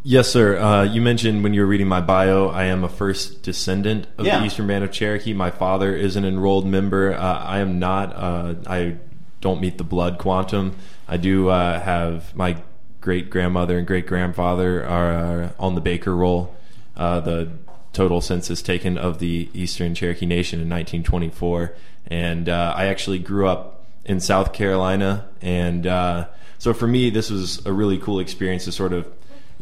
Yes, 0.07 0.29
sir. 0.31 0.59
Uh, 0.59 0.83
you 0.83 1.01
mentioned 1.01 1.43
when 1.43 1.55
you 1.55 1.63
were 1.63 1.67
reading 1.67 1.89
my 1.89 2.03
bio, 2.03 2.49
I 2.49 2.65
am 2.65 2.85
a 2.85 2.91
first 2.91 3.43
descendant 3.43 4.07
of 4.19 4.27
Yeah. 4.27 4.39
the 4.39 4.45
Eastern 4.45 4.67
Band 4.67 4.85
of 4.85 4.93
Cherokee. 4.93 5.33
My 5.33 5.51
father 5.51 5.97
is 5.97 6.15
an 6.17 6.27
enrolled 6.27 6.67
member. 6.67 7.15
Uh, 7.15 7.39
I 7.39 7.61
am 7.61 7.79
not. 7.79 8.15
Uh, 8.15 8.55
I 8.67 8.97
don't 9.41 9.63
meet 9.63 9.79
the 9.79 9.85
blood 9.85 10.19
quantum. 10.19 10.77
I 11.09 11.17
do 11.17 11.49
uh, 11.49 11.81
have 11.81 12.37
my 12.37 12.59
great 13.01 13.31
grandmother 13.31 13.79
and 13.79 13.87
great 13.87 14.07
grandfather 14.07 14.87
are 14.87 15.13
uh, 15.45 15.49
on 15.59 15.75
the 15.75 15.81
Baker 15.81 16.15
roll. 16.15 16.55
Uh, 16.95 17.21
the 17.21 17.53
total 17.95 18.21
census 18.21 18.61
taken 18.61 18.99
of 18.99 19.21
the 19.21 19.49
Eastern 19.55 19.95
Cherokee 19.95 20.27
Nation 20.27 20.61
in 20.61 20.69
1924, 20.69 21.75
and 22.09 22.49
uh, 22.49 22.75
I 22.77 22.87
actually 22.87 23.21
grew 23.21 23.49
up 23.49 23.85
in 24.05 24.21
South 24.21 24.53
Carolina, 24.53 25.27
and 25.41 25.87
uh, 25.87 26.27
so 26.59 26.75
for 26.75 26.87
me, 26.87 27.09
this 27.11 27.31
was 27.31 27.65
a 27.65 27.73
really 27.73 27.99
cool 27.99 28.19
experience 28.21 28.65
to 28.67 28.73
sort 28.73 28.93
of 28.93 29.09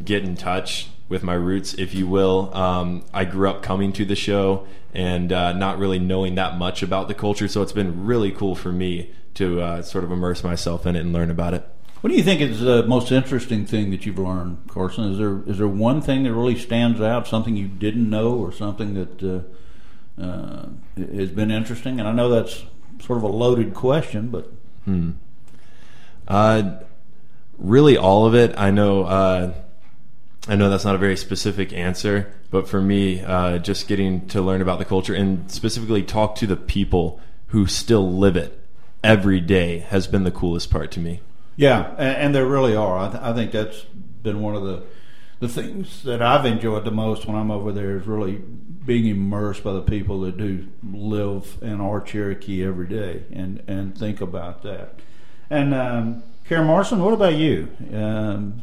get 0.05 0.25
in 0.25 0.37
touch 0.37 0.89
with 1.09 1.23
my 1.23 1.35
roots, 1.35 1.75
if 1.75 1.95
you 1.95 2.07
will. 2.07 2.55
Um, 2.57 3.05
I 3.13 3.25
grew 3.25 3.49
up 3.49 3.63
coming 3.63 3.93
to 3.95 4.05
the 4.05 4.17
show 4.17 4.67
and 4.95 5.33
uh, 5.33 5.53
not 5.53 5.79
really 5.79 5.99
knowing 5.99 6.35
that 6.37 6.57
much 6.59 6.83
about 6.83 7.09
the 7.09 7.15
culture, 7.15 7.49
so 7.49 7.63
it's 7.63 7.73
been 7.73 8.07
really 8.07 8.31
cool 8.31 8.55
for 8.55 8.73
me 8.73 9.11
to 9.35 9.61
uh, 9.61 9.83
sort 9.83 10.05
of 10.05 10.13
immerse 10.13 10.45
myself 10.45 10.87
in 10.87 10.97
it 10.97 11.01
and 11.01 11.13
learn 11.13 11.31
about 11.31 11.55
it. 11.55 11.67
What 12.03 12.11
do 12.11 12.17
you 12.17 12.23
think 12.23 12.41
is 12.41 12.61
the 12.61 12.83
most 12.83 13.13
interesting 13.13 13.65
thing 13.65 13.91
that 13.93 14.05
you've 14.05 14.19
learned, 14.19 14.59
Carson? 14.69 15.13
Is 15.13 15.19
there 15.19 15.41
is 15.47 15.59
there 15.59 15.69
one 15.69 16.01
thing 16.01 16.25
that 16.25 16.33
really 16.33 16.59
stands 16.59 17.01
out, 17.01 17.29
something 17.29 17.57
you 17.57 17.69
didn't 17.69 18.11
know, 18.11 18.35
or 18.35 18.51
something 18.51 18.95
that 18.95 19.23
uh, 19.23 20.21
uh, 20.21 20.67
has 20.97 21.31
been 21.31 21.53
interesting? 21.53 22.01
And 22.01 22.09
I 22.09 22.13
know 22.13 22.29
that's 22.29 22.65
sort 23.01 23.19
of 23.19 23.23
a 23.23 23.29
loaded 23.29 23.73
question, 23.73 24.29
but 24.31 24.53
Uh, 26.27 26.81
really, 27.57 27.97
all 27.97 28.27
of 28.27 28.35
it. 28.35 28.53
I 28.59 28.71
know. 28.73 29.05
I 30.49 30.57
know 30.57 30.69
that's 30.69 30.85
not 30.85 30.97
a 30.97 30.99
very 30.99 31.17
specific 31.17 31.73
answer, 31.73 32.33
but 32.51 32.69
for 32.69 32.81
me, 32.81 33.21
uh, 33.21 33.59
just 33.59 33.87
getting 33.87 34.27
to 34.29 34.43
learn 34.43 34.61
about 34.61 34.79
the 34.81 34.85
culture 34.85 35.15
and 35.15 35.49
specifically 35.51 36.03
talk 36.03 36.35
to 36.37 36.47
the 36.47 36.57
people 36.57 37.21
who 37.49 37.67
still 37.67 38.13
live 38.13 38.37
it 38.37 38.59
every 39.05 39.41
day 39.41 39.79
has 39.79 40.07
been 40.07 40.25
the 40.25 40.31
coolest 40.31 40.71
part 40.71 40.91
to 40.93 41.01
me. 41.01 41.21
yeah, 41.57 41.91
and, 41.99 42.17
and 42.17 42.35
there 42.35 42.47
really 42.47 42.75
are. 42.75 42.99
I, 42.99 43.11
th- 43.11 43.23
I 43.23 43.33
think 43.35 43.53
that's 43.53 43.83
been 44.23 44.41
one 44.41 44.55
of 44.57 44.63
the 44.65 44.83
the 45.41 45.49
things 45.49 46.05
that 46.05 46.23
I've 46.23 46.47
enjoyed 46.47 46.85
the 46.85 46.93
most 46.93 47.27
when 47.27 47.37
I'm 47.37 47.51
over 47.51 47.73
there 47.73 47.97
is 47.97 48.07
really 48.07 48.37
being 48.37 49.09
immersed 49.09 49.65
by 49.65 49.73
the 49.73 49.83
people 49.83 50.21
that 50.21 50.37
do 50.37 50.69
live 50.85 51.59
in 51.61 51.81
our 51.81 52.01
Cherokee 52.01 52.65
every 52.65 52.87
day 52.87 53.25
and 53.33 53.63
and 53.67 53.97
think 53.97 54.21
about 54.21 54.63
that. 54.63 55.01
And 55.51 55.75
um, 55.75 56.23
Karen 56.49 56.67
Morrison, 56.67 57.03
what 57.03 57.13
about 57.13 57.35
you? 57.35 57.69
Um, 57.93 58.63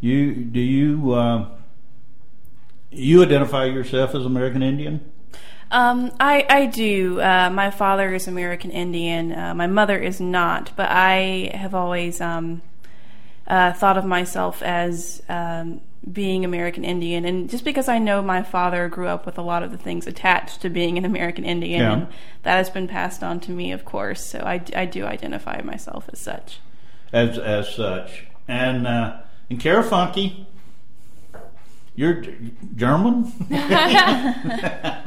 you 0.00 0.34
do 0.34 0.60
you 0.60 1.12
uh, 1.12 1.48
you 2.90 3.22
identify 3.22 3.64
yourself 3.64 4.14
as 4.14 4.24
American 4.24 4.62
Indian? 4.62 5.00
Um, 5.70 6.12
I, 6.20 6.46
I 6.48 6.66
do. 6.66 7.20
Uh, 7.20 7.50
my 7.50 7.70
father 7.72 8.14
is 8.14 8.28
American 8.28 8.70
Indian. 8.70 9.32
Uh, 9.32 9.52
my 9.54 9.66
mother 9.66 9.98
is 9.98 10.20
not, 10.20 10.70
but 10.76 10.88
I 10.88 11.50
have 11.54 11.74
always 11.74 12.20
um, 12.20 12.62
uh, 13.48 13.72
thought 13.72 13.98
of 13.98 14.04
myself 14.04 14.62
as 14.62 15.22
um, 15.28 15.80
being 16.10 16.44
American 16.44 16.84
Indian. 16.84 17.24
And 17.24 17.50
just 17.50 17.64
because 17.64 17.88
I 17.88 17.98
know 17.98 18.22
my 18.22 18.44
father 18.44 18.88
grew 18.88 19.08
up 19.08 19.26
with 19.26 19.38
a 19.38 19.42
lot 19.42 19.64
of 19.64 19.72
the 19.72 19.76
things 19.76 20.06
attached 20.06 20.60
to 20.60 20.70
being 20.70 20.98
an 20.98 21.04
American 21.04 21.44
Indian, 21.44 21.80
Yeah. 21.80 21.92
and 21.92 22.06
that 22.44 22.58
has 22.58 22.70
been 22.70 22.86
passed 22.86 23.24
on 23.24 23.40
to 23.40 23.50
me, 23.50 23.72
of 23.72 23.84
course. 23.84 24.24
So 24.24 24.38
I, 24.38 24.62
I 24.74 24.84
do 24.86 25.04
identify 25.04 25.60
myself 25.62 26.08
as 26.12 26.20
such. 26.20 26.60
as 27.12 27.38
as 27.38 27.74
such. 27.74 28.26
And 28.46 28.86
uh, 28.86 29.16
and 29.50 29.60
Kara 29.60 29.82
Funky, 29.82 30.46
you're 31.94 32.22
German. 32.74 33.32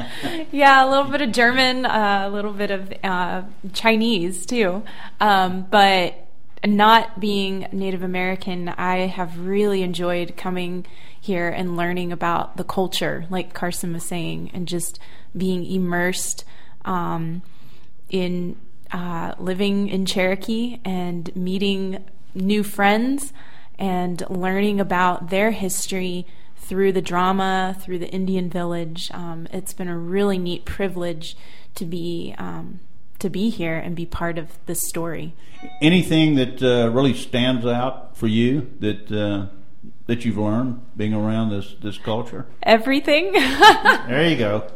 Yeah, 0.52 0.86
a 0.86 0.90
little 0.90 1.12
bit 1.12 1.22
of 1.22 1.32
German, 1.32 1.86
uh, 1.86 2.24
a 2.26 2.30
little 2.30 2.52
bit 2.52 2.72
of 2.72 2.92
uh, 3.04 3.44
Chinese 3.74 4.46
too. 4.46 4.84
Um, 5.20 5.68
but 5.70 6.28
not 6.66 7.20
being 7.20 7.68
Native 7.72 8.02
American, 8.04 8.70
I 8.70 9.08
have 9.08 9.40
really 9.40 9.84
enjoyed 9.84 10.36
coming 10.36 10.86
here 11.22 11.48
and 11.48 11.78
learning 11.78 12.12
about 12.12 12.58
the 12.58 12.64
culture, 12.64 13.26
like 13.30 13.54
Carson 13.54 13.94
was 13.94 14.06
saying, 14.06 14.52
and 14.54 14.68
just 14.68 15.00
being 15.38 15.66
immersed 15.66 16.44
um, 16.86 17.44
in 18.10 18.56
uh, 18.92 19.36
living 19.38 19.88
in 19.88 20.06
Cherokee 20.06 20.80
and 20.84 21.34
meeting 21.36 22.04
new 22.34 22.64
friends 22.64 23.32
and 23.80 24.24
learning 24.30 24.80
about 24.80 25.30
their 25.30 25.52
history 25.52 26.28
through 26.58 26.92
the 26.92 27.02
drama, 27.02 27.76
through 27.82 27.98
the 27.98 28.10
Indian 28.10 28.50
village. 28.50 29.10
Um, 29.12 29.48
it's 29.52 29.74
been 29.74 29.88
a 29.88 29.98
really 29.98 30.38
neat 30.38 30.66
privilege 30.66 31.36
to 31.76 31.86
be 31.86 32.36
um, 32.38 32.82
to 33.18 33.30
be 33.30 33.50
here 33.50 33.78
and 33.78 33.96
be 33.96 34.06
part 34.06 34.38
of 34.38 34.58
this 34.66 34.88
story. 34.88 35.34
Anything 35.82 36.36
that 36.36 36.62
uh, 36.62 36.90
really 36.92 37.14
stands 37.14 37.66
out 37.66 38.16
for 38.16 38.28
you 38.28 38.70
that 38.80 39.12
uh, 39.12 39.48
that 40.06 40.26
you've 40.26 40.38
learned 40.38 40.82
being 40.96 41.14
around 41.14 41.50
this 41.50 41.76
this 41.82 41.98
culture? 41.98 42.46
Everything. 42.62 43.34
There 44.10 44.28
you 44.28 44.38
go. 44.38 44.68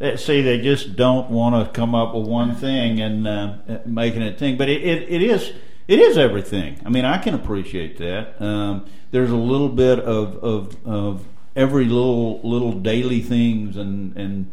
Uh, 0.00 0.16
See, 0.16 0.42
they 0.42 0.60
just 0.60 0.96
don't 0.96 1.30
want 1.30 1.64
to 1.64 1.72
come 1.72 1.94
up 1.94 2.14
with 2.14 2.26
one 2.26 2.56
thing 2.56 3.00
and 3.00 3.26
uh, 3.26 3.54
making 3.86 4.22
it 4.22 4.38
thing, 4.38 4.56
but 4.56 4.68
it, 4.68 4.82
it, 4.82 5.08
it 5.08 5.22
is 5.22 5.52
it 5.92 5.98
is 5.98 6.16
everything. 6.16 6.80
I 6.86 6.88
mean, 6.88 7.04
I 7.04 7.18
can 7.18 7.34
appreciate 7.34 7.98
that. 7.98 8.40
Um, 8.40 8.86
there's 9.10 9.30
a 9.30 9.36
little 9.36 9.68
bit 9.68 10.00
of, 10.00 10.42
of 10.42 10.86
of 10.86 11.26
every 11.54 11.84
little 11.84 12.40
little 12.40 12.72
daily 12.72 13.20
things 13.20 13.76
and 13.76 14.16
and 14.16 14.50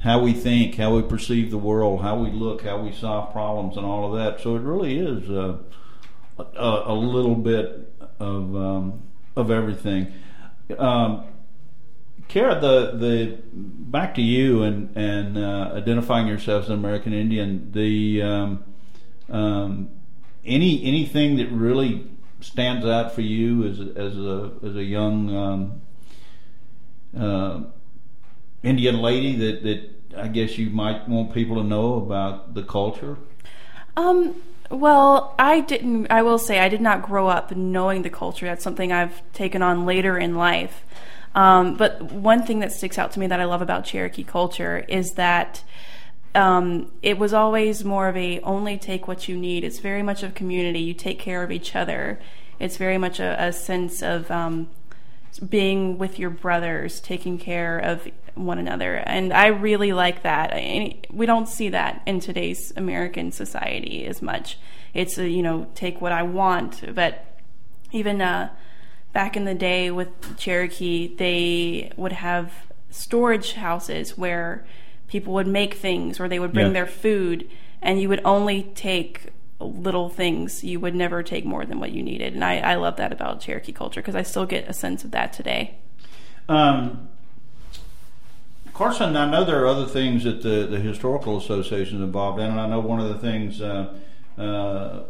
how 0.00 0.20
we 0.20 0.34
think, 0.34 0.74
how 0.74 0.94
we 0.94 1.02
perceive 1.02 1.50
the 1.50 1.56
world, 1.56 2.02
how 2.02 2.18
we 2.18 2.30
look, 2.30 2.62
how 2.62 2.76
we 2.76 2.92
solve 2.92 3.32
problems, 3.32 3.78
and 3.78 3.86
all 3.86 4.12
of 4.12 4.18
that. 4.18 4.42
So 4.42 4.54
it 4.56 4.60
really 4.60 4.98
is 4.98 5.30
uh, 5.30 5.56
a, 6.38 6.82
a 6.86 6.94
little 6.94 7.36
bit 7.36 7.90
of 8.20 8.54
um, 8.54 9.02
of 9.34 9.50
everything. 9.50 10.12
Um, 10.76 11.24
Kara, 12.28 12.60
the 12.60 12.98
the 12.98 13.38
back 13.54 14.14
to 14.16 14.22
you 14.22 14.62
and 14.62 14.94
and 14.94 15.38
uh, 15.38 15.72
identifying 15.72 16.26
yourself 16.26 16.64
as 16.64 16.68
an 16.68 16.74
American 16.74 17.14
Indian. 17.14 17.72
The 17.72 18.20
um, 18.20 18.64
um, 19.30 19.88
any 20.44 20.84
anything 20.84 21.36
that 21.36 21.48
really 21.50 22.08
stands 22.40 22.84
out 22.84 23.12
for 23.12 23.20
you 23.20 23.64
as 23.64 23.78
as 23.80 24.16
a 24.16 24.52
as 24.64 24.76
a 24.76 24.82
young 24.82 25.36
um, 25.36 25.82
uh, 27.18 27.60
Indian 28.62 29.00
lady 29.00 29.36
that 29.36 29.62
that 29.62 30.18
I 30.18 30.28
guess 30.28 30.58
you 30.58 30.70
might 30.70 31.08
want 31.08 31.32
people 31.32 31.56
to 31.56 31.64
know 31.64 31.94
about 31.94 32.54
the 32.54 32.62
culture. 32.62 33.16
Um, 33.96 34.36
well, 34.70 35.34
I 35.38 35.60
didn't. 35.60 36.10
I 36.10 36.22
will 36.22 36.38
say 36.38 36.58
I 36.58 36.68
did 36.68 36.80
not 36.80 37.02
grow 37.02 37.28
up 37.28 37.54
knowing 37.54 38.02
the 38.02 38.10
culture. 38.10 38.46
That's 38.46 38.64
something 38.64 38.92
I've 38.92 39.22
taken 39.32 39.62
on 39.62 39.86
later 39.86 40.18
in 40.18 40.34
life. 40.34 40.84
Um, 41.34 41.76
but 41.76 42.02
one 42.02 42.44
thing 42.44 42.58
that 42.58 42.72
sticks 42.72 42.98
out 42.98 43.12
to 43.12 43.20
me 43.20 43.26
that 43.26 43.40
I 43.40 43.44
love 43.44 43.62
about 43.62 43.84
Cherokee 43.84 44.24
culture 44.24 44.84
is 44.88 45.12
that 45.12 45.62
um, 46.34 46.90
it 47.02 47.18
was 47.18 47.32
always 47.32 47.84
more 47.84 48.08
of 48.08 48.16
a 48.16 48.40
only 48.40 48.78
take 48.78 49.06
what 49.06 49.28
you 49.28 49.36
need. 49.36 49.64
It's 49.64 49.78
very 49.78 50.02
much 50.02 50.22
of 50.22 50.34
community. 50.34 50.80
You 50.80 50.94
take 50.94 51.18
care 51.18 51.42
of 51.42 51.50
each 51.50 51.76
other. 51.76 52.20
It's 52.58 52.76
very 52.76 52.98
much 52.98 53.20
a, 53.20 53.42
a 53.42 53.52
sense 53.52 54.02
of 54.02 54.30
um, 54.30 54.68
being 55.46 55.98
with 55.98 56.18
your 56.18 56.30
brothers, 56.30 57.00
taking 57.00 57.38
care 57.38 57.78
of 57.78 58.08
one 58.34 58.58
another, 58.58 58.96
and 58.96 59.32
I 59.32 59.48
really 59.48 59.92
like 59.92 60.22
that. 60.22 60.52
I, 60.54 61.00
we 61.10 61.26
don't 61.26 61.48
see 61.48 61.68
that 61.68 62.02
in 62.06 62.20
today's 62.20 62.72
American 62.76 63.30
society 63.30 64.06
as 64.06 64.22
much. 64.22 64.58
It's 64.94 65.18
a, 65.18 65.28
you 65.28 65.42
know 65.42 65.66
take 65.74 66.00
what 66.00 66.12
I 66.12 66.22
want, 66.22 66.94
but 66.94 67.26
even 67.90 68.22
uh, 68.22 68.50
back 69.12 69.36
in 69.36 69.44
the 69.44 69.54
day 69.54 69.90
with 69.90 70.38
Cherokee, 70.38 71.14
they 71.14 71.92
would 71.96 72.12
have 72.12 72.52
storage 72.90 73.52
houses 73.54 74.16
where 74.16 74.64
people 75.12 75.34
would 75.34 75.46
make 75.46 75.74
things 75.74 76.18
or 76.18 76.26
they 76.26 76.38
would 76.38 76.54
bring 76.54 76.68
Yeah. 76.68 76.72
their 76.72 76.86
food, 76.86 77.46
and 77.82 78.00
you 78.00 78.08
would 78.08 78.22
only 78.24 78.62
take 78.74 79.26
little 79.60 80.08
things. 80.08 80.64
You 80.64 80.80
would 80.80 80.94
never 80.94 81.22
take 81.22 81.44
more 81.44 81.66
than 81.66 81.78
what 81.78 81.92
you 81.92 82.02
needed, 82.02 82.32
and 82.32 82.42
I, 82.42 82.56
I 82.60 82.74
love 82.76 82.96
that 82.96 83.12
about 83.12 83.40
Cherokee 83.40 83.72
culture 83.72 84.00
because 84.00 84.16
I 84.16 84.22
still 84.22 84.46
get 84.46 84.66
a 84.68 84.72
sense 84.72 85.04
of 85.04 85.10
that 85.10 85.34
today. 85.34 85.74
Um, 86.48 87.08
Carson, 88.72 89.14
I 89.14 89.30
know 89.30 89.44
there 89.44 89.62
are 89.62 89.66
other 89.66 89.86
things 89.86 90.24
that 90.24 90.42
the, 90.42 90.66
the 90.66 90.80
historical 90.80 91.36
association 91.36 91.98
is 91.98 92.02
involved 92.02 92.40
in, 92.40 92.50
and 92.50 92.58
I 92.58 92.66
know 92.66 92.80
one 92.80 92.98
of 92.98 93.08
the 93.10 93.18
things. 93.18 93.60
Uh, 93.60 93.92
uh, 94.38 95.02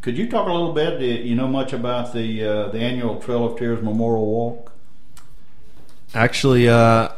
could 0.00 0.16
you 0.16 0.30
talk 0.30 0.48
a 0.48 0.52
little 0.52 0.72
bit? 0.72 1.00
You 1.00 1.34
know 1.34 1.46
much 1.46 1.74
about 1.74 2.14
the 2.14 2.42
uh, 2.42 2.68
the 2.68 2.80
annual 2.80 3.20
Trail 3.20 3.44
of 3.44 3.58
Tears 3.58 3.82
Memorial 3.82 4.26
Walk? 4.26 4.72
Actually, 6.14 6.68
uh, 6.68 7.08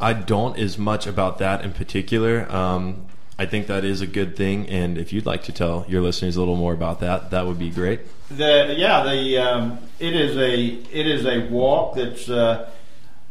I 0.00 0.12
don't 0.14 0.58
as 0.58 0.78
much 0.78 1.06
about 1.06 1.38
that 1.38 1.64
in 1.64 1.72
particular. 1.72 2.50
Um, 2.50 3.06
I 3.38 3.46
think 3.46 3.68
that 3.68 3.84
is 3.84 4.00
a 4.00 4.06
good 4.06 4.36
thing, 4.36 4.68
and 4.68 4.98
if 4.98 5.12
you'd 5.12 5.24
like 5.24 5.44
to 5.44 5.52
tell 5.52 5.86
your 5.88 6.02
listeners 6.02 6.36
a 6.36 6.40
little 6.40 6.56
more 6.56 6.74
about 6.74 7.00
that, 7.00 7.30
that 7.30 7.46
would 7.46 7.58
be 7.58 7.70
great. 7.70 8.00
The 8.30 8.74
yeah, 8.76 9.02
the 9.02 9.38
um, 9.38 9.78
it 9.98 10.14
is 10.14 10.36
a 10.36 10.58
it 10.58 11.06
is 11.06 11.24
a 11.24 11.48
walk 11.48 11.96
that's 11.96 12.28
uh, 12.28 12.70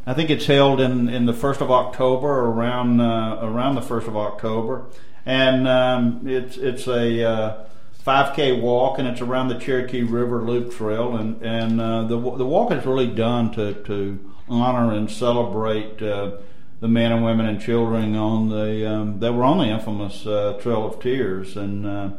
I 0.06 0.14
think 0.14 0.30
it's 0.30 0.46
held 0.46 0.80
in, 0.80 1.08
in 1.08 1.26
the 1.26 1.32
first 1.32 1.60
of 1.60 1.70
October 1.70 2.28
around 2.28 3.00
uh, 3.00 3.38
around 3.42 3.76
the 3.76 3.82
first 3.82 4.08
of 4.08 4.16
October, 4.16 4.86
and 5.24 5.68
um, 5.68 6.22
it's 6.26 6.56
it's 6.56 6.88
a 6.88 7.24
uh, 7.24 7.64
5K 8.04 8.60
walk, 8.60 8.98
and 8.98 9.06
it's 9.06 9.20
around 9.20 9.48
the 9.48 9.58
Cherokee 9.58 10.02
River 10.02 10.42
Loop 10.42 10.72
Trail, 10.72 11.16
and 11.16 11.40
and 11.42 11.80
uh, 11.80 12.02
the 12.02 12.18
the 12.18 12.46
walk 12.46 12.72
is 12.72 12.84
really 12.84 13.06
done 13.06 13.52
to 13.52 13.74
to 13.84 14.18
honor 14.48 14.92
and 14.92 15.08
celebrate 15.08 16.02
uh, 16.02 16.32
the 16.80 16.88
men 16.88 17.12
and 17.12 17.24
women 17.24 17.46
and 17.46 17.60
children 17.60 18.16
on 18.16 18.48
the 18.48 18.90
um, 18.90 19.20
that 19.20 19.32
were 19.32 19.44
on 19.44 19.58
the 19.58 19.64
infamous 19.64 20.26
uh, 20.26 20.58
Trail 20.60 20.86
of 20.86 21.00
Tears, 21.00 21.56
and 21.56 21.86
uh, 21.86 22.10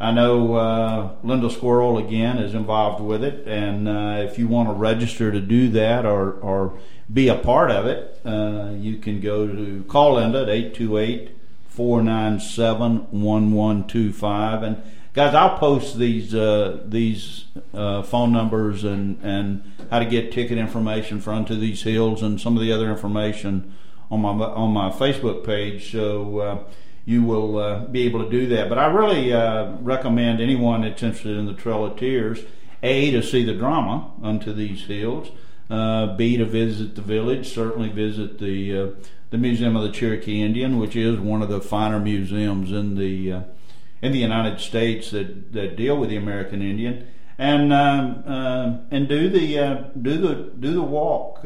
I 0.00 0.12
know 0.12 0.54
uh, 0.54 1.10
Linda 1.22 1.50
Squirrel 1.50 1.98
again 1.98 2.38
is 2.38 2.54
involved 2.54 3.02
with 3.02 3.22
it, 3.22 3.46
and 3.46 3.86
uh, 3.86 4.24
if 4.26 4.38
you 4.38 4.48
want 4.48 4.68
to 4.70 4.72
register 4.72 5.30
to 5.30 5.40
do 5.40 5.68
that 5.70 6.06
or 6.06 6.32
or 6.32 6.78
be 7.12 7.28
a 7.28 7.36
part 7.36 7.70
of 7.70 7.86
it, 7.86 8.20
uh, 8.24 8.70
you 8.76 8.96
can 8.96 9.20
go 9.20 9.46
to 9.46 9.84
call 9.88 10.14
Linda 10.14 10.42
at 10.42 10.48
828 10.48 11.36
497 11.68 13.10
1125 13.12 14.62
and 14.64 14.82
guys 15.12 15.32
i'll 15.32 15.58
post 15.58 15.96
these 15.96 16.34
uh, 16.34 16.82
these 16.84 17.44
uh, 17.72 18.02
phone 18.02 18.32
numbers 18.32 18.82
and 18.82 19.16
and 19.22 19.62
how 19.88 20.00
to 20.00 20.04
get 20.04 20.32
ticket 20.32 20.58
information 20.58 21.20
for 21.20 21.32
unto 21.32 21.54
these 21.54 21.82
hills 21.82 22.20
and 22.20 22.40
some 22.40 22.56
of 22.56 22.62
the 22.62 22.72
other 22.72 22.90
information 22.90 23.72
on 24.10 24.20
my 24.20 24.28
on 24.28 24.72
my 24.72 24.90
facebook 24.90 25.44
page 25.44 25.92
so 25.92 26.38
uh, 26.38 26.58
you 27.04 27.22
will 27.22 27.58
uh, 27.58 27.78
be 27.86 28.02
able 28.02 28.24
to 28.24 28.30
do 28.30 28.46
that 28.46 28.68
but 28.68 28.78
i 28.78 28.86
really 28.86 29.32
uh, 29.32 29.72
recommend 29.80 30.40
anyone 30.40 30.82
that's 30.82 31.02
interested 31.02 31.36
in 31.36 31.46
the 31.46 31.54
trail 31.54 31.84
of 31.84 31.98
tears 31.98 32.40
a 32.82 33.10
to 33.10 33.22
see 33.22 33.44
the 33.44 33.54
drama 33.54 34.10
unto 34.22 34.52
these 34.52 34.84
hills 34.86 35.28
uh, 35.70 36.14
b 36.16 36.36
to 36.36 36.44
visit 36.44 36.94
the 36.94 37.02
village 37.02 37.52
certainly 37.52 37.88
visit 37.88 38.38
the 38.38 38.94
the 39.30 39.38
museum 39.38 39.76
of 39.76 39.82
the 39.82 39.92
cherokee 39.92 40.42
indian 40.42 40.78
which 40.78 40.96
is 40.96 41.18
one 41.18 41.42
of 41.42 41.48
the 41.48 41.60
finer 41.60 41.98
museums 41.98 42.72
in 42.72 42.94
the 42.96 43.42
in 44.00 44.12
the 44.12 44.18
United 44.18 44.60
States 44.60 45.10
that, 45.10 45.52
that 45.52 45.76
deal 45.76 45.96
with 45.96 46.10
the 46.10 46.16
American 46.16 46.62
Indian, 46.62 47.06
and 47.36 47.72
um, 47.72 48.22
uh, 48.26 48.78
and 48.90 49.08
do 49.08 49.28
the 49.28 49.58
uh, 49.58 49.74
do 50.00 50.18
the 50.18 50.50
do 50.58 50.72
the 50.72 50.82
walk. 50.82 51.44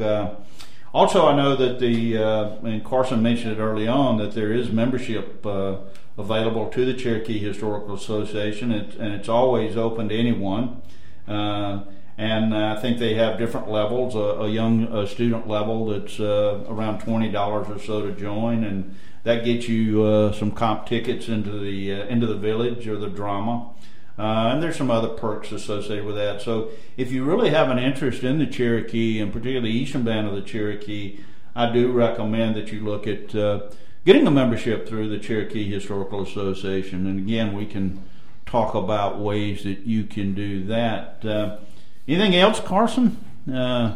Uh, 0.93 0.97
also, 0.97 1.27
I 1.27 1.35
know 1.35 1.55
that 1.55 1.79
the 1.79 2.17
uh, 2.17 2.55
and 2.63 2.83
Carson 2.83 3.21
mentioned 3.21 3.53
it 3.53 3.59
early 3.59 3.87
on 3.87 4.17
that 4.17 4.33
there 4.33 4.53
is 4.53 4.71
membership 4.71 5.45
uh, 5.45 5.77
available 6.17 6.69
to 6.69 6.85
the 6.85 6.93
Cherokee 6.93 7.39
Historical 7.39 7.95
Association, 7.95 8.71
it, 8.71 8.95
and 8.95 9.13
it's 9.13 9.29
always 9.29 9.75
open 9.75 10.09
to 10.09 10.15
anyone. 10.15 10.81
Uh, 11.27 11.83
and 12.15 12.55
I 12.55 12.79
think 12.79 12.99
they 12.99 13.15
have 13.15 13.39
different 13.39 13.69
levels. 13.69 14.13
A, 14.13 14.43
a 14.43 14.47
young 14.47 14.83
a 14.83 15.07
student 15.07 15.47
level 15.47 15.87
that's 15.87 16.19
around 16.19 16.99
twenty 16.99 17.31
dollars 17.31 17.67
or 17.69 17.79
so 17.79 18.05
to 18.05 18.11
join, 18.11 18.63
and 18.63 18.95
that 19.23 19.43
gets 19.43 19.67
you 19.67 20.03
uh, 20.03 20.31
some 20.31 20.51
comp 20.51 20.85
tickets 20.85 21.27
into 21.27 21.57
the 21.57 21.91
uh, 21.91 22.05
into 22.05 22.27
the 22.27 22.35
village 22.35 22.87
or 22.87 22.97
the 22.97 23.09
drama. 23.09 23.69
Uh, 24.17 24.51
and 24.51 24.61
there's 24.61 24.75
some 24.75 24.91
other 24.91 25.09
perks 25.09 25.51
associated 25.51 26.05
with 26.05 26.15
that. 26.15 26.41
So 26.41 26.69
if 26.97 27.11
you 27.11 27.23
really 27.23 27.49
have 27.49 27.69
an 27.69 27.79
interest 27.79 28.23
in 28.23 28.37
the 28.37 28.45
Cherokee, 28.45 29.19
and 29.19 29.33
particularly 29.33 29.71
the 29.71 29.77
Eastern 29.77 30.03
Band 30.03 30.27
of 30.27 30.35
the 30.35 30.41
Cherokee, 30.41 31.19
I 31.55 31.71
do 31.71 31.91
recommend 31.91 32.55
that 32.55 32.71
you 32.71 32.81
look 32.81 33.07
at 33.07 33.33
uh, 33.33 33.69
getting 34.05 34.27
a 34.27 34.31
membership 34.31 34.87
through 34.87 35.09
the 35.09 35.19
Cherokee 35.19 35.71
Historical 35.71 36.21
Association. 36.21 37.07
And 37.07 37.19
again, 37.19 37.53
we 37.53 37.65
can 37.65 38.03
talk 38.45 38.75
about 38.75 39.19
ways 39.19 39.63
that 39.63 39.79
you 39.79 40.03
can 40.03 40.35
do 40.35 40.63
that. 40.65 41.25
Uh, 41.25 41.57
anything 42.07 42.35
else, 42.35 42.59
Carson? 42.59 43.17
Uh, 43.51 43.95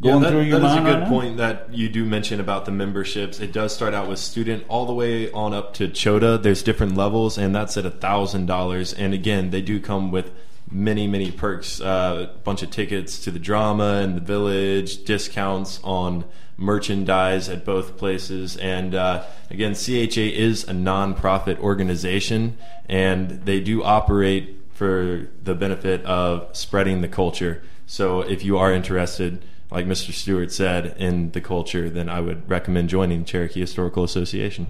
going 0.00 0.14
yeah, 0.14 0.20
that, 0.20 0.30
through 0.30 0.42
your 0.42 0.60
that 0.60 0.66
mind 0.66 0.78
is 0.78 0.84
a 0.84 0.94
good 0.94 1.00
right 1.00 1.08
point 1.08 1.36
that 1.38 1.74
you 1.74 1.88
do 1.88 2.04
mention 2.04 2.40
about 2.40 2.64
the 2.64 2.70
memberships. 2.70 3.40
It 3.40 3.52
does 3.52 3.74
start 3.74 3.94
out 3.94 4.08
with 4.08 4.18
student 4.18 4.64
all 4.68 4.86
the 4.86 4.94
way 4.94 5.30
on 5.32 5.52
up 5.52 5.74
to 5.74 5.88
Chota. 5.88 6.38
There's 6.38 6.62
different 6.62 6.96
levels, 6.96 7.36
and 7.36 7.54
that's 7.54 7.76
at 7.76 7.84
a 7.84 7.90
thousand 7.90 8.46
dollars. 8.46 8.92
And 8.92 9.12
again, 9.12 9.50
they 9.50 9.62
do 9.62 9.80
come 9.80 10.10
with 10.10 10.32
many 10.70 11.06
many 11.06 11.30
perks. 11.32 11.80
Uh, 11.80 12.28
a 12.30 12.38
bunch 12.38 12.62
of 12.62 12.70
tickets 12.70 13.18
to 13.20 13.30
the 13.30 13.38
drama 13.38 14.00
and 14.02 14.16
the 14.16 14.20
village, 14.20 15.04
discounts 15.04 15.80
on 15.82 16.24
merchandise 16.56 17.48
at 17.48 17.64
both 17.64 17.96
places, 17.96 18.56
and 18.56 18.94
uh, 18.94 19.24
again, 19.50 19.74
CHA 19.74 20.20
is 20.20 20.64
a 20.64 20.72
nonprofit 20.72 21.58
organization, 21.60 22.58
and 22.88 23.30
they 23.44 23.60
do 23.60 23.82
operate 23.82 24.56
for 24.72 25.28
the 25.42 25.54
benefit 25.54 26.04
of 26.04 26.56
spreading 26.56 27.00
the 27.00 27.08
culture. 27.08 27.62
So 27.86 28.20
if 28.20 28.44
you 28.44 28.58
are 28.58 28.72
interested 28.72 29.42
like 29.70 29.86
Mr. 29.86 30.12
Stewart 30.12 30.52
said, 30.52 30.96
in 30.98 31.32
the 31.32 31.40
culture, 31.40 31.90
then 31.90 32.08
I 32.08 32.20
would 32.20 32.48
recommend 32.48 32.88
joining 32.88 33.20
the 33.20 33.24
Cherokee 33.26 33.60
Historical 33.60 34.04
Association. 34.04 34.68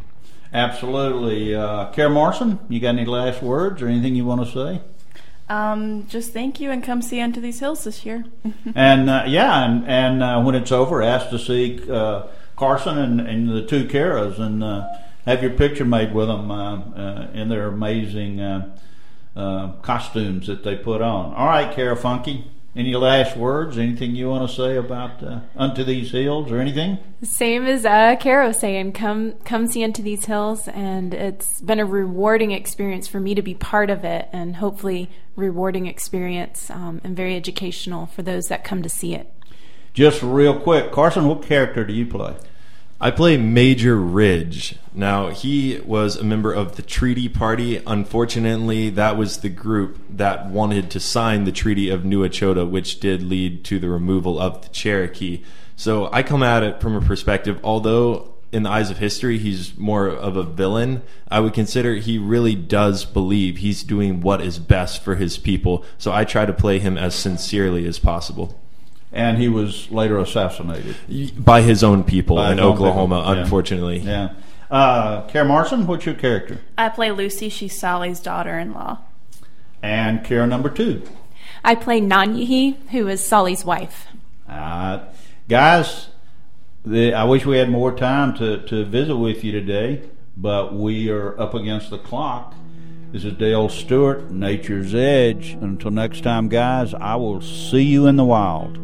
Absolutely. 0.53 1.55
Uh, 1.55 1.91
Kara 1.93 2.11
Morrison, 2.11 2.59
you 2.69 2.81
got 2.81 2.91
any 2.91 3.05
last 3.05 3.43
words 3.43 3.83
or 3.83 3.89
anything 3.89 4.15
you 4.15 4.25
want 4.25 4.47
to 4.47 4.53
say? 4.53 4.81
Um, 5.49 6.07
just 6.09 6.33
thank 6.33 6.61
you 6.61 6.71
and 6.71 6.83
come 6.83 7.01
see 7.01 7.21
Unto 7.21 7.41
These 7.41 7.61
Hills 7.61 7.85
this 7.85 8.05
year. 8.05 8.25
and 8.75 9.09
uh, 9.09 9.25
yeah, 9.27 9.65
and, 9.65 9.87
and 9.87 10.23
uh, 10.23 10.43
when 10.43 10.55
it's 10.55 10.73
over, 10.73 11.03
ask 11.03 11.31
to 11.31 11.39
see 11.39 11.81
uh, 11.91 12.27
Carson 12.57 12.99
and, 12.99 13.21
and 13.21 13.49
the 13.49 13.65
two 13.65 13.87
Karas 13.87 14.39
and 14.39 14.63
uh, 14.63 14.87
have 15.25 15.43
your 15.43 15.53
picture 15.53 15.85
made 15.85 16.13
with 16.13 16.29
them 16.29 16.51
uh, 16.51 16.77
uh, 16.77 17.29
in 17.33 17.49
their 17.49 17.69
amazing 17.69 18.39
costumes 19.35 20.49
that 20.49 20.65
they 20.65 20.77
put 20.77 21.01
on. 21.01 21.35
All 21.35 21.47
right, 21.47 21.75
Kara 21.75 21.97
Funky. 21.97 22.51
Any 22.79 22.95
last 22.95 23.37
words? 23.37 23.77
Anything 23.77 24.15
you 24.15 24.29
want 24.29 24.49
to 24.49 24.55
say 24.55 24.77
about 24.77 25.21
uh, 25.21 25.41
Unto 25.57 25.83
These 25.83 26.13
Hills 26.13 26.53
or 26.53 26.61
anything? 26.61 26.99
Same 27.23 27.67
as 27.67 27.85
uh, 27.85 28.15
Caro 28.21 28.53
saying, 28.53 28.93
come 28.93 29.33
come 29.45 29.67
see 29.67 29.83
Unto 29.83 30.01
These 30.01 30.27
Hills, 30.27 30.69
and 30.69 31.13
it's 31.13 31.61
been 31.61 31.81
a 31.81 31.85
rewarding 31.85 32.53
experience 32.53 33.09
for 33.09 33.19
me 33.19 33.35
to 33.35 33.43
be 33.43 33.55
part 33.55 33.91
of 33.91 34.05
it, 34.05 34.29
and 34.33 34.55
hopefully 34.55 35.11
rewarding 35.35 35.87
experience 35.87 36.71
um, 36.71 37.01
and 37.03 37.17
very 37.17 37.35
educational 37.35 38.07
for 38.07 38.23
those 38.23 38.47
that 38.47 38.63
come 38.63 38.85
to 38.85 38.89
see 38.89 39.13
it. 39.13 39.29
Just 39.93 40.23
real 40.23 40.57
quick, 40.57 40.93
Carson, 40.93 41.27
what 41.27 41.43
character 41.43 41.85
do 41.85 41.93
you 41.93 42.07
play? 42.07 42.37
I 43.01 43.13
play 43.13 43.37
Major 43.37 43.95
Ridge. 43.95 44.75
Now, 44.93 45.29
he 45.29 45.81
was 45.85 46.17
a 46.17 46.25
member 46.25 46.53
of 46.53 46.75
the 46.75 46.83
Treaty 46.83 47.29
Party. 47.29 47.81
Unfortunately, 47.87 48.91
that 48.91 49.17
was 49.17 49.39
the 49.39 49.49
group 49.49 50.01
that 50.11 50.49
wanted 50.49 50.91
to 50.91 50.99
sign 50.99 51.45
the 51.45 51.53
Treaty 51.53 51.91
of 51.91 52.05
New 52.05 52.29
Echota, 52.29 52.69
which 52.69 52.99
did 52.99 53.23
lead 53.23 53.65
to 53.67 53.79
the 53.79 53.89
removal 53.89 54.41
of 54.41 54.63
the 54.63 54.69
Cherokee. 54.71 55.45
So 55.77 56.11
I 56.13 56.25
come 56.25 56.43
at 56.43 56.65
it 56.65 56.81
from 56.81 56.97
a 56.97 57.01
perspective, 57.01 57.61
although 57.63 58.35
in 58.51 58.65
the 58.65 58.71
eyes 58.71 58.91
of 58.91 58.99
history, 58.99 59.39
he's 59.39 59.79
more 59.79 60.09
of 60.09 60.37
a 60.37 60.43
villain. 60.43 61.03
I 61.29 61.39
would 61.39 61.55
consider 61.55 61.95
he 61.95 62.19
really 62.19 62.57
does 62.57 63.05
believe 63.05 63.59
he's 63.59 63.85
doing 63.85 64.23
what 64.23 64.41
is 64.41 64.59
best 64.59 65.05
for 65.05 65.15
his 65.15 65.39
people. 65.39 65.85
So 65.99 66.13
I 66.13 66.25
try 66.25 66.47
to 66.47 66.53
play 66.53 66.81
him 66.81 66.99
as 66.99 67.15
sincerely 67.15 67.87
as 67.87 68.01
possible 68.01 68.61
and 69.13 69.39
he 69.39 69.49
was 69.49 69.91
later 69.91 70.19
assassinated 70.19 70.97
by 71.45 71.63
his 71.63 71.83
own 71.83 72.05
people 72.05 72.37
by 72.37 72.53
in 72.53 72.61
Oklahoma. 72.61 73.21
People. 73.21 73.43
Unfortunately, 73.43 73.99
yeah. 73.99 74.31
yeah. 74.31 74.35
Uh, 74.71 75.27
Kara 75.29 75.47
Marson, 75.47 75.87
what's 75.87 76.05
your 76.05 76.15
character? 76.15 76.61
I 76.77 76.91
play 76.91 77.11
Lucy. 77.11 77.49
She's 77.49 77.79
Sally's 77.79 78.21
daughter-in-law. 78.21 78.99
And 79.83 80.25
Kara 80.25 80.47
number 80.47 80.69
two. 80.69 81.03
I 81.65 81.75
play 81.75 82.01
Nanyehi, 82.01 82.89
who 82.91 83.09
is 83.09 83.25
Solly's 83.25 83.65
wife. 83.65 84.09
Uh, 84.49 85.05
guys, 85.49 86.09
the, 86.85 87.15
I 87.15 87.25
wish 87.25 87.47
we 87.47 87.57
had 87.57 87.71
more 87.71 87.93
time 87.97 88.35
to, 88.37 88.59
to 88.67 88.85
visit 88.85 89.17
with 89.17 89.43
you 89.43 89.53
today, 89.53 90.03
but 90.37 90.75
we 90.75 91.11
are 91.11 91.39
up 91.41 91.55
against 91.55 91.91
the 91.91 91.99
clock. 91.99 92.55
This 93.11 93.25
is 93.25 93.33
Dale 93.33 93.71
Stewart, 93.71 94.31
Nature's 94.31 94.95
Edge. 94.95 95.57
Until 95.63 95.91
next 95.91 96.23
time, 96.23 96.49
guys, 96.49 96.93
I 96.93 97.17
will 97.17 97.41
see 97.41 97.83
you 97.83 98.07
in 98.07 98.17
the 98.17 98.25
wild. 98.27 98.77